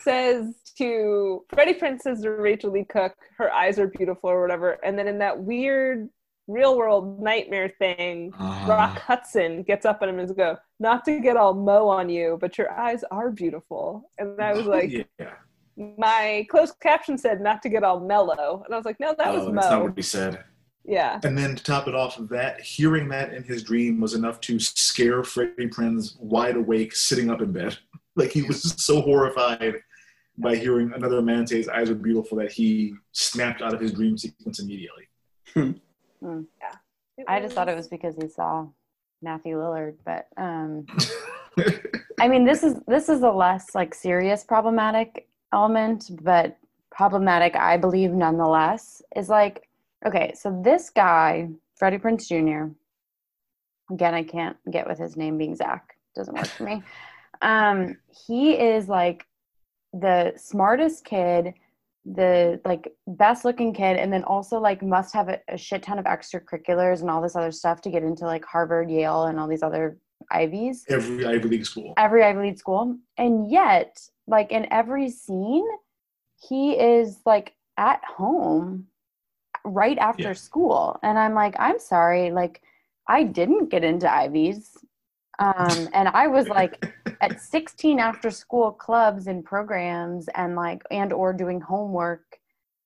[0.00, 4.78] says to Freddie Prinze says to Rachael Leigh Cook, her eyes are beautiful or whatever,
[4.84, 6.08] and then in that weird
[6.46, 8.68] real world nightmare thing, Uh-huh.
[8.70, 12.36] Rock Hudson gets up on him and go, "Not to get all mo on you,
[12.40, 15.34] but your eyes are beautiful." And I was like, yeah.
[15.76, 19.32] my closed caption said, "Not to get all mellow," and I was like, "No, that
[19.32, 20.44] was oh, that's not what he said.
[20.86, 24.12] Yeah, And then to top it off of that, hearing that in his dream was
[24.12, 27.78] enough to scare Freddie Prinze wide awake, sitting up in bed.
[28.16, 29.74] Like he was so horrified
[30.38, 33.92] by hearing another man say his eyes are beautiful that he snapped out of his
[33.92, 35.08] dream sequence immediately.
[35.56, 38.68] Yeah, I just thought it was because he saw
[39.22, 40.86] Matthew Lillard, but um,
[42.20, 46.56] I mean, this is this is a less like serious problematic element, but
[46.90, 49.02] problematic, I believe, nonetheless.
[49.16, 49.68] Is like,
[50.06, 52.72] okay, so this guy, Freddie Prinze Jr.
[53.92, 55.96] Again, I can't get with his name being Zach.
[56.14, 56.82] Doesn't work for me.
[57.44, 59.24] Um, he is like
[59.92, 61.54] the smartest kid,
[62.04, 65.98] the like best looking kid, and then also like must have a, a shit ton
[65.98, 69.46] of extracurriculars and all this other stuff to get into like Harvard, Yale, and all
[69.46, 69.98] these other
[70.30, 71.92] Ivies Every Ivy League school.
[71.98, 72.96] every Ivy League school.
[73.18, 75.66] And yet, like in every scene,
[76.48, 78.86] he is like at home
[79.64, 80.32] right after Yeah.
[80.32, 80.98] school.
[81.02, 82.62] And I'm like, I'm sorry, like
[83.06, 84.76] I didn't get into Ivies.
[85.38, 91.12] Um, and I was like at 16 after school clubs and programs and like and
[91.12, 92.22] or doing homework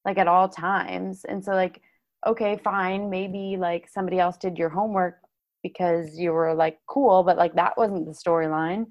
[0.04, 1.24] like at all times.
[1.24, 1.82] And so like,
[2.26, 5.18] okay, fine, maybe like somebody else did your homework
[5.62, 8.86] because you were like cool, but like that wasn't the storyline.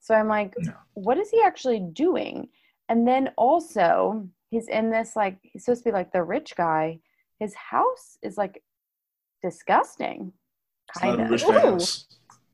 [0.00, 0.72] So I'm like, No.
[0.94, 2.48] what is he actually doing?
[2.88, 7.00] And then also, he's in this like he's supposed to be like the rich guy.
[7.38, 8.62] His house is like
[9.42, 10.32] disgusting.
[10.88, 11.80] It's not Kind a of.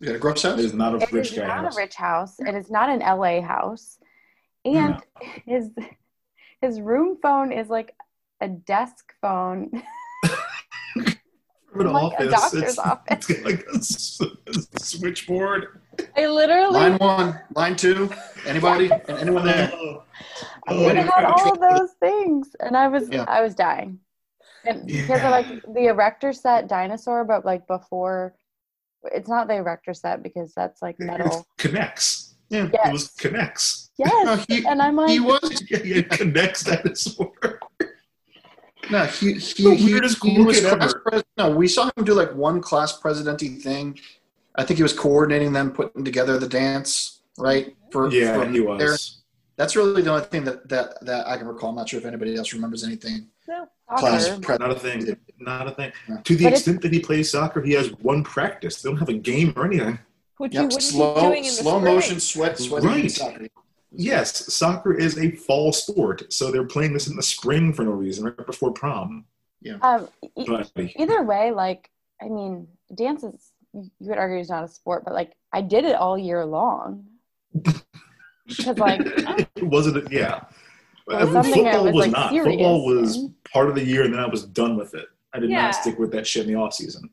[0.03, 0.09] House.
[0.11, 0.59] You a gross house?
[0.59, 1.77] is not a It rich is guy not house.
[1.77, 2.41] a rich house.
[2.41, 3.99] It is not an LA house.
[4.65, 4.97] And
[5.45, 5.71] his
[6.61, 7.95] his room phone is like
[8.41, 9.83] a desk phone.
[11.73, 13.31] For an like a doctor's it's, office.
[13.31, 15.81] It's like a, switchboard.
[16.17, 18.11] I literally Line one, line two.
[18.47, 18.91] Anybody?
[19.09, 19.71] Anyone there?
[19.75, 20.03] Oh,
[20.69, 23.25] I oh, it had all of those things, and I was Yeah.
[23.27, 24.01] I was dying.
[24.65, 28.35] And because of like the erector set dinosaur, but like before,
[29.05, 31.47] it's not the erector set because that's like metal.
[31.59, 32.33] K'NEX.
[32.51, 32.69] Yeah.
[32.73, 32.87] Yes.
[32.89, 33.89] It was K'NEX.
[33.99, 35.63] Yes, No, he, and I'm like, he was.
[35.71, 37.33] Yeah, yeah, K'NEX dinosaur.
[38.91, 42.61] No, he he, he, he was class pres- No, we saw him do like one
[42.61, 43.99] class presidenty thing.
[44.57, 47.75] I think he was coordinating them, putting together the dance, right?
[47.91, 48.91] For Yeah, for he there.
[48.91, 49.23] was.
[49.57, 51.71] That's really the only thing that, that that I can recall.
[51.71, 53.29] I'm not sure if anybody else remembers anything.
[53.49, 53.69] no.
[53.99, 54.41] Class soccer.
[54.41, 55.17] pre- Not a thing.
[55.39, 55.93] Not a thing.
[56.09, 56.17] Yeah.
[56.23, 58.81] To the But extent that he plays soccer, he has one practice.
[58.83, 59.99] They don't have a game or anything.
[60.39, 61.95] Which you Yep, wouldn't slow be doing in slow spring.
[61.95, 63.11] motion sweat sweat Right.
[63.11, 63.47] soccer.
[63.95, 67.91] Yes, soccer is a fall sport, so they're playing this in the spring for no
[67.91, 69.27] reason, right before prom.
[69.83, 70.95] Um, e- Buddy.
[70.99, 71.91] either way, like
[72.21, 75.85] I mean, dance is you could argue is not a sport, but like I did
[75.85, 77.07] it all year long.
[78.47, 79.01] Because like
[79.57, 80.11] it wasn't.
[80.11, 80.41] Yeah,
[81.09, 82.31] It was I football was, was like, not.
[82.31, 83.35] serious Football was in.
[83.53, 85.07] Part of the year, and then I was done with it.
[85.33, 85.63] I did Yeah.
[85.63, 87.11] not stick with that shit in the off season.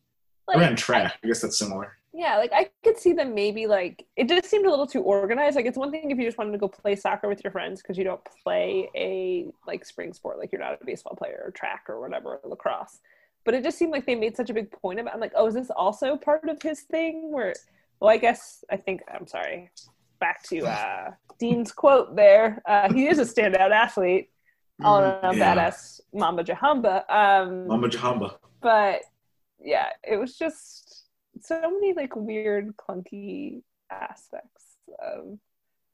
[0.48, 1.16] Like, I ran track.
[1.24, 1.96] I guess that's similar.
[2.12, 5.56] yeah, like I could see them maybe like it just seemed a little too organized.
[5.56, 7.82] Like it's one thing if you just wanted to go play soccer with your friends
[7.82, 11.52] because you don't play a like spring sport, like you're not a baseball player or
[11.52, 13.00] track or whatever, or lacrosse.
[13.46, 15.14] But it just seemed like they made such a big point about.
[15.14, 17.32] I'm like, oh, is this also part of his thing?
[17.32, 17.54] Where,
[18.00, 19.70] well, I guess I think I'm sorry.
[20.20, 22.62] Back to uh, Dean's quote there.
[22.66, 24.30] Uh, he is a standout athlete,
[24.84, 25.56] all around Yeah.
[25.56, 27.04] badass Mamba Jahamba.
[27.10, 28.38] Um, Mama Jahamba.
[28.62, 29.02] but
[29.60, 31.06] yeah, it was just
[31.42, 35.38] so many like weird, clunky aspects of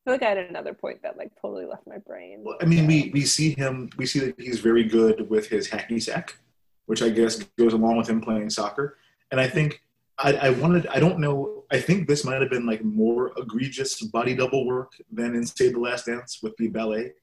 [0.04, 2.42] feel like I had another point that like totally left my brain.
[2.44, 3.90] Well, I mean, we we see him.
[3.98, 6.38] We see that he's very good with his hacky sack,
[6.86, 8.98] which I guess goes along with him playing soccer.
[9.32, 9.82] And I think
[10.20, 10.86] I, I wanted.
[10.88, 11.64] I don't know.
[11.72, 15.74] I think this might have been like more egregious body double work than in Save
[15.74, 17.14] the Last Dance with the ballet.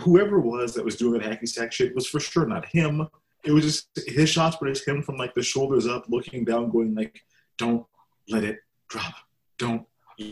[0.00, 3.06] Whoever it was that was doing that hacky sack shit was for sure not him.
[3.44, 6.70] It was just his shots were just him from like the shoulders up, looking down,
[6.70, 7.20] going like,
[7.58, 7.86] "Don't
[8.28, 9.14] let it drop.
[9.58, 9.86] Don't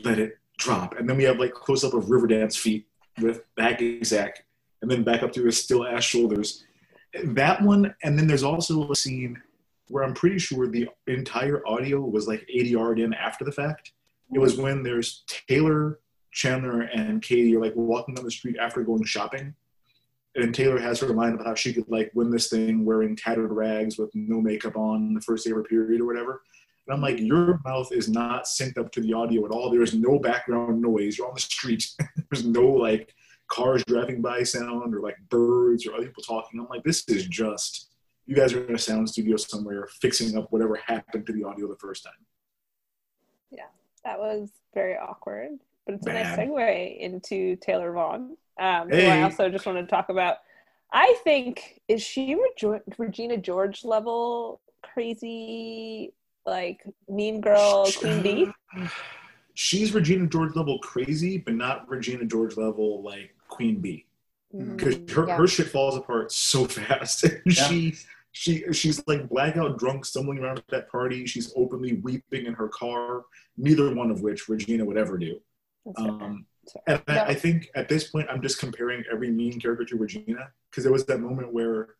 [0.04, 2.86] let it drop." And then we have like close up of Riverdance feet
[3.20, 4.44] with the hacky sack,
[4.82, 6.64] and then back up to his still ass shoulders.
[7.24, 9.42] That one, and then there's also a scene
[9.88, 13.92] where I'm pretty sure the entire audio was like ADR'd in after the fact.
[14.32, 15.98] It was when there's Taylor,
[16.32, 19.54] Chandler, and Katie are like walking down the street after going shopping.
[20.36, 23.50] And Taylor has her mind about how she could like win this thing wearing tattered
[23.50, 26.42] rags with no makeup on the first day of her period or whatever.
[26.86, 29.70] And I'm like, your mouth is not synced up to the audio at all.
[29.70, 31.18] There's no background noise.
[31.18, 31.84] You're on the street.
[32.30, 33.12] There's no like
[33.48, 36.60] cars driving by sound or like birds or other people talking.
[36.60, 37.90] I'm like, this is just
[38.26, 41.66] you guys are in a sound studio somewhere fixing up whatever happened to the audio
[41.66, 42.12] the first time.
[43.50, 43.66] Yeah,
[44.04, 46.38] that was very awkward, but it's a Bad.
[46.38, 48.36] nice segue into Taylor Vaughan.
[48.58, 50.36] Um, who I also just want to talk about.
[50.92, 56.12] I think is she Rejo- Regina George level crazy,
[56.46, 58.50] like Mean Girl Queen Bee?
[59.54, 64.06] She's Regina George level crazy, but not Regina George level like Queen Bee.
[64.56, 65.36] Because her, yeah.
[65.36, 67.24] her shit falls apart so fast.
[67.48, 67.94] she
[68.32, 71.26] she she's like blackout drunk, stumbling around at that party.
[71.26, 73.24] She's openly weeping in her car.
[73.56, 75.40] Neither one of which Regina would ever do.
[75.96, 76.46] Um,
[76.86, 80.50] and I, I think at this point, I'm just comparing every mean character to Regina
[80.70, 81.94] because there was that moment where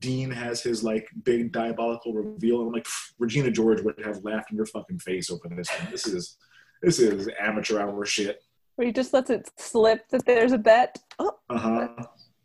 [0.00, 2.86] Dean has his like big diabolical reveal, and I'm like,
[3.18, 5.68] Regina George would have laughed in your fucking face over this.
[5.68, 5.90] One.
[5.90, 6.36] This is
[6.82, 8.42] this is amateur hour shit.
[8.76, 10.98] Where he just lets it slip that there's a bet.
[11.18, 11.88] Oh, Uh huh.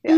[0.04, 0.14] yeah.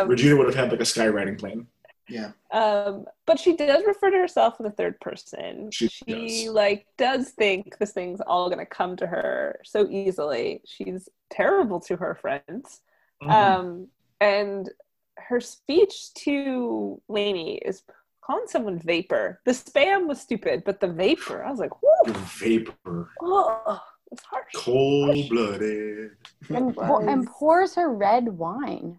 [0.00, 1.66] Um, Regina would have had like a skywriting plane.
[2.08, 2.30] Yeah.
[2.52, 5.70] Um, but she does refer to herself in the third person.
[5.70, 10.62] She she like does think this thing's all gonna come to her so easily.
[10.66, 12.80] She's terrible to her friends.
[13.22, 13.30] Mhm.
[13.30, 13.88] Um,
[14.20, 14.70] and
[15.18, 17.82] her speech to Lainey is
[18.22, 19.40] calling someone vapor.
[19.44, 23.80] The spam was stupid, but the vapor, I was like, whoo, Vapor, oh,
[24.12, 24.52] it's harsh.
[24.54, 26.12] cold blooded,
[26.48, 28.98] and, pour, and pours her red wine.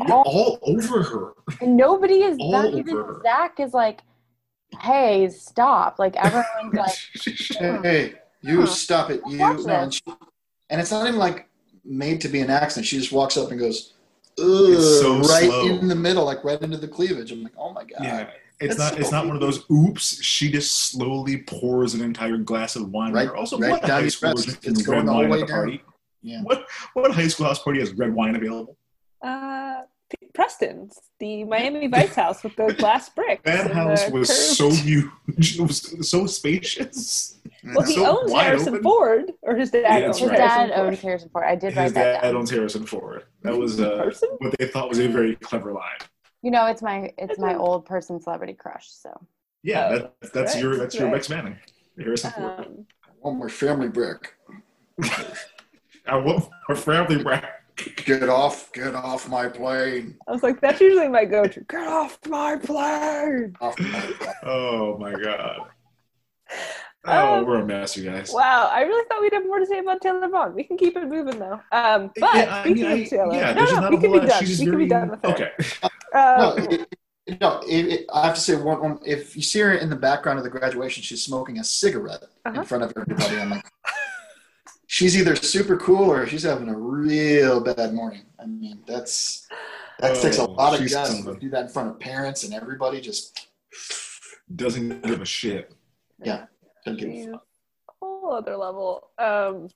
[0.00, 1.32] All over her.
[1.60, 3.20] And nobody is All not even her.
[3.22, 4.00] Zach is like,
[4.80, 5.98] hey, stop.
[5.98, 6.96] Like everyone's like,
[7.82, 8.66] Hey, you Huh.
[8.66, 9.20] stop it.
[9.26, 10.00] You Watch no, and, she,
[10.70, 11.48] and it's not even like
[11.84, 12.86] made to be an accident.
[12.86, 13.92] She just walks up and goes,
[14.38, 15.66] Ugh, It's so right slow.
[15.68, 17.30] in the middle, like right into the cleavage.
[17.32, 18.02] I'm like, oh my god.
[18.02, 19.00] Yeah, it's That's not.
[19.00, 19.64] It's not one of those.
[19.70, 20.22] Oops!
[20.22, 23.12] She just slowly pours an entire glass of wine.
[23.12, 25.24] Right- Right, also, right what down high school is It's going red the whole wine
[25.26, 25.48] at way down.
[25.48, 25.82] party?
[26.22, 26.42] Yeah.
[26.44, 28.76] What what high school house party has red wine available?
[29.22, 29.82] Uh,
[30.34, 33.42] Preston's, the Miami Vice House with the glass bricks.
[33.44, 35.58] That house was curved- so huge.
[35.58, 37.38] It was so spacious.
[37.74, 38.82] Well, he so owns Harrison open.
[38.82, 40.36] Ford, or his dad Yeah, owns that's his right.
[40.38, 40.86] Dad Ford.
[40.86, 41.44] owns Harrison Ford.
[41.46, 42.36] I did His write that His dad down.
[42.36, 43.24] owns Harrison Ford.
[43.42, 44.28] That was uh, Person?
[44.38, 45.98] what they thought was a very clever line.
[46.42, 48.88] You know, it's my it's my old person celebrity crush.
[48.90, 49.10] So
[49.62, 51.12] Yeah, Oh, that, that's right, your that's your right.
[51.14, 51.56] Rex Manning,
[51.96, 52.58] Harrison Ford.
[52.66, 52.86] Um,
[53.20, 54.34] One more family brick.
[56.06, 57.46] I want our family brand.
[58.04, 60.16] Get off, get off my plane.
[60.28, 61.60] I was like, that's usually my go-to.
[61.68, 63.56] Get off my plane!
[63.60, 64.34] Off my plane.
[64.44, 65.60] Oh my god.
[67.04, 68.30] Oh, Um, we're a mess, you guys.
[68.32, 70.54] Wow, I really thought we'd have more to say about Taylor Vaughan.
[70.54, 71.60] We can keep it moving though.
[71.72, 74.18] Um, but Yeah, I speaking mean, of Taylor, yeah, no, no, not we can be
[74.20, 74.28] lot.
[74.28, 74.44] done.
[74.44, 75.28] She's We can be done with it.
[75.30, 75.50] Okay.
[76.14, 79.42] No, Um, it, it- no it, it, I have to say, one, one, if you
[79.42, 82.60] see her in the background of the graduation, she's smoking a cigarette Uh-huh.
[82.60, 83.38] in front of everybody.
[83.40, 83.64] I'm like,
[84.92, 88.24] she's either super cool or she's having a real bad morning.
[88.38, 89.48] I mean, that's
[90.00, 92.52] that takes a Oh, lot of guts to do that in front of parents and
[92.52, 93.00] everybody.
[93.00, 93.48] Just
[94.54, 95.72] Doesn't give a shit.
[96.22, 96.44] yeah,
[96.84, 97.40] don't a a
[98.00, 99.08] whole other level.
[99.18, 99.68] Um,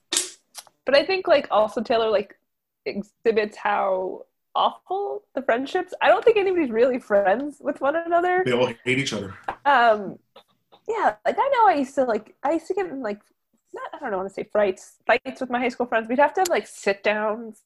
[0.85, 2.39] but I think like also Taylor like
[2.85, 5.95] exhibits how awful the friendships.
[6.03, 8.43] I don't think anybody's really friends with one another.
[8.45, 9.35] They all hate each other.
[9.65, 10.19] Um,
[10.87, 13.21] yeah, like I know I used to like I used to get in like
[13.77, 16.09] not I don't know want to say fights fights with my high school friends.
[16.09, 17.61] We'd have to have like sit downs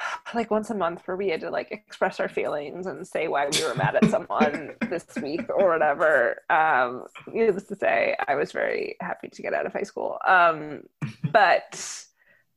[0.34, 3.48] like once a month where we had to like express our feelings and say why
[3.48, 6.42] we were mad at someone this week or whatever.
[6.50, 10.18] Um, needless to say, I was very happy to get out of high school.
[10.26, 10.82] Um,
[11.32, 12.04] but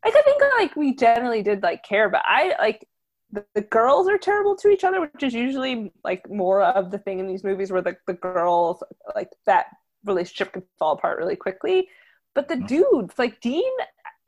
[0.03, 2.87] like I think like we generally did like care, but I like
[3.31, 6.97] the, the girls are terrible to each other, which is usually like more of the
[6.97, 8.83] thing in these movies where the, the girls
[9.15, 9.67] like that
[10.03, 11.87] relationship can fall apart really quickly.
[12.33, 13.71] But the dudes, like Dean,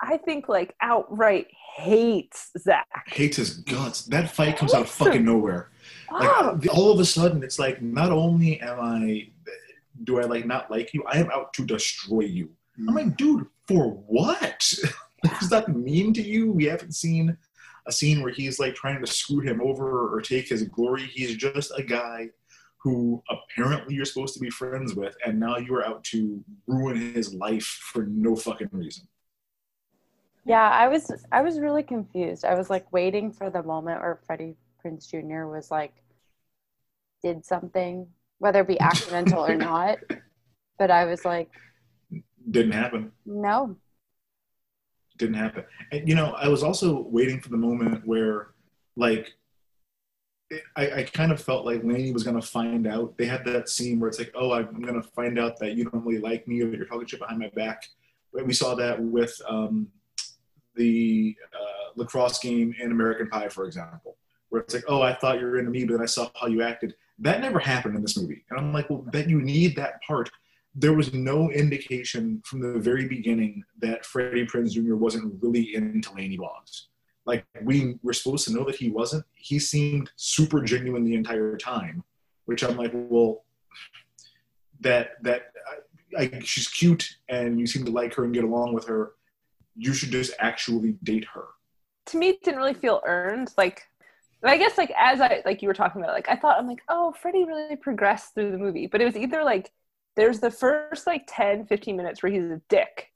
[0.01, 2.87] I think like outright hates Zach.
[3.07, 4.05] Hates his guts.
[4.05, 5.69] That fight comes out of fucking nowhere.
[6.11, 9.29] Like Oh, all of a sudden, it's like not only am I,
[10.03, 11.03] do I like not like you?
[11.07, 12.49] I am out to destroy you.
[12.77, 12.95] I'm hmm.
[12.95, 14.73] like, dude, for what?
[15.39, 16.51] He's not mean to you.
[16.51, 17.37] We haven't seen
[17.85, 21.03] a scene where he's like trying to screw him over or take his glory.
[21.03, 22.29] He's just a guy
[22.83, 27.13] who apparently you're supposed to be friends with, and now you are out to ruin
[27.13, 29.07] his life for no fucking reason.
[30.45, 32.43] Yeah, I was I was really confused.
[32.45, 35.45] I was like waiting for the moment where Freddie Prinze Jr.
[35.47, 35.93] was like
[37.21, 38.07] did something,
[38.39, 39.99] whether it be accidental or not.
[40.77, 41.49] But I was like,
[42.51, 43.11] Didn't happen.
[43.25, 43.77] no.
[45.17, 45.63] didn't happen.
[45.91, 48.49] And you know, I was also waiting for the moment where,
[48.97, 49.33] like,
[50.75, 53.17] I, I kind of felt like Lainey was gonna find out.
[53.17, 56.05] They had that scene where it's like, oh, I'm gonna find out that you don't
[56.05, 57.87] really like me or that you're talking shit behind my back.
[58.31, 59.87] We saw that with um,
[60.75, 64.17] the uh, lacrosse game in American Pie, for example,
[64.49, 66.47] where it's like, oh, I thought you were into me, but then I saw how
[66.47, 66.95] you acted.
[67.19, 70.29] That never happened in this movie, and I'm like, well, that you need that part
[70.75, 74.95] there was no indication from the very beginning that Freddie Prinze Jr.
[74.95, 76.87] wasn't really into Lainey Boggs.
[77.25, 79.25] Like we were supposed to know that he wasn't.
[79.33, 82.03] He seemed super genuine the entire time,
[82.45, 83.43] which I'm like, well,
[84.81, 85.51] that that
[86.17, 89.13] I, I, she's cute and you seem to like her and get along with her.
[89.75, 91.45] You should just actually date her.
[92.07, 93.51] to me, it didn't really feel earned.
[93.57, 93.87] Like,
[94.43, 96.83] I guess like as I like you were talking about, like I thought I'm like,
[96.89, 99.71] oh, Freddie really progressed through the movie, but it was either like
[100.15, 103.12] there's the first like 10, 15 minutes where he's a dick.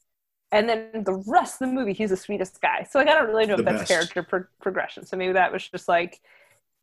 [0.51, 2.87] And then the rest of the movie, he's the sweetest guy.
[2.89, 3.89] So like, I don't really know The if that's best.
[3.89, 5.05] character pro- progression.
[5.05, 6.21] So maybe that was just like,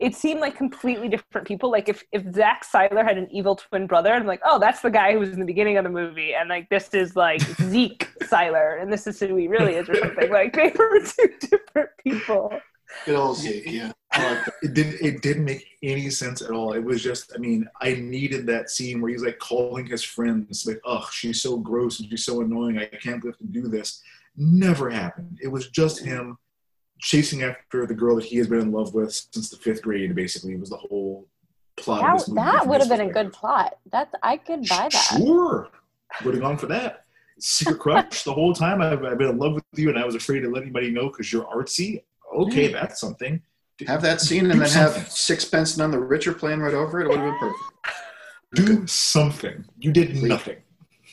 [0.00, 1.70] it seemed like completely different people.
[1.70, 4.90] Like if if Zach Siler had an evil twin brother, I'm like, oh, that's the
[4.90, 8.08] guy who was in the beginning of the movie, and like this is like Zeke
[8.24, 10.30] Siler, and this is who he really is, or something.
[10.32, 12.52] Like they were two different people.
[13.06, 13.92] Good old Zeke, yeah.
[14.14, 16.72] I it didn't it didn't make any sense at all.
[16.72, 20.66] It was just I mean, I needed that scene where he's like calling his friends
[20.66, 22.78] like, "Ugh, she's so gross and she's so annoying.
[22.78, 24.02] I can't believe to do this."
[24.36, 25.38] Never happened.
[25.42, 26.38] It was just him
[27.00, 30.14] chasing after the girl that he has been in love with since the fifth grade.
[30.14, 31.28] Basically, it was the whole
[31.76, 32.00] plot.
[32.00, 33.76] of That, this movie that would have been a good plot.
[33.90, 35.18] That's I could buy that.
[35.18, 35.68] Sure,
[36.24, 37.04] would have gone for that.
[37.38, 38.80] Secret crush the whole time.
[38.80, 41.08] I've, I've been in love with you, and I was afraid to let anybody know
[41.08, 42.02] because you're artsy.
[42.34, 42.72] Okay, mm.
[42.72, 43.42] that's something.
[43.86, 45.10] Have that scene and Do then have something.
[45.10, 47.06] Sixpence None the Richer playing right over it.
[47.06, 47.62] It would have been perfect.
[48.54, 49.64] Do something.
[49.80, 50.22] You did Please.
[50.22, 50.56] nothing.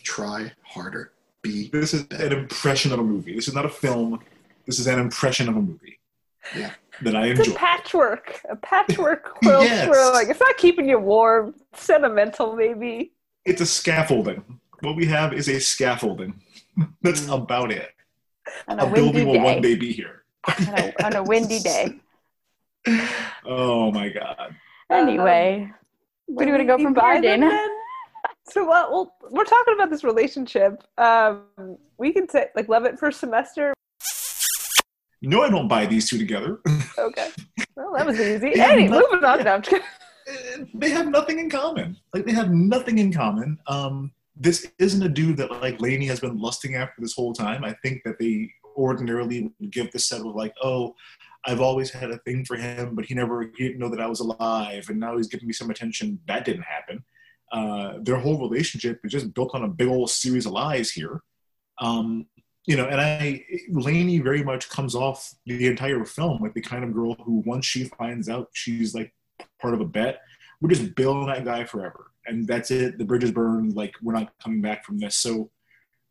[0.03, 1.11] Try harder.
[1.41, 3.33] Be This is an impression of a movie.
[3.35, 4.19] This is not a film.
[4.67, 5.99] This is an impression of a movie.
[6.55, 6.71] Yeah.
[7.01, 7.41] That I enjoy.
[7.41, 9.85] It's a patchwork, a patchwork quilt Yes.
[9.87, 10.11] throw.
[10.11, 11.55] Like it's not keeping you warm.
[11.73, 13.11] Sentimental, maybe.
[13.43, 14.43] It's a scaffolding.
[14.81, 16.39] What we have is a scaffolding.
[17.01, 17.33] That's mm.
[17.33, 17.89] about it.
[18.67, 19.73] On a A building windy will one day.
[19.73, 20.23] day be here.
[20.47, 21.95] On a, on a windy day.
[23.45, 24.55] Oh my god.
[24.89, 25.71] Anyway,
[26.27, 27.67] where do you want to go from Biden Biden?
[28.49, 28.91] So what?
[28.91, 30.83] Well, we're talking about this relationship.
[30.97, 31.45] Um,
[31.97, 33.73] we can say like love at first semester.
[35.21, 36.59] No, I don't buy these two together.
[36.97, 37.29] Okay,
[37.75, 38.53] well that was easy.
[38.55, 39.43] Yeah, Hey, but- moving on.
[39.43, 40.69] No, I'm just kidding.
[40.73, 41.97] they have nothing in common.
[42.13, 43.57] Like they have nothing in common.
[43.67, 47.63] Um, this isn't a dude that like Lainey has been lusting after this whole time.
[47.63, 50.95] I think that they ordinarily would give the set of like, oh,
[51.45, 54.07] I've always had a thing for him, but he never he didn't know that I
[54.07, 56.19] was alive, and now he's giving me some attention.
[56.27, 57.03] That didn't happen.
[57.51, 61.21] Uh, their whole relationship is just built on a big old series of lies here.
[61.79, 62.27] Um,
[62.65, 66.83] you know, and I Lainey very much comes off the entire film like the kind
[66.83, 69.13] of girl who once she finds out she's like
[69.59, 70.21] part of a bet,
[70.61, 72.11] we're just billing that guy forever.
[72.27, 72.99] And that's it.
[72.99, 73.75] The bridge is burned.
[73.75, 75.17] Like we're not coming back from this.
[75.17, 75.49] So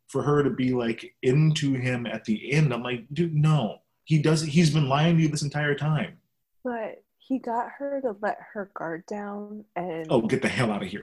[0.09, 3.77] for her to be like into him at the end, I'm like, dude, no.
[4.11, 6.17] He does he's been lying to you this entire time.
[6.65, 10.83] But he got her to let her guard down and Oh, get the hell out
[10.83, 11.01] of here.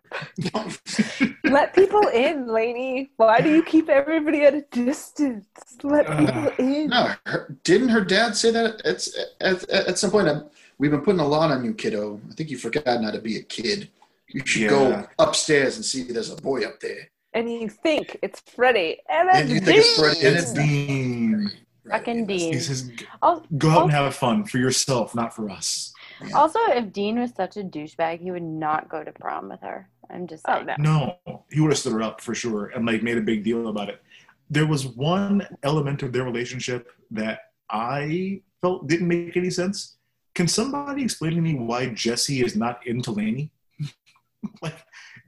[1.45, 3.11] let people in, Lainey.
[3.17, 5.47] Why do you keep everybody at a distance?
[5.83, 6.89] Let people in.
[6.89, 8.83] No, her, didn't her dad say that?
[8.85, 10.29] It's at, at, at some point.
[10.29, 12.21] um, We've been putting a lot on you, kiddo.
[12.31, 13.89] I think you forgot how to be a kid.
[14.29, 14.69] You should Yeah.
[14.69, 17.09] go upstairs and see there's a boy up there.
[17.33, 20.05] And you think it's Freddie, and And you think it's Dean.
[20.05, 21.51] Freddie, and it's Dean.
[21.91, 22.53] Fucking Dean.
[22.53, 22.91] He says,
[23.23, 25.93] Al- go out and have fun for yourself, not for us.
[26.35, 29.89] Also, if Dean was such a douchebag, he would not go to prom with her.
[30.11, 30.77] I'm just Oh, saying.
[30.79, 31.17] no.
[31.27, 33.69] No, he would have stood her up for sure and like made a big deal
[33.69, 34.03] about it.
[34.51, 37.41] There was one element of their relationship that
[37.71, 39.97] I felt didn't make any sense.
[40.35, 43.51] Can somebody explain to me why Jesse is not into Lainey?
[44.63, 44.75] like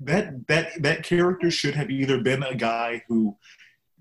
[0.01, 3.37] that that that character should have either been a guy who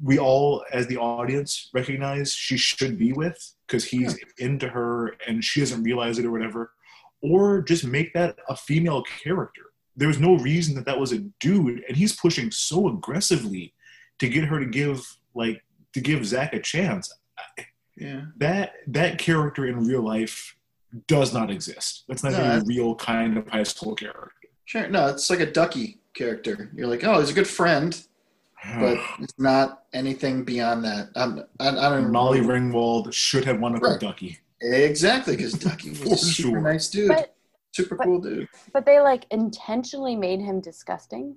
[0.02, 5.44] we all, as the audience, recognize she should be with because he's into her and
[5.44, 6.72] she doesn't realize it or whatever,
[7.22, 9.64] or just make that a female character.
[9.96, 13.74] There's no reason that that was a dude, and he's pushing so aggressively
[14.20, 15.06] to get her to give
[15.36, 15.62] like
[15.94, 17.12] to give Zach a chance.
[17.98, 18.22] Yeah.
[18.38, 20.56] That that character in real life
[21.08, 22.06] does not exist.
[22.08, 24.32] That's not No, a real kind of high school character.
[24.66, 24.88] Sure.
[24.88, 26.72] No, it's like a Ducky character.
[26.76, 28.02] You're like, oh, he's a good friend,
[28.80, 31.10] but it's not anything beyond that.
[31.15, 33.99] I'm, I, I don't Molly Ringwald should have won up with Right.
[33.99, 34.40] Ducky.
[34.61, 36.61] Exactly, because Ducky was a super sure.
[36.61, 37.07] nice dude.
[37.10, 37.36] But-
[37.72, 38.48] super but- cool dude.
[38.73, 41.36] But they like intentionally made him disgusting.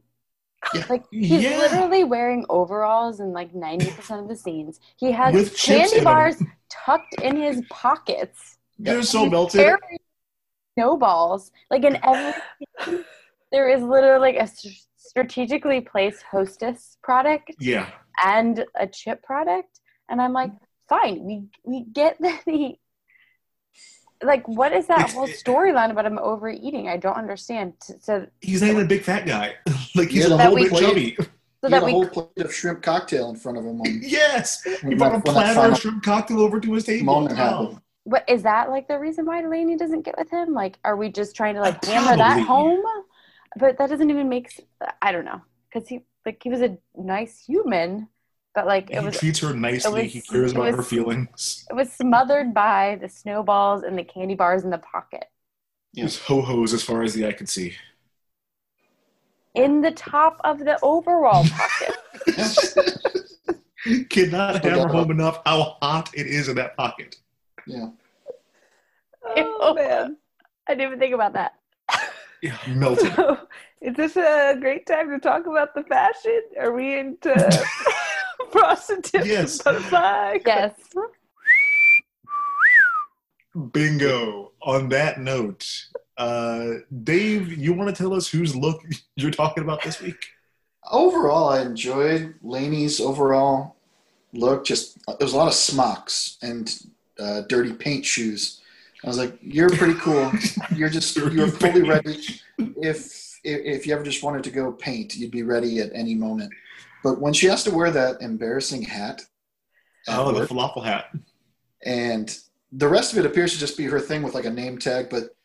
[0.74, 0.84] Yeah.
[0.90, 1.58] Like he's Yeah.
[1.58, 4.78] literally wearing overalls in like ninety percent of the scenes.
[4.96, 6.04] He has With candy in 'em.
[6.04, 6.36] bars
[6.70, 8.58] tucked in his pockets.
[8.78, 9.74] They're so melted.
[10.78, 13.04] snowballs like in every
[13.50, 17.88] there is literally like a s- strategically placed hostess product Yeah.
[18.24, 20.52] and a chip product and i'm like
[20.88, 22.78] fine we we get the he
[24.22, 28.62] like what is that It's- whole storyline about him overeating i don't understand so He's
[28.62, 29.54] not even a big fat guy.
[29.96, 31.16] like he's Yeah, a that little we- bit chubby.
[31.18, 33.78] so he that had a we whole plate of shrimp cocktail in front of him
[33.78, 34.62] when, yes.
[34.64, 37.04] He when brought a when that platter of shrimp cocktail over to his table.
[37.06, 37.36] moment Oh.
[37.36, 37.80] happened.
[38.04, 41.08] what is that like the reason why Delaney doesn't get with him like are we
[41.08, 42.82] just trying to like Uh, hammer that home
[43.56, 44.60] but that doesn't even make
[45.00, 45.40] I don't know
[45.72, 48.08] because he like he was a nice human
[48.54, 50.02] but like it He was treats her nicely.
[50.04, 51.64] was- he cares it about her feelings.
[51.70, 55.24] it was smothered by the snowballs and the candy bars in the pocket
[55.94, 57.76] Yes, ho hos as far as the eye could see.
[59.54, 61.94] in the top of the overall pocket
[64.10, 67.16] Cannot Still hammer home enough how hot it is in that pocket.
[67.66, 67.88] Yeah.
[69.36, 70.16] Oh man.
[70.68, 71.61] i didn't even think about that Yeah,
[72.68, 73.14] melted.
[73.14, 73.38] So,
[73.80, 76.42] is this a great time to talk about the fashion?
[76.60, 77.34] Are we into
[78.50, 79.60] prostitutes Yes.
[79.64, 80.72] yes
[83.72, 84.52] Bingo.
[84.62, 85.68] On that note,
[86.16, 88.82] uh, Dave, you want to tell us whose look
[89.16, 90.24] you're talking about this week?
[90.90, 93.76] Overall, I enjoyed Lainey's overall
[94.32, 94.64] look.
[94.64, 96.86] Just there was a lot of smocks and
[97.18, 98.61] uh, dirty paint shoes.
[99.04, 100.30] I was like, "You're pretty cool.
[100.74, 102.18] You're just you're fully ready.
[102.58, 106.14] If, if if you ever just wanted to go paint, you'd be ready at any
[106.14, 106.52] moment."
[107.02, 109.22] But when she has to wear that embarrassing hat,
[110.08, 111.06] at Oh, the falafel hat.
[111.84, 112.36] and
[112.70, 115.08] the rest of it appears to just be her thing with like a name tag,
[115.10, 115.36] but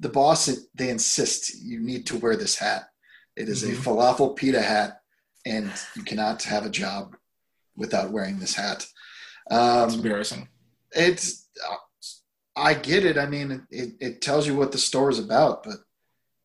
[0.00, 2.88] the boss they insist you need to wear this hat.
[3.36, 3.72] It is Mhm.
[3.72, 5.00] a falafel pita hat,
[5.46, 7.16] and you cannot have a job
[7.76, 8.86] without wearing this hat.
[9.50, 10.48] It's Um, embarrassing.
[10.92, 11.46] it's
[12.60, 13.16] I get it.
[13.18, 15.76] I mean, it, it tells you what the store is about, but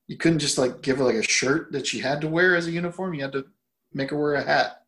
[0.08, 2.68] you couldn't just like give her like a shirt that she had to wear as
[2.68, 3.14] a uniform.
[3.14, 3.46] You had to
[3.94, 4.84] make her wear a hat.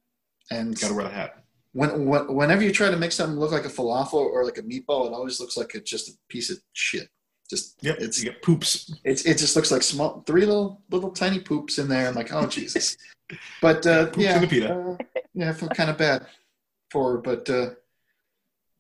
[0.52, 1.44] And Got to wear the hat.
[1.74, 4.64] when, when whenever you try to make something look like a falafel or like a
[4.64, 7.10] meatball, it always looks like it's just a piece of shit.
[7.50, 7.98] Just Yep.
[8.00, 8.94] it's you get poops.
[9.06, 12.08] it's it just looks like small three little little tiny poops in there.
[12.08, 12.96] I'm like, oh Jesus.
[13.62, 14.74] But uh, yeah, in the pita.
[14.74, 14.98] uh,
[15.34, 16.26] yeah, I feel kind of bad
[16.92, 17.18] for her.
[17.18, 17.72] But uh,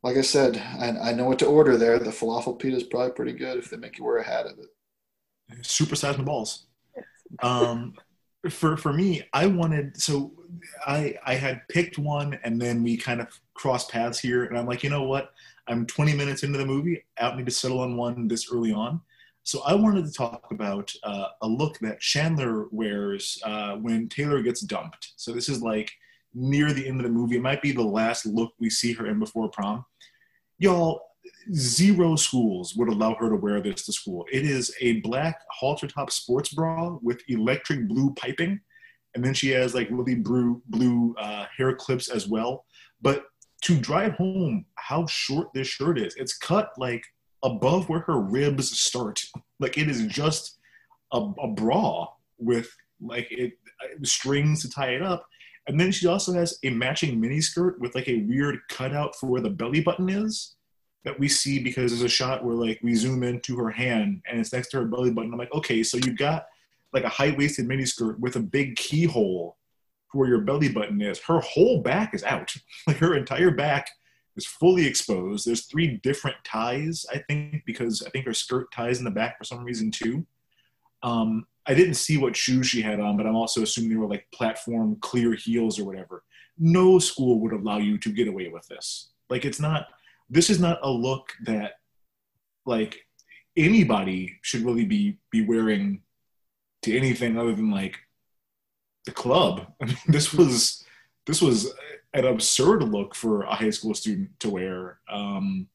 [0.03, 1.99] like I said, I, I know what to order there.
[1.99, 4.60] The falafel pita is probably pretty good if they make you wear a hat of
[4.60, 4.68] it.
[5.61, 6.65] Supersize my balls.
[7.41, 7.94] Um,
[8.49, 10.32] for for me, I wanted so
[10.86, 14.65] I I had picked one, and then we kind of crossed paths here, and I'm
[14.65, 15.32] like, you know what?
[15.68, 17.03] I'm 20 minutes into the movie.
[17.19, 19.02] I don't need to settle on one this early on.
[19.44, 24.41] So I wanted to talk about uh, a look that Chandler wears uh, when Taylor
[24.41, 25.14] gets dumped.
[25.15, 25.91] So this is like
[26.38, 27.38] near the end of the movie.
[27.38, 29.84] It might be the last look we see her in before prom.
[30.60, 31.02] Y'all,
[31.54, 34.26] zero schools would allow her to wear this to school.
[34.32, 38.60] It is a black halter top sports bra with electric blue piping,
[39.16, 42.66] and then she has like really blue blue uh, hair clips as well.
[43.02, 43.26] But
[43.64, 47.04] to drive home how short this shirt is, it's cut like
[47.44, 49.24] above where her ribs start.
[49.60, 50.60] Like it is just
[51.12, 52.08] a, a bra
[52.38, 52.70] with
[53.02, 53.54] like it
[54.04, 55.26] strings to tie it up.
[55.68, 59.27] And then she also has a matching mini skirt with like a weird cutout for
[59.27, 60.56] where the belly button is
[61.03, 64.39] that we see because there's a shot where like we zoom into her hand and
[64.39, 65.31] it's next to her belly button.
[65.31, 66.45] I'm like, okay, so you got
[66.94, 69.57] like a high waisted mini skirt with a big keyhole
[70.11, 71.19] for where your belly button is.
[71.19, 72.53] Her whole back is out.
[72.88, 73.89] Like her entire back
[74.38, 75.45] is fully exposed.
[75.45, 79.38] There's three different ties, I think, because I think her skirt ties in the back
[79.38, 80.26] for some reason too.
[81.03, 84.07] Um, I didn't see what shoes she had on, but I'm also assuming they were
[84.07, 86.23] like platform clear heels or whatever.
[86.57, 89.11] No school would allow you to get away with this.
[89.30, 89.88] Like it's not
[90.30, 91.73] this is not a look that
[92.65, 92.99] like
[93.56, 96.02] anybody should really be be wearing
[96.84, 97.98] to anything other than like
[99.06, 99.73] the club.
[99.81, 100.85] I mean, this was
[101.26, 101.73] this was
[102.14, 104.99] an absurd look for a high school student to wear.
[105.11, 105.68] Um,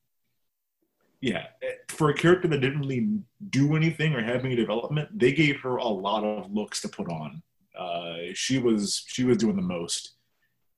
[1.23, 1.47] yeah,
[1.89, 3.09] for a character that didn't really
[3.49, 7.09] do anything or have any development, they gave her a lot of looks to put
[7.09, 7.40] on.
[7.78, 10.16] Uh, she was she was doing the most.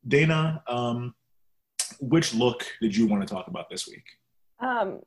[0.07, 1.15] Dana, um,
[1.99, 4.05] which look did you want to talk about this week?
[4.61, 5.01] Um,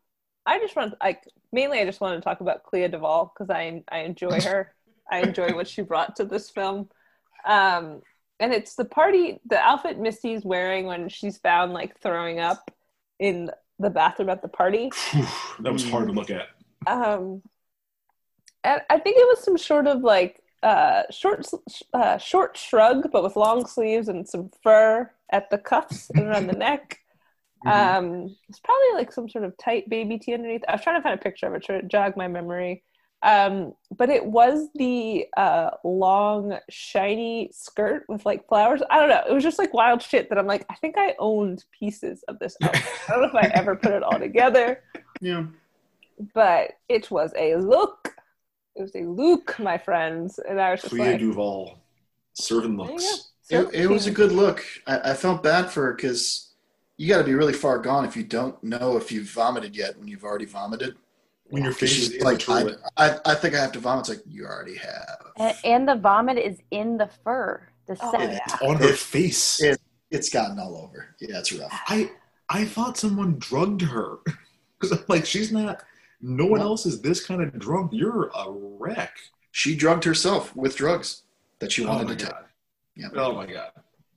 [0.47, 3.83] I just want like mainly I just want to talk about Clea DuVall because I
[3.89, 4.73] I enjoy her.
[5.11, 6.89] I enjoy what she brought to this film.
[7.45, 8.01] Um,
[8.39, 12.71] and it's the party the outfit Misty's wearing when she's found like throwing up
[13.19, 14.91] in the bathroom at the party.
[15.59, 16.47] that was hard to look at.
[16.85, 17.41] Um,
[18.63, 21.45] and I think it was some sort of like uh, short
[21.93, 26.47] uh, short shrug, but with long sleeves and some fur at the cuffs and around
[26.47, 26.99] the neck.
[27.65, 28.05] Mm-hmm.
[28.05, 30.61] Um, it's probably like some sort of tight baby tee underneath.
[30.67, 32.83] I was trying to find a picture of it to jog my memory.
[33.23, 38.81] Um, but it was the uh, long, shiny skirt with like flowers.
[38.89, 39.23] I don't know.
[39.27, 42.37] It was just like wild shit that I'm like, I think I owned pieces of
[42.39, 42.83] this outfit.
[43.07, 44.83] I don't know if I ever put it all together.
[45.19, 45.45] Yeah.
[46.35, 48.13] But it was a look.
[48.75, 50.39] It was a look, my friends.
[50.47, 51.77] And I was just Clea like, DuVall,
[52.33, 53.31] serving looks.
[53.49, 54.63] It, it was a good look.
[54.85, 56.53] I, I felt bad for her because
[56.97, 59.97] you got to be really far gone if you don't know if you've vomited yet
[59.97, 60.95] when you've already vomited.
[61.49, 63.07] When your face She's is in like, the I.
[63.07, 64.01] I, I think I have to vomit.
[64.01, 65.17] It's like, you already have.
[65.37, 67.61] And, and the vomit is in the fur.
[67.87, 68.33] The Oh, scent.
[68.33, 68.67] yeah.
[68.67, 69.61] on her It- face.
[69.61, 69.79] It,
[70.11, 71.15] it's gotten all over.
[71.19, 71.71] Yeah, it's rough.
[71.87, 72.11] I
[72.49, 74.17] I thought someone drugged her
[74.79, 75.83] because I'm like she's not.
[76.21, 77.91] No one else is this kind of drunk.
[77.93, 79.13] You're a wreck.
[79.51, 81.23] She drugged herself with drugs
[81.59, 82.33] that she Oh wanted my to take.
[82.33, 82.45] god.
[82.95, 83.07] Yeah.
[83.15, 83.71] Oh my god.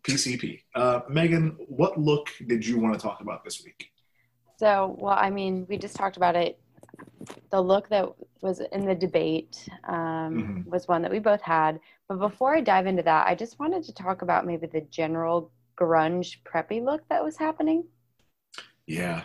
[0.04, 0.62] PCP.
[0.74, 3.90] Uh, Megan, what look did you want to talk about this week?
[4.58, 6.58] So, well, I mean, we just talked about it.
[7.50, 8.08] The look that
[8.40, 10.66] was in the debate um, Mhm.
[10.66, 11.80] was one that we both had.
[12.08, 15.50] But before I dive into that, I just wanted to talk about maybe the general
[15.78, 17.84] grunge preppy look that was happening.
[18.86, 19.24] Yeah.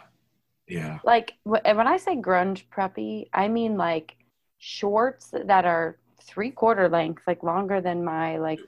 [0.67, 0.99] Yeah.
[1.03, 4.15] Like when I say grunge preppy, I mean like
[4.57, 8.59] shorts that are three quarter length, like longer than my like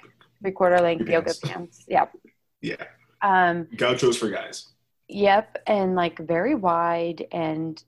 [0.42, 1.86] three quarter length yoga Pants.
[1.88, 2.16] Yep.
[2.62, 2.84] Yeah.
[3.22, 4.68] Um, Gauchos for guys.
[5.10, 7.82] Yep, and like very wide and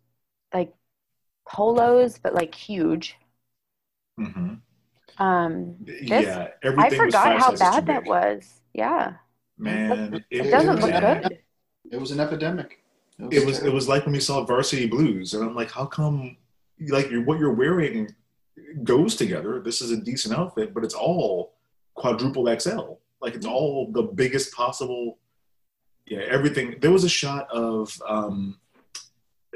[1.49, 3.17] polos, but like huge.
[4.17, 4.55] hmm
[5.17, 6.49] Um, Yeah.
[6.63, 8.61] I Everything was forgot five how bad that was.
[8.73, 9.13] Yeah,
[9.57, 11.23] Man, it, it, doesn't was look bad.
[11.23, 11.39] good.
[11.91, 12.83] It was an epidemic.
[13.31, 16.37] It was it was like when we saw Varsity Blues, and I'm like, how come
[16.87, 18.15] like you're, what you're wearing
[18.83, 19.59] goes together?
[19.59, 21.55] This is a decent outfit, but it's all
[21.95, 22.93] quadruple XL.
[23.19, 25.17] Like it's all the biggest possible.
[26.05, 26.75] Yeah, everything.
[26.79, 28.57] There was a shot of um,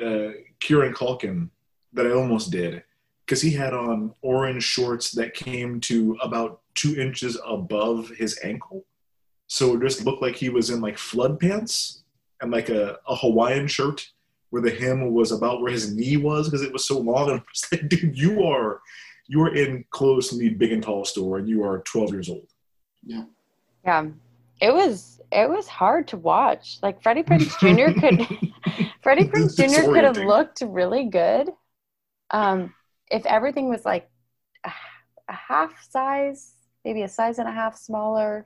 [0.04, 0.30] uh,
[0.60, 1.50] Kieran Culkin
[1.94, 2.84] that I almost did
[3.26, 8.86] because he had on orange shorts that came to about two inches above his ankle.
[9.48, 12.04] So it just looked like he was in like flood pants
[12.42, 14.10] and like a, a Hawaiian shirt
[14.50, 17.30] where the hem was about where his knee was because it was so long.
[17.30, 18.82] And I'm just like, dude, you are
[19.28, 22.30] you are in clothes from the big and tall store and you are 12 years
[22.30, 22.48] old.
[23.06, 23.24] Yeah.
[23.86, 24.08] Yeah,
[24.62, 26.80] it was it was hard to watch.
[26.82, 28.00] Like Freddie Prinze Jr.
[28.00, 28.28] could
[29.02, 29.92] Freddie Prinze Jr.
[29.92, 31.50] could have looked really good
[32.34, 32.74] um,
[33.10, 34.10] if everything was like
[34.66, 34.72] a,
[35.30, 38.46] a half size, maybe a size and a half smaller,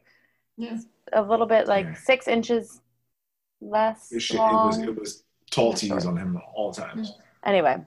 [0.57, 0.77] Yeah.
[1.13, 1.93] a little bit like Yeah.
[1.95, 2.81] six inches
[3.61, 4.67] less It, shit, it long.
[4.67, 7.03] was it was tall tees on him all the time.
[7.43, 7.77] anyway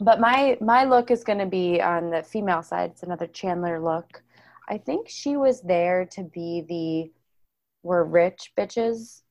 [0.00, 3.78] but my my look is going to be on the female side it's another chandler
[3.78, 4.22] look
[4.68, 7.12] i think she was there to be the
[7.84, 9.22] we're rich bitches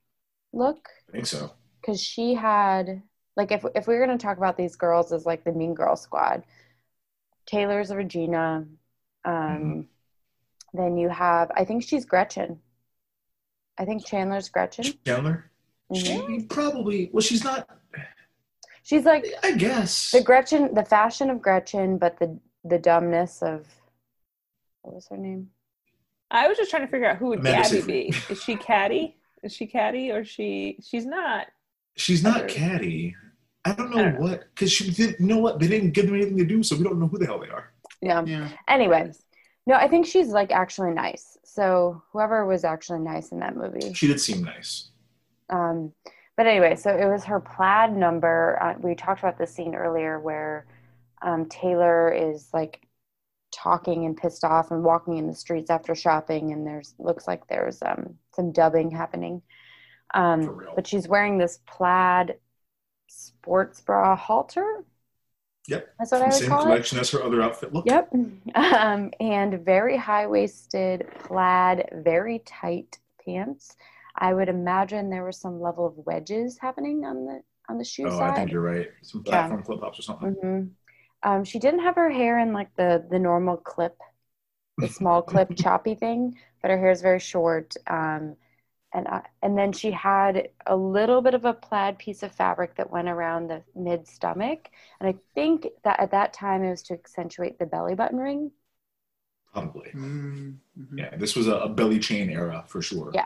[0.53, 1.51] look I think so.
[1.81, 3.01] because she had
[3.37, 5.73] like if, if we are going to talk about these girls as like the mean
[5.73, 6.43] girl squad
[7.45, 8.65] taylor's regina
[9.23, 9.87] um
[10.73, 12.59] then you have i think she's gretchen
[13.77, 15.49] i think chandler's gretchen Chandler?
[15.91, 16.27] Mhm.
[16.39, 17.69] She probably well she's not
[18.83, 20.11] she's like I guess.
[20.11, 23.65] the Gretchen, the fashion of Gretchen, but the the dumbness of
[24.81, 25.49] what was her name?
[26.29, 28.11] I was just trying to figure out who would Amanda Gabby Seyfried.
[28.27, 28.33] be.
[28.33, 29.15] Is she Cady?
[29.43, 30.77] Is she Cady or she?
[30.85, 31.47] She's not.
[31.95, 33.15] She's not Other- catty.
[33.67, 35.59] I don't know I don't what because she didn't You know what?
[35.59, 37.49] They didn't give them anything to do, so we don't know who the hell they
[37.49, 37.71] are.
[38.01, 38.23] Yeah.
[38.25, 38.49] Yeah.
[38.67, 39.11] Anyway,
[39.65, 41.37] no, I think she's like actually nice.
[41.43, 43.93] So whoever was actually nice in that movie.
[43.93, 44.89] She did seem nice.
[45.49, 45.91] Um,
[46.37, 48.57] but anyway, so it was her plaid number.
[48.61, 50.67] Uh, we talked about this scene earlier where
[51.21, 52.81] um, Taylor is like
[53.51, 57.47] talking and pissed off and walking in the streets after shopping, and there's looks like
[57.47, 59.41] there's um, some dubbing happening.
[60.13, 62.35] Um, but she's wearing this plaid
[63.07, 64.83] sports bra halter.
[65.67, 65.93] Yep.
[65.99, 66.83] That's what I would Same call it.
[66.83, 67.73] collection as her other outfit.
[67.73, 67.85] Look.
[67.85, 68.13] Yep.
[68.55, 73.75] Um, and very high waisted plaid, very tight pants.
[74.15, 78.09] I would imagine there was some level of wedges happening on the on the shoe
[78.09, 78.31] Oh, side.
[78.31, 78.89] I think you're right.
[79.03, 79.31] Some Yeah.
[79.31, 80.29] platform flip flops or something.
[80.31, 80.63] hmm
[81.23, 83.97] Um, she didn't have her hair in like the the normal clip,
[84.81, 87.75] the small clip choppy thing, but her hair is very short.
[87.87, 88.37] Um,
[88.97, 92.75] and I, and then she had a little bit of a plaid piece of fabric
[92.77, 94.69] that went around the mid stomach,
[94.99, 98.51] and I think that at that time it was to accentuate the belly button ring.
[99.53, 99.89] Probably.
[99.89, 100.97] Mm-hmm.
[100.97, 103.11] Yeah, this was a, a belly chain era for sure.
[103.13, 103.25] Yeah.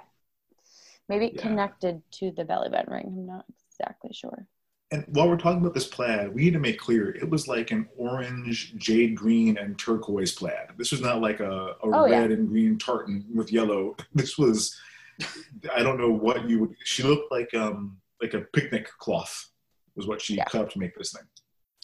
[1.10, 1.42] Maybe it Yeah.
[1.42, 3.06] connected to the belly button ring.
[3.08, 4.48] I'm not exactly sure.
[4.92, 7.72] And while we're talking about this plaid, we need to make clear it was like
[7.72, 10.68] an orange, jade green, and turquoise plaid.
[10.78, 12.22] This was not like a, a Oh, yeah.
[12.22, 13.96] red and green tartan with yellow.
[14.14, 14.78] This was,
[15.76, 16.76] I don't know what you would.
[16.84, 19.50] She looked like um like a picnic cloth
[19.96, 20.46] was what she Yeah.
[20.46, 21.24] cut up to make this thing.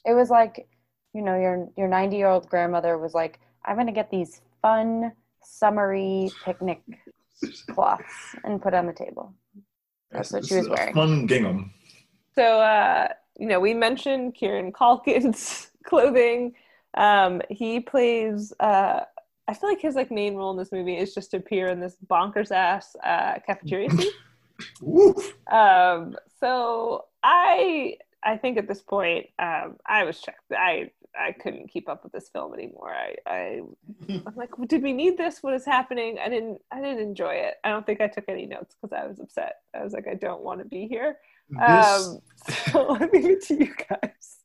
[0.05, 0.68] It was like,
[1.14, 5.11] you know, your your 90 year old grandmother was like, I'm gonna get these fun
[5.43, 6.81] summery picnic
[7.72, 9.34] cloths and put on the table.
[10.11, 10.93] That's what This she was wearing.
[10.93, 11.73] Fun gingham.
[12.35, 13.07] So, uh,
[13.39, 16.53] you know, we mentioned Kieran Culkin's clothing.
[16.95, 18.53] Um, he plays.
[18.59, 19.01] Uh,
[19.48, 21.80] I feel like his like main role in this movie is just to appear in
[21.80, 24.11] this bonkers ass uh, cafeteria scene.
[25.52, 30.52] Um, so I I think at this point um, I was checked.
[30.52, 32.91] I I couldn't keep up with this film anymore.
[32.94, 33.61] I, I
[34.10, 35.41] I'm like, did we need this?
[35.44, 36.18] What is happening?
[36.19, 37.56] I didn't I didn't enjoy it.
[37.64, 39.57] I don't think I took any notes because I was upset.
[39.76, 41.18] I was like, I don't want to be here.
[41.49, 42.19] This, Um,
[42.72, 44.40] so I leave it to you guys.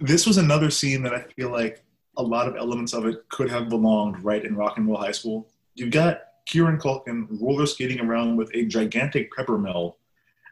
[0.00, 1.82] this was another scene that I feel like
[2.16, 5.12] a lot of elements of it could have belonged right in Rock and Roll High
[5.12, 5.48] School.
[5.74, 9.96] You've got Kieran Culkin roller skating around with a gigantic pepper mill.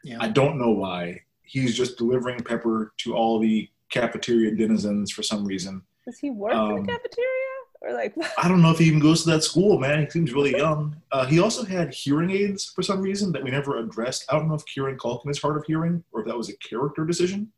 [0.03, 0.17] Yeah.
[0.19, 1.21] I don't know why.
[1.43, 5.81] He's just delivering pepper to all the cafeteria denizens for some reason.
[6.05, 7.29] Does he work in Um, the cafeteria
[7.81, 8.13] or like?
[8.37, 10.03] I don't know if he even goes to that school, man.
[10.03, 10.95] He seems really young.
[11.11, 14.25] Uh, he also had hearing aids for some reason that we never addressed.
[14.29, 16.57] I don't know if Kieran Culkin is hard of hearing or if that was a
[16.57, 17.51] character decision.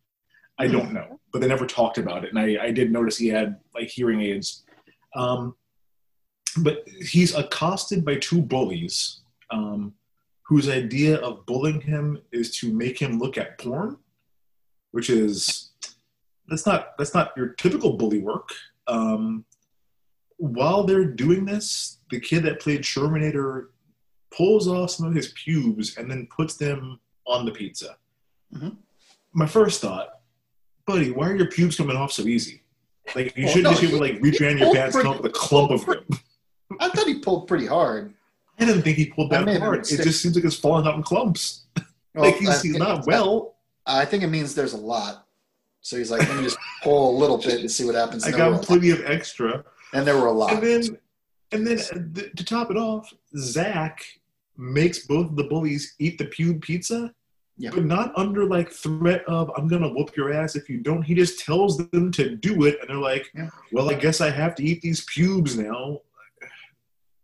[0.57, 2.30] I don't know, but they never talked about it.
[2.30, 4.64] And I, I did notice he had like hearing aids.
[5.15, 5.56] Um,
[6.57, 9.94] but he's accosted by two bullies um,
[10.44, 13.98] whose idea of bullying him is to make him look at porn,
[14.91, 15.72] which is
[16.48, 18.49] that's not that's not your typical bully work.
[18.88, 19.44] Um,
[20.38, 23.68] while they're doing this, the kid that played Shermanator
[24.32, 27.98] pulls off some of his pubes and then puts them on the pizza.
[28.53, 28.77] Mhm.
[29.34, 30.10] My first thought,
[30.86, 32.62] buddy, why are your pubes coming off so easy?
[33.16, 35.03] Like you Well, should no, just be able to like reach around your pants and
[35.03, 36.06] come up with a clump of them.
[36.80, 38.14] I thought he pulled pretty hard.
[38.60, 39.80] I didn't think he pulled that hard.
[39.91, 41.62] It just seems like it's falling out in clumps.
[42.16, 43.56] Well, like he's, I he's not well.
[43.86, 45.28] I think it means there's a lot.
[45.82, 48.24] So he's like, let me just pull a little bit and see what happens.
[48.24, 49.66] I And there, got plenty of extra.
[49.91, 50.53] and there were a lot.
[50.53, 50.98] And then,
[51.52, 53.99] and then uh, th- to top it off, Zach
[54.57, 57.14] makes both the bullies eat the pube pizza,
[57.57, 57.69] Yeah.
[57.73, 61.15] but not under like threat of "I'm gonna whoop your ass if you don't." He
[61.15, 63.49] just tells them to do it, and they're like, Yeah.
[63.72, 66.02] "Well, I guess I have to eat these pubes now."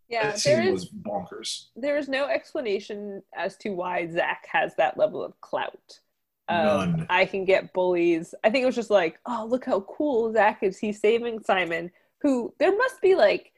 [0.08, 1.66] Yeah, that scene is was bonkers.
[1.74, 6.00] there is no explanation as to why Zach has that level of clout.
[6.48, 7.06] Um, None.
[7.08, 8.34] I can get bullies.
[8.44, 10.78] I think it was just like, oh, look how cool Zach is.
[10.78, 11.90] He's saving Simon,
[12.20, 13.51] who there must be like,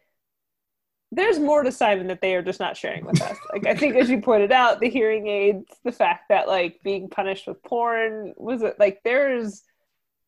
[1.14, 3.36] there's more to Simon that they are just not sharing with us.
[3.52, 7.08] Like, I think as you pointed out, the hearing aids, the fact that like being
[7.08, 9.62] punished with porn was it like there's,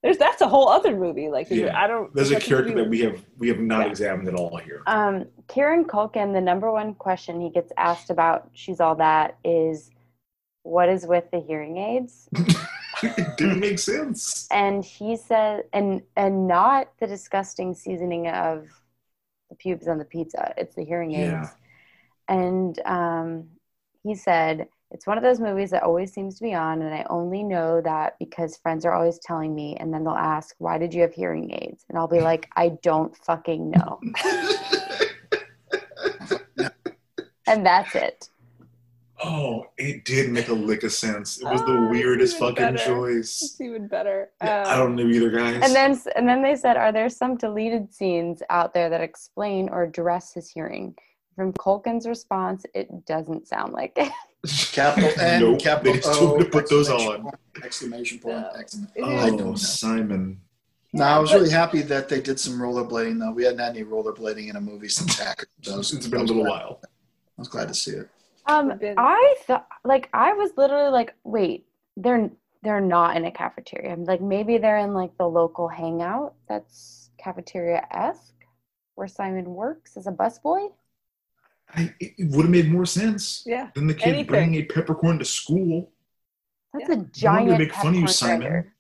[0.02, 1.28] there's that's a whole other movie.
[1.28, 1.78] Like, Yeah.
[1.82, 2.14] I don't.
[2.14, 3.90] There's a character movie that we have we have not Yeah.
[3.90, 4.82] examined at all here.
[4.86, 9.90] Um, Kieran Culkin, the number one question he gets asked about She's All That is,
[10.62, 12.28] what is with the hearing aids?
[13.02, 14.46] it didn't make sense.
[14.50, 18.68] And he said, and and not the disgusting seasoning of
[19.50, 20.52] the pubes on the pizza.
[20.56, 21.30] It's the hearing aids.
[21.30, 21.50] Yeah.
[22.28, 23.48] And um,
[24.02, 27.04] he said, it's one of those movies that always seems to be on, and I
[27.10, 30.94] only know that because friends are always telling me, and then they'll ask, why did
[30.94, 31.84] you have hearing aids?
[31.88, 34.00] And I'll be like, I don't fucking know.
[37.48, 38.30] and that's it.
[39.24, 41.38] Oh, it did make a lick of sense.
[41.38, 42.76] It was Oh, the weirdest fucking better.
[42.78, 43.40] choice.
[43.42, 44.30] It's even better.
[44.42, 45.60] Yeah, I Um, don't know either, guys.
[45.62, 49.68] And then and then they said, are there some deleted scenes out there that explain
[49.70, 50.94] or address his hearing?
[51.34, 54.10] From Culkin's response, it doesn't sound like it.
[54.72, 57.32] Capital N, Nope, capital they just told O, me to put those exclamation on.
[57.64, 58.36] Exclamation point!
[58.38, 58.50] No.
[58.58, 59.54] exclamation- It I is- Oh.
[59.54, 60.40] Simon.
[60.92, 63.32] No, I was really happy that they did some rollerblading though.
[63.32, 65.46] We hadn't had any rollerblading in a movie since Hacker.
[65.62, 66.80] So it's been a little glad- while.
[66.84, 68.08] I was glad to see it.
[68.46, 71.66] Um, Been- I thought like I was literally like, wait,
[71.96, 72.30] they're
[72.62, 73.92] they're not in a cafeteria.
[73.92, 78.34] I'm Like maybe they're in like the local hangout that's cafeteria esque,
[78.94, 80.68] where Simon works as a busboy.
[81.74, 83.70] I, it would have made more sense Yeah.
[83.74, 84.26] than the kid Anything.
[84.26, 85.90] bringing a peppercorn to school.
[86.72, 86.94] That's Yeah.
[86.94, 88.72] a No wonder giant they make fun of you, Simon.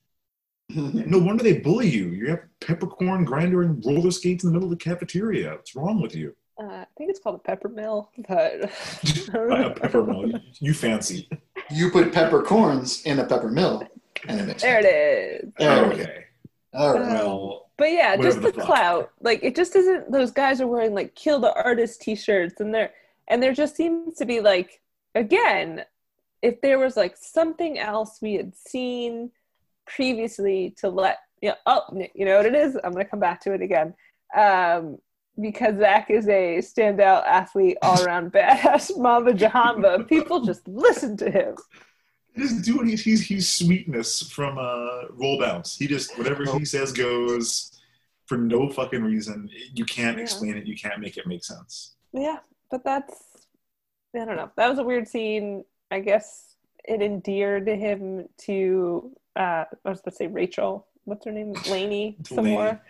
[0.74, 2.08] No wonder they bully you.
[2.08, 5.52] You have peppercorn grinder and roller skates in the middle of the cafeteria.
[5.52, 6.34] What's wrong with you?
[6.58, 11.28] Uh, I think it's called a pepper mill, but Uh, peppermill, you fancy.
[11.70, 13.82] You put peppercorns in a pepper mill,
[14.26, 15.52] and it makes there it is.
[15.58, 16.24] There we okay.
[16.72, 17.08] All right.
[17.12, 19.10] Well, But yeah, just the the clout.
[19.20, 20.10] Like it just isn't.
[20.10, 22.92] Those guys are wearing like "kill the artist" T-shirts, and there
[23.28, 24.80] and there just seems to be like
[25.14, 25.84] again,
[26.42, 29.30] if there was like something else we had seen
[29.86, 31.82] previously to let you know, oh,
[32.14, 32.78] you know what it is.
[32.82, 33.94] I'm gonna come back to it again.
[34.34, 34.98] Um,
[35.40, 40.08] because Zach is a standout athlete, all around badass Mamba Jahamba.
[40.08, 41.54] People just listen to him.
[42.34, 45.76] this dude, he's, he's he's sweetness from uh, Roll Bounce.
[45.76, 47.72] He just whatever he says goes
[48.26, 49.48] for no fucking reason.
[49.74, 50.22] You can't Yeah.
[50.22, 50.66] explain it.
[50.66, 51.94] You can't make it make sense.
[52.12, 52.38] Yeah,
[52.70, 53.14] but that's
[54.14, 54.50] I don't know.
[54.56, 55.64] That was a weird scene.
[55.90, 56.54] I guess
[56.84, 60.86] it endeared him to uh I was about to say Rachel.
[61.04, 61.52] What's her name?
[61.70, 62.50] Lainey some Lainey.
[62.56, 62.80] more.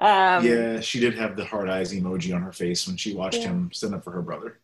[0.00, 3.40] Um yeah, she did have the hard eyes emoji on her face when she watched
[3.40, 3.48] Yeah.
[3.48, 4.58] him stand up for her brother.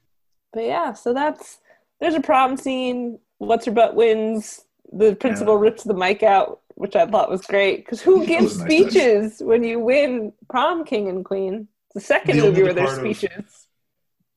[0.52, 1.58] but yeah, so that's
[2.00, 3.18] there's a prom scene.
[3.38, 4.64] What's her butt wins.
[4.92, 5.60] The principal Yeah.
[5.60, 7.84] rips the mic out, which I thought was great.
[7.84, 8.90] Because who That gives nice touch.
[8.92, 11.68] speeches when you win prom king and queen?
[11.86, 13.65] It's the second The movie where there's part of- speeches.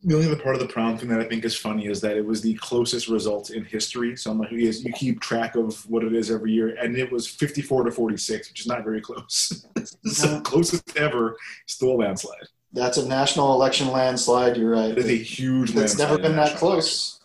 [0.01, 2.15] The only other part of the prom thing that I think is funny is that
[2.15, 4.15] it was the closest result in history.
[4.15, 7.11] So I'm like, yes, you keep track of what it is every year, and it
[7.11, 9.65] was 54 to 46, which is not very close.
[10.05, 10.41] so No.
[10.41, 11.35] closest ever,
[11.65, 12.47] still a landslide.
[12.71, 14.55] That's a national election landslide.
[14.55, 14.91] You're right.
[14.91, 16.07] It is a huge It's landslide.
[16.09, 17.19] never been that national close.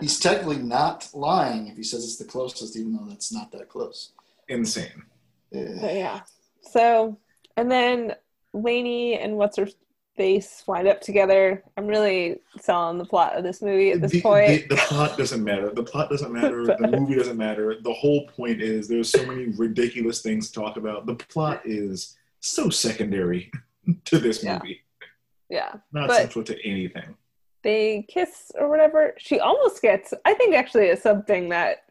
[0.00, 3.68] He's technically not lying if he says it's the closest, even though that's not that
[3.68, 4.12] close.
[4.48, 5.02] Insane.
[5.50, 5.76] Yeah.
[5.80, 6.20] But yeah.
[6.62, 7.18] So,
[7.56, 8.14] and then
[8.54, 9.66] Lainey and what's her
[10.16, 11.62] face wind up together.
[11.76, 14.68] I'm really selling the plot of this movie at this the, point.
[14.68, 15.70] The, the plot doesn't matter.
[15.70, 16.64] The plot doesn't matter.
[16.78, 17.76] the movie doesn't matter.
[17.82, 21.06] The whole point is there's so many ridiculous things to talk about.
[21.06, 23.50] The plot is so secondary
[24.04, 24.54] to this Yeah.
[24.58, 24.80] movie,
[25.48, 25.74] yeah.
[25.92, 27.16] not But- central to anything.
[27.62, 29.14] They kiss or whatever.
[29.18, 31.81] She almost gets, I think actually it's something that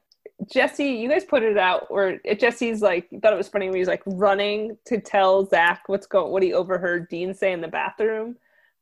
[0.49, 3.67] Jesse, you guys put it out where it, Jesse's like, you thought it was funny
[3.67, 7.61] when he's like running to tell Zach what's going, what he overheard Dean say in
[7.61, 8.35] the bathroom.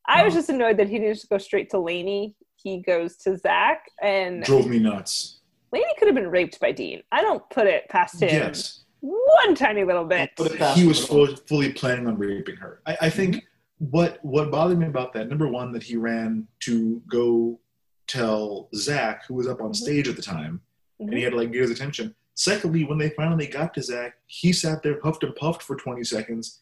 [0.06, 0.38] I was Uh-huh.
[0.40, 2.34] just annoyed that he didn't just go straight to Lainey.
[2.56, 5.40] He goes to Zach and Drove me nuts.
[5.72, 7.02] Lainey could have been raped by Dean.
[7.12, 8.84] I don't put it past him Yes.
[9.00, 10.30] one tiny little bit.
[10.36, 12.80] Put he was at fully, fully planning on raping her.
[12.86, 13.44] I, I think
[13.78, 17.60] what what bothered me about that number one that he ran to go
[18.08, 19.76] tell Zach, who was up on Mhm.
[19.76, 20.60] stage at the time,
[21.00, 21.16] and Mhm.
[21.16, 22.14] he had to like get his attention.
[22.34, 26.04] Secondly, when they finally got to Zach, he sat there huffed and puffed for 20
[26.04, 26.60] seconds.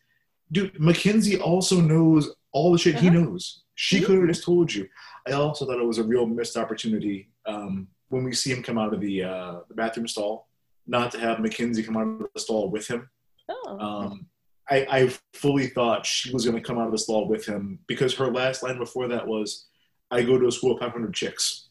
[0.50, 3.18] Dude, Mackenzie also knows all the shit he Uh-huh.
[3.20, 3.62] knows.
[3.74, 4.04] She Mhm.
[4.06, 4.88] could have just told you.
[5.26, 8.78] I also thought it was a real missed opportunity um, when we see him come
[8.78, 10.48] out of the, uh, the bathroom stall,
[10.86, 13.08] not to have Mackenzie come out of the stall with him.
[13.48, 13.78] Oh.
[13.78, 14.26] Um,
[14.70, 17.78] I, I fully thought she was going to come out of the stall with him
[17.86, 19.66] because her last line before that was,
[20.10, 21.67] "I go to a school of 500 chicks."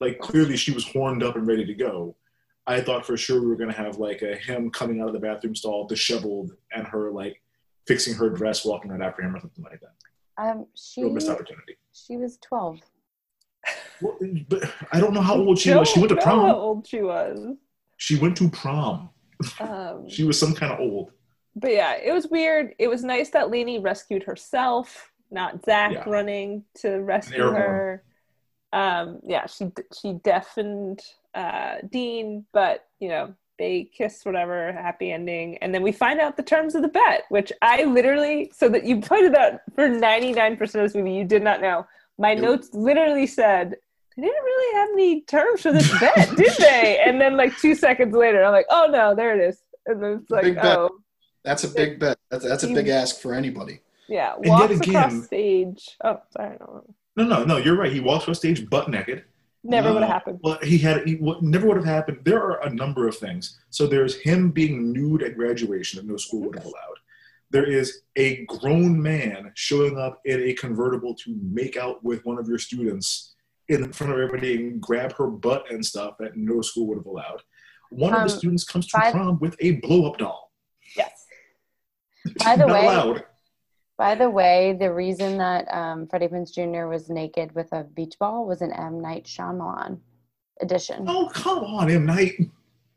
[0.00, 2.16] Like clearly, she was horned up and ready to go.
[2.66, 5.12] I thought for sure we were going to have like a him coming out of
[5.12, 7.40] the bathroom stall disheveled and her like
[7.86, 9.94] fixing her dress, walking right after him or something like that.
[10.42, 11.76] Um, she Real missed opportunity.
[11.92, 12.80] she was twelve.
[14.02, 14.18] Well,
[14.48, 15.88] but I don't know how old she was.
[15.88, 17.56] She went to know how old she was.
[17.96, 19.10] She went to prom.
[19.60, 21.12] Um, She was some kind of old.
[21.56, 22.74] but yeah, it was weird.
[22.78, 26.04] It was nice that Lainey rescued herself, not Zach Yeah.
[26.06, 28.02] running to rescue her.
[28.74, 31.00] Um, yeah, she she deafened
[31.34, 36.36] uh, Dean, but you know they kiss, whatever, happy ending, and then we find out
[36.36, 40.32] the terms of the bet, which I literally so that you pointed out for ninety
[40.32, 41.86] nine percent of this movie you did not know.
[42.18, 42.42] My Nope.
[42.44, 43.76] notes literally said
[44.16, 47.00] they didn't really have any terms for this bet, did they?
[47.06, 49.62] And then like two seconds later, I'm like, oh no, there it is.
[49.86, 50.90] And then it's like, oh
[51.44, 52.18] That's a big bet.
[52.30, 53.80] That's, that's a big ask for anybody.
[54.08, 55.96] yeah, yet walks again- across stage.
[56.04, 56.84] Oh, sorry, no,
[57.16, 57.56] No, no, no.
[57.58, 57.92] You're right.
[57.92, 59.24] He walks on stage butt naked.
[59.66, 60.40] never would have Uh, happened.
[60.42, 62.18] Well, he had he what never would have happened.
[62.24, 63.58] There are a number of things.
[63.70, 66.98] So there's him being nude at graduation that no school would have allowed.
[67.50, 72.36] There is a grown man showing up in a convertible to make out with one
[72.38, 73.34] of your students
[73.68, 77.06] in front of everybody and grab her butt and stuff that no school would have
[77.06, 77.40] allowed.
[77.90, 80.52] One of the Um, students comes to by- prom with a blow up doll.
[80.96, 81.24] Yes.
[82.44, 83.24] By the Not way- allowed.
[83.96, 86.86] By the way, the reason that um, Freddie Prinze Jr.
[86.88, 89.98] was naked with a beach ball was an M Night Shyamalan
[90.60, 91.04] edition.
[91.08, 92.32] Oh come on, M Night.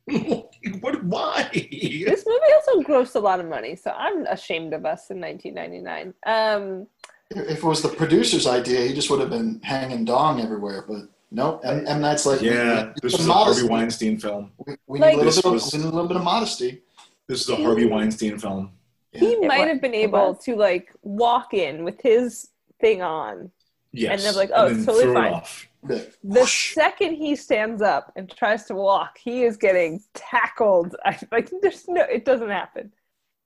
[0.79, 1.03] what?
[1.03, 1.49] Why?
[1.53, 6.13] This movie also grossed a lot of money, so I'm ashamed of us in 1999.
[6.25, 6.87] Um,
[7.29, 10.85] If it was the producer's idea, he just would have been hanging dong everywhere.
[10.87, 11.61] But nope.
[11.63, 13.67] M, M Night's like, Yeah, this some was a Harvey.
[13.67, 14.51] Weinstein film.
[14.65, 16.23] We, we Like- need, a little bit was- of, we need a little bit of
[16.23, 16.81] modesty.
[17.27, 18.71] This is a Harvey Weinstein film.
[19.13, 23.51] He might wa- have been able to like walk in with his thing on.
[23.91, 24.11] Yes.
[24.11, 25.33] And they're like, oh, it's totally throw it fine.
[25.33, 25.67] off.
[25.83, 30.95] But The second he stands up and tries to walk, he is getting tackled.
[31.05, 32.91] I, like, there's no, it doesn't happen.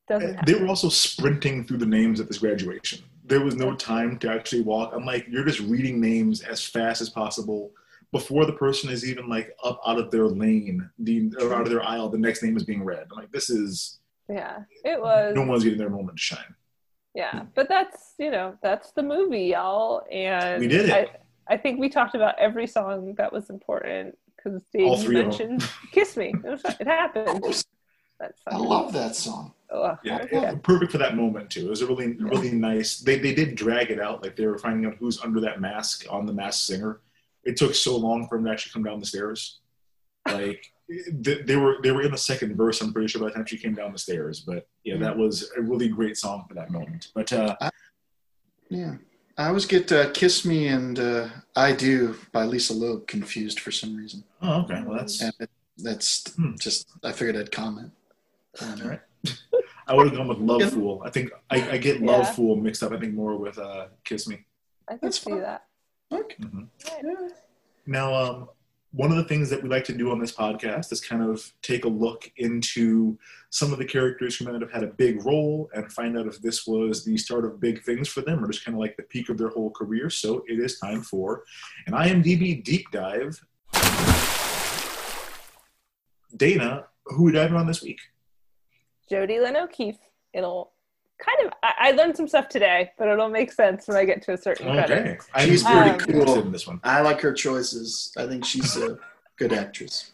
[0.08, 0.54] Doesn't eh, happen.
[0.54, 3.04] They were also sprinting through the names at this graduation.
[3.26, 4.92] There was no time to actually walk.
[4.94, 7.72] I'm like, you're just reading names as fast as possible
[8.12, 11.70] before the person is even like up out of their lane, the or out of
[11.70, 12.10] their aisle.
[12.10, 13.08] The next name is being read.
[13.10, 14.00] I'm like, this is
[14.30, 15.36] Yeah, it was.
[15.36, 16.56] no one's getting their moment to shine.
[17.14, 21.10] Yeah, but that's you know that's the movie, y'all, and We did it.
[21.50, 26.16] I, I think we talked about every song that was important because Dave mentioned "Kiss
[26.16, 27.66] Me." It, was, it happened.
[28.48, 29.54] I love that song.
[29.72, 30.54] Oh, Yeah, yeah.
[30.62, 31.66] perfect for that moment too.
[31.66, 33.00] It was a really, really nice.
[33.00, 36.06] They they did drag it out, like they were finding out who's under that mask
[36.10, 37.02] on the masked singer.
[37.44, 39.60] It took so long for him to actually come down the stairs.
[40.28, 40.72] Like
[41.12, 42.82] they, they were they were in the second verse.
[42.82, 44.40] I'm pretty sure by the time she came down the stairs.
[44.42, 47.10] But yeah, that was a really great song for that moment.
[47.16, 47.56] But uh,
[48.70, 48.96] Yeah.
[49.38, 53.72] I always get uh, Kiss Me and uh, I Do by Lisa Loeb confused for
[53.72, 54.24] some reason.
[54.42, 56.56] oh, okay, well that's And it, that's Hmm.
[56.60, 57.92] just, I figured I'd comment.
[58.62, 59.00] Um, all right.
[59.88, 61.02] I would have gone with Love Fool.
[61.06, 62.92] I think I, I get Love Fool mixed up.
[62.92, 64.46] I think more with uh, Kiss Me.
[64.88, 65.42] I can That's see fine.
[65.42, 65.64] that.
[66.12, 66.36] Okay.
[66.42, 66.68] Mhm.
[66.86, 67.30] Yeah.
[67.88, 68.50] Now, um,
[68.94, 71.50] one of the things that we like to do on this podcast is kind of
[71.62, 73.18] take a look into
[73.50, 76.42] some of the characters who might have had a big role and find out if
[76.42, 79.04] this was the start of big things for them or just kind of like the
[79.04, 80.10] peak of their whole career.
[80.10, 81.44] So it is time for
[81.88, 83.42] an IMDb deep dive.
[86.36, 88.00] Dana, who are we diving on this week?
[89.10, 90.00] Jodi Lyn O'Keefe.
[90.34, 90.74] It'll
[91.24, 91.54] kind of.
[91.64, 94.38] I, I learned some stuff today, but it'll make sense when I get to a
[94.38, 95.00] certain credit.
[95.00, 96.40] Okay, I'm She's very pretty cool.
[96.42, 96.80] in this one.
[96.84, 98.14] I like her choices.
[98.18, 98.98] I think she's a
[99.38, 100.12] good actress.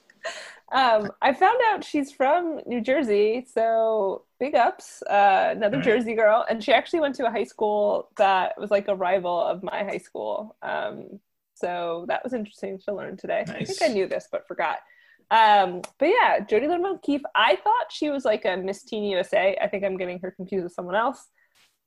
[0.72, 5.02] Um, I found out she's from New Jersey, so big ups.
[5.04, 5.84] Uh, another Alright.
[5.84, 9.40] Jersey girl, and she actually went to a high school that was like a rival
[9.40, 10.58] of my high school.
[10.62, 11.20] Um,
[11.54, 13.46] so that was interesting to learn today.
[13.48, 14.80] I think I knew this, but forgot.
[15.30, 17.22] Um, but yeah, Jodi Lyn O'Keefe.
[17.36, 19.58] I thought she was like a Miss Teen USA.
[19.62, 21.28] I think I'm getting her confused with someone else.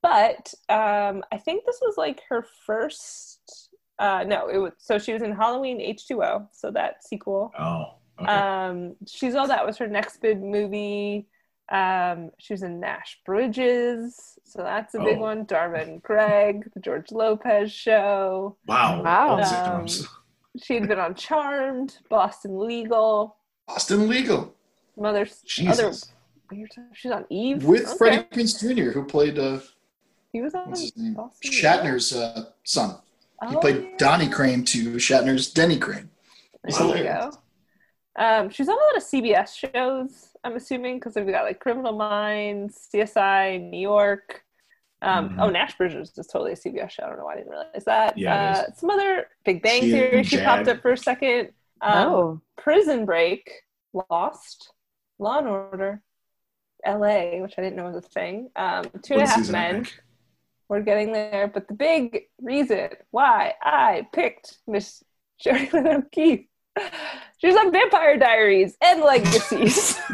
[0.03, 3.69] But um, I think this was like her first.
[3.99, 7.53] Uh, no, it was so she was in Halloween H2O, so that sequel.
[7.59, 8.33] Oh, okay.
[8.33, 11.27] Um, she's all that was her next big movie.
[11.71, 15.21] Um, she was in Nash Bridges, so that's a big Oh.
[15.21, 15.45] one.
[15.45, 18.57] Dharma and Greg, the George Lopez show.
[18.67, 19.03] wow.
[19.03, 19.29] Wow.
[19.29, 19.45] All Um,
[19.87, 20.07] sitcoms.
[20.59, 23.37] She had been on Charmed, Boston Legal,
[23.69, 24.55] Boston Legal
[24.95, 25.27] some other
[25.69, 25.93] other.
[26.93, 27.97] She's on Eve with Okay.
[27.97, 29.61] Freddie Prinze Jr., who played uh,
[30.33, 31.15] He was on his name?
[31.15, 32.97] Boston Shatner's uh, son.
[33.49, 33.97] He Oh, played yeah.
[33.99, 36.11] Donnie Crane to Shatner's Denny Crane.
[36.65, 37.31] There you go.
[38.17, 41.97] Um, she's on a lot of CBS shows, I'm assuming, because we've got like Criminal
[41.97, 44.43] Minds, CSI, New York.
[45.03, 45.37] Um, Mhm.
[45.41, 47.05] Oh, Nash Bridges is totally a CBS show.
[47.05, 48.19] I don't know why I didn't realize that.
[48.19, 48.35] Yeah,
[48.69, 50.23] uh, some other Big Bang She Theory.
[50.25, 51.53] She popped up for a second.
[51.81, 53.51] Um, oh, Prison Break,
[53.95, 54.73] Lost,
[55.19, 56.03] Law and Order,
[56.85, 58.51] L.A., which I didn't know was a thing.
[58.57, 59.85] Um, Two and a Half Men.
[59.85, 60.01] think.
[60.69, 65.03] We're getting there, but the big reason why I picked Miss
[65.41, 66.47] Jodi Lyn O'Keefe,
[67.39, 69.99] she was on Vampire Diaries and Legacies.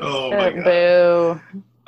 [0.00, 0.64] Oh uh, my god.
[0.64, 1.40] boo.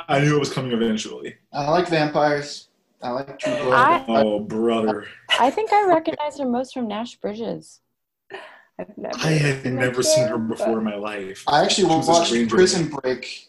[0.08, 1.36] I knew it was coming eventually.
[1.52, 2.68] I like vampires.
[3.02, 3.72] I like True Blood.
[3.74, 5.06] I- Oh, brother.
[5.38, 7.80] I think I recognize her most from Nash Bridges.
[8.78, 11.44] I've never, I had seen never seen show, her before but- in my life.
[11.48, 12.48] I actually She watched.
[12.50, 13.48] Prison Break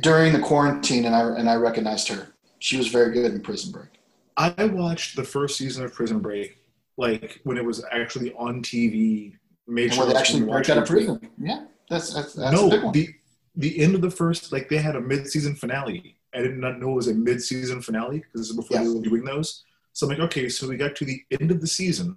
[0.00, 2.28] during the quarantine, and I and I recognized her.
[2.60, 3.88] She was very good in Prison Break.
[4.36, 6.58] I watched the first season of Prison Break,
[6.96, 9.34] like when it was actually on TV.
[9.66, 11.30] Made And sure where they actually gonna break out of prison.
[11.38, 12.92] Yeah, that's that's, that's a no, big one.
[12.92, 13.14] the
[13.54, 16.16] the end of the first, like they had a mid-season finale.
[16.34, 18.86] I did not know it was a mid-season finale because this is before Yes.
[18.88, 19.64] they were doing those.
[19.92, 22.16] So I'm like, okay, so we got to the end of the season.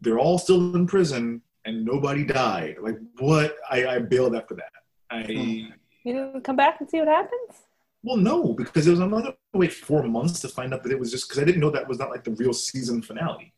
[0.00, 2.76] They're all still in prison and nobody died.
[2.80, 3.56] Like what?
[3.70, 4.72] I, I bailed after that.
[5.10, 5.72] I Hmm.
[6.04, 7.62] You didn't come back and see what happens?
[8.02, 11.12] well, no, because it was another wait four months to find out that it was
[11.12, 13.52] just because I didn't know that was not like the real season finale.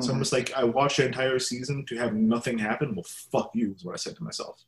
[0.00, 0.20] So I'm Mhm.
[0.20, 2.94] just like, I watched the entire season to have nothing happen.
[2.94, 4.64] Well, fuck you is what I said to myself.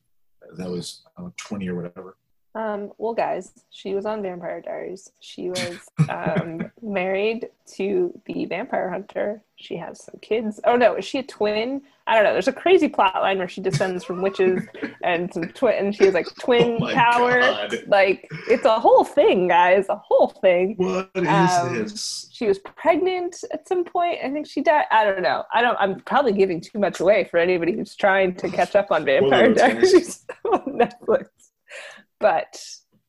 [0.57, 2.17] That was I 20 or whatever.
[2.57, 5.11] Um, well, guys, she was on Vampire Diaries.
[5.19, 9.43] She was um, married to the vampire hunter.
[9.57, 10.61] She has some kids.
[10.65, 11.83] Oh no, is she a twin?
[12.07, 12.33] I don't know.
[12.33, 14.63] There's a crazy plot line where she descends from witches
[15.03, 17.41] and some twin, and she has like twin Oh power.
[17.41, 17.75] God.
[17.87, 19.87] Like it's a whole thing, guys.
[19.89, 20.75] A whole thing.
[20.77, 22.29] What is Um, this?
[22.31, 24.19] She was pregnant at some point.
[24.23, 24.85] I think she died.
[24.91, 25.45] I don't know.
[25.53, 25.79] I don't.
[25.81, 29.55] I'm probably giving too much away for anybody who's trying to catch up on Vampire
[29.55, 31.29] Diaries on Netflix.
[32.21, 32.63] But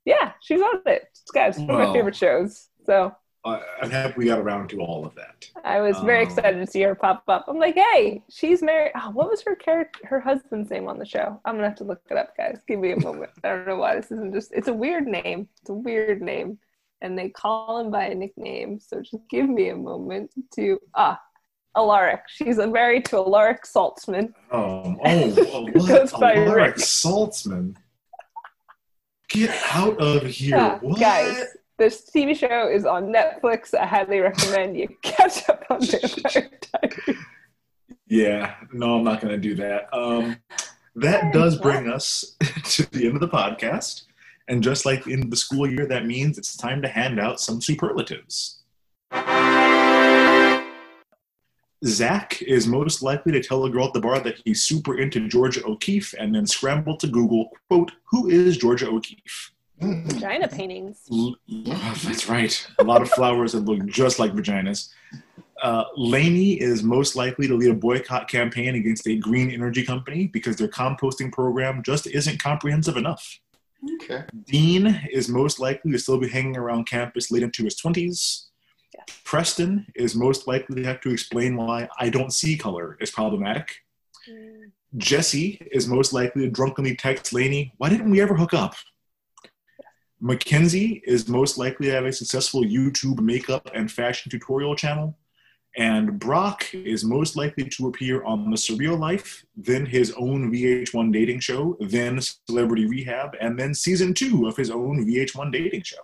[0.06, 1.04] yeah, she's on it.
[1.34, 2.70] Guys, one of my favorite shows.
[2.86, 3.14] So
[3.46, 5.50] I- I'm happy we got around to all of that.
[5.64, 7.46] I was very Um, excited to see her pop up.
[7.48, 8.92] I'm like, hey, she's married.
[8.96, 11.40] Oh, what was her character, her husband's name on the show?
[11.46, 12.60] I'm gonna have to look it up, guys.
[12.68, 13.32] Give me a moment.
[13.44, 14.52] I don't know why this isn't just.
[14.52, 15.48] It's a weird name.
[15.62, 16.58] It's a weird name,
[17.02, 18.80] and they call him by a nickname.
[18.80, 21.22] So just give me a moment to ah,
[21.78, 22.22] Alaric.
[22.28, 24.34] She's married to Alaric Saltzman.
[24.52, 26.20] Um, oh, oh, what?
[26.20, 27.76] By Alaric Saltzman.
[29.30, 30.56] Get out of here.
[30.58, 31.00] Yeah, what?
[31.00, 31.46] guys,
[31.78, 33.74] this TV show is on Netflix.
[33.74, 37.18] I highly recommend you catch up on Vampire Diaries.
[38.08, 39.92] Yeah, no, I'm not going to do that.
[39.92, 40.38] Um,
[40.94, 44.04] that does bring us to the end of the podcast.
[44.48, 47.62] And just like in the school year, that means it's time to hand out some
[47.62, 48.62] superlatives.
[51.84, 55.28] Zach is most likely to tell a girl at the bar that he's super into
[55.28, 59.55] Georgia O'Keeffe and then scramble to Google, quote, who is Georgia O'Keeffe?
[59.80, 61.02] Vagina paintings.
[61.12, 61.36] L-
[61.68, 62.68] oh, that's right.
[62.80, 64.90] A lot of flowers that look just like vaginas.
[65.62, 70.28] Uh, Lainey is most likely to lead a boycott campaign against a green energy company
[70.28, 73.40] because their composting program just isn't comprehensive enough.
[74.02, 74.24] Okay.
[74.46, 78.46] Dean is most likely to still be hanging around campus late into his 20s.
[79.24, 83.76] Preston is most likely to have to explain why I don't see color is problematic.
[84.98, 88.76] Jesse is most likely to drunkenly text Lainey, Why didn't we ever hook up?
[90.26, 95.16] Mackenzie is most likely to have a successful YouTube makeup and fashion tutorial channel.
[95.78, 101.14] And Brock is most likely to appear on The Surreal Life, then his own VH1
[101.14, 102.20] dating show, then
[102.50, 106.02] Celebrity Rehab, and then season two of his own VH1 dating show.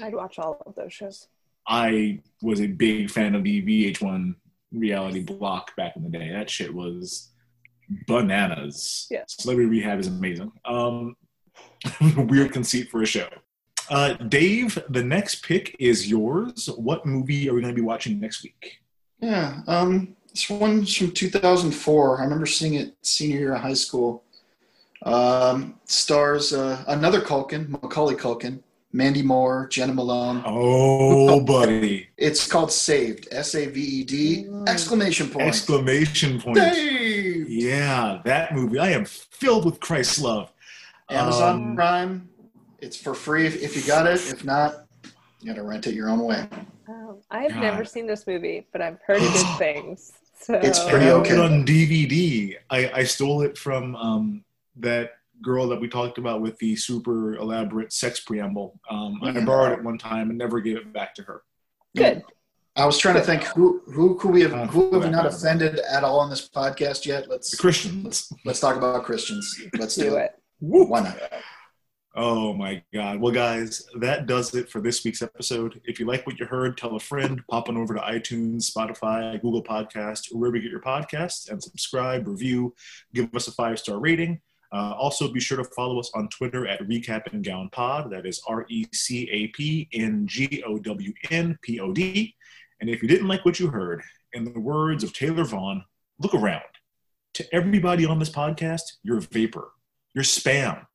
[0.00, 1.28] I'd watch all of those shows.
[1.68, 4.36] I was a big fan of the VH1
[4.72, 6.30] reality block back in the day.
[6.32, 7.28] That shit was
[8.06, 9.06] bananas.
[9.10, 9.24] Yeah.
[9.28, 10.50] Celebrity Rehab is amazing.
[10.64, 11.14] Um,
[12.16, 13.28] weird conceit for a show.
[13.90, 16.68] Uh, Dave, the next pick is yours.
[16.76, 18.78] What movie are we going to be watching next week?
[19.20, 19.60] Yeah.
[19.66, 22.20] Um, this one's from 2004.
[22.20, 24.22] I remember seeing it senior year of high school.
[25.02, 28.60] Um, stars uh, another Culkin, Macaulay Culkin,
[28.92, 30.42] Mandy Moore, Jena Malone.
[30.44, 32.08] Oh, buddy!
[32.18, 33.28] It's called Saved.
[33.30, 35.46] S A V E D exclamation point.
[35.48, 36.56] Exclamation point!
[36.58, 37.48] Dave.
[37.48, 38.78] Yeah, that movie.
[38.78, 40.52] I am filled with Christ's love.
[41.08, 42.28] Amazon Um, Prime.
[42.80, 44.20] It's for free if, if you got it.
[44.32, 44.86] If not,
[45.40, 46.48] you gotta rent it your own way.
[46.88, 47.60] Um, I've God.
[47.60, 50.12] never seen this movie, but I've heard good things.
[50.40, 51.34] So It's I pretty okay.
[51.34, 52.56] it on DVD.
[52.70, 54.44] I, I stole it from um,
[54.76, 55.12] that
[55.42, 58.78] girl that we talked about with the super elaborate sex preamble.
[58.90, 61.42] Um, I borrowed it one time and never gave it back to her.
[61.96, 62.22] good.
[62.76, 65.80] I was trying to think who who could we have who have we not offended
[65.80, 67.28] at all on this podcast yet?
[67.28, 68.32] Let's The Christians.
[68.44, 69.60] let's talk about Christians.
[69.76, 70.22] Let's Do do it.
[70.36, 70.40] it.
[70.60, 71.18] Why not?
[72.16, 73.20] Oh my God.
[73.20, 75.80] Well, guys, that does it for this week's episode.
[75.84, 79.40] If you like what you heard, tell a friend, pop on over to iTunes, Spotify,
[79.40, 82.74] Google Podcasts, or wherever you get your podcasts, and subscribe, review,
[83.14, 84.40] give us a five star rating.
[84.72, 88.10] Uh, also, be sure to follow us on Twitter at Recap and Gown Pod.
[88.10, 92.34] That is R E C A P N G O W N P O D.
[92.80, 95.84] And if you didn't like what you heard, in the words of Taylor Vaughan,
[96.18, 96.62] look around.
[97.34, 99.70] To everybody on this podcast, you're vapor,
[100.12, 100.86] you're spam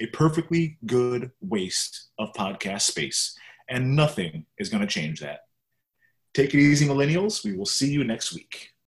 [0.00, 3.36] a perfectly good waste of podcast space.
[3.68, 5.40] And nothing is going to change that.
[6.34, 7.44] Take it easy, millennials.
[7.44, 8.69] We will see you next week.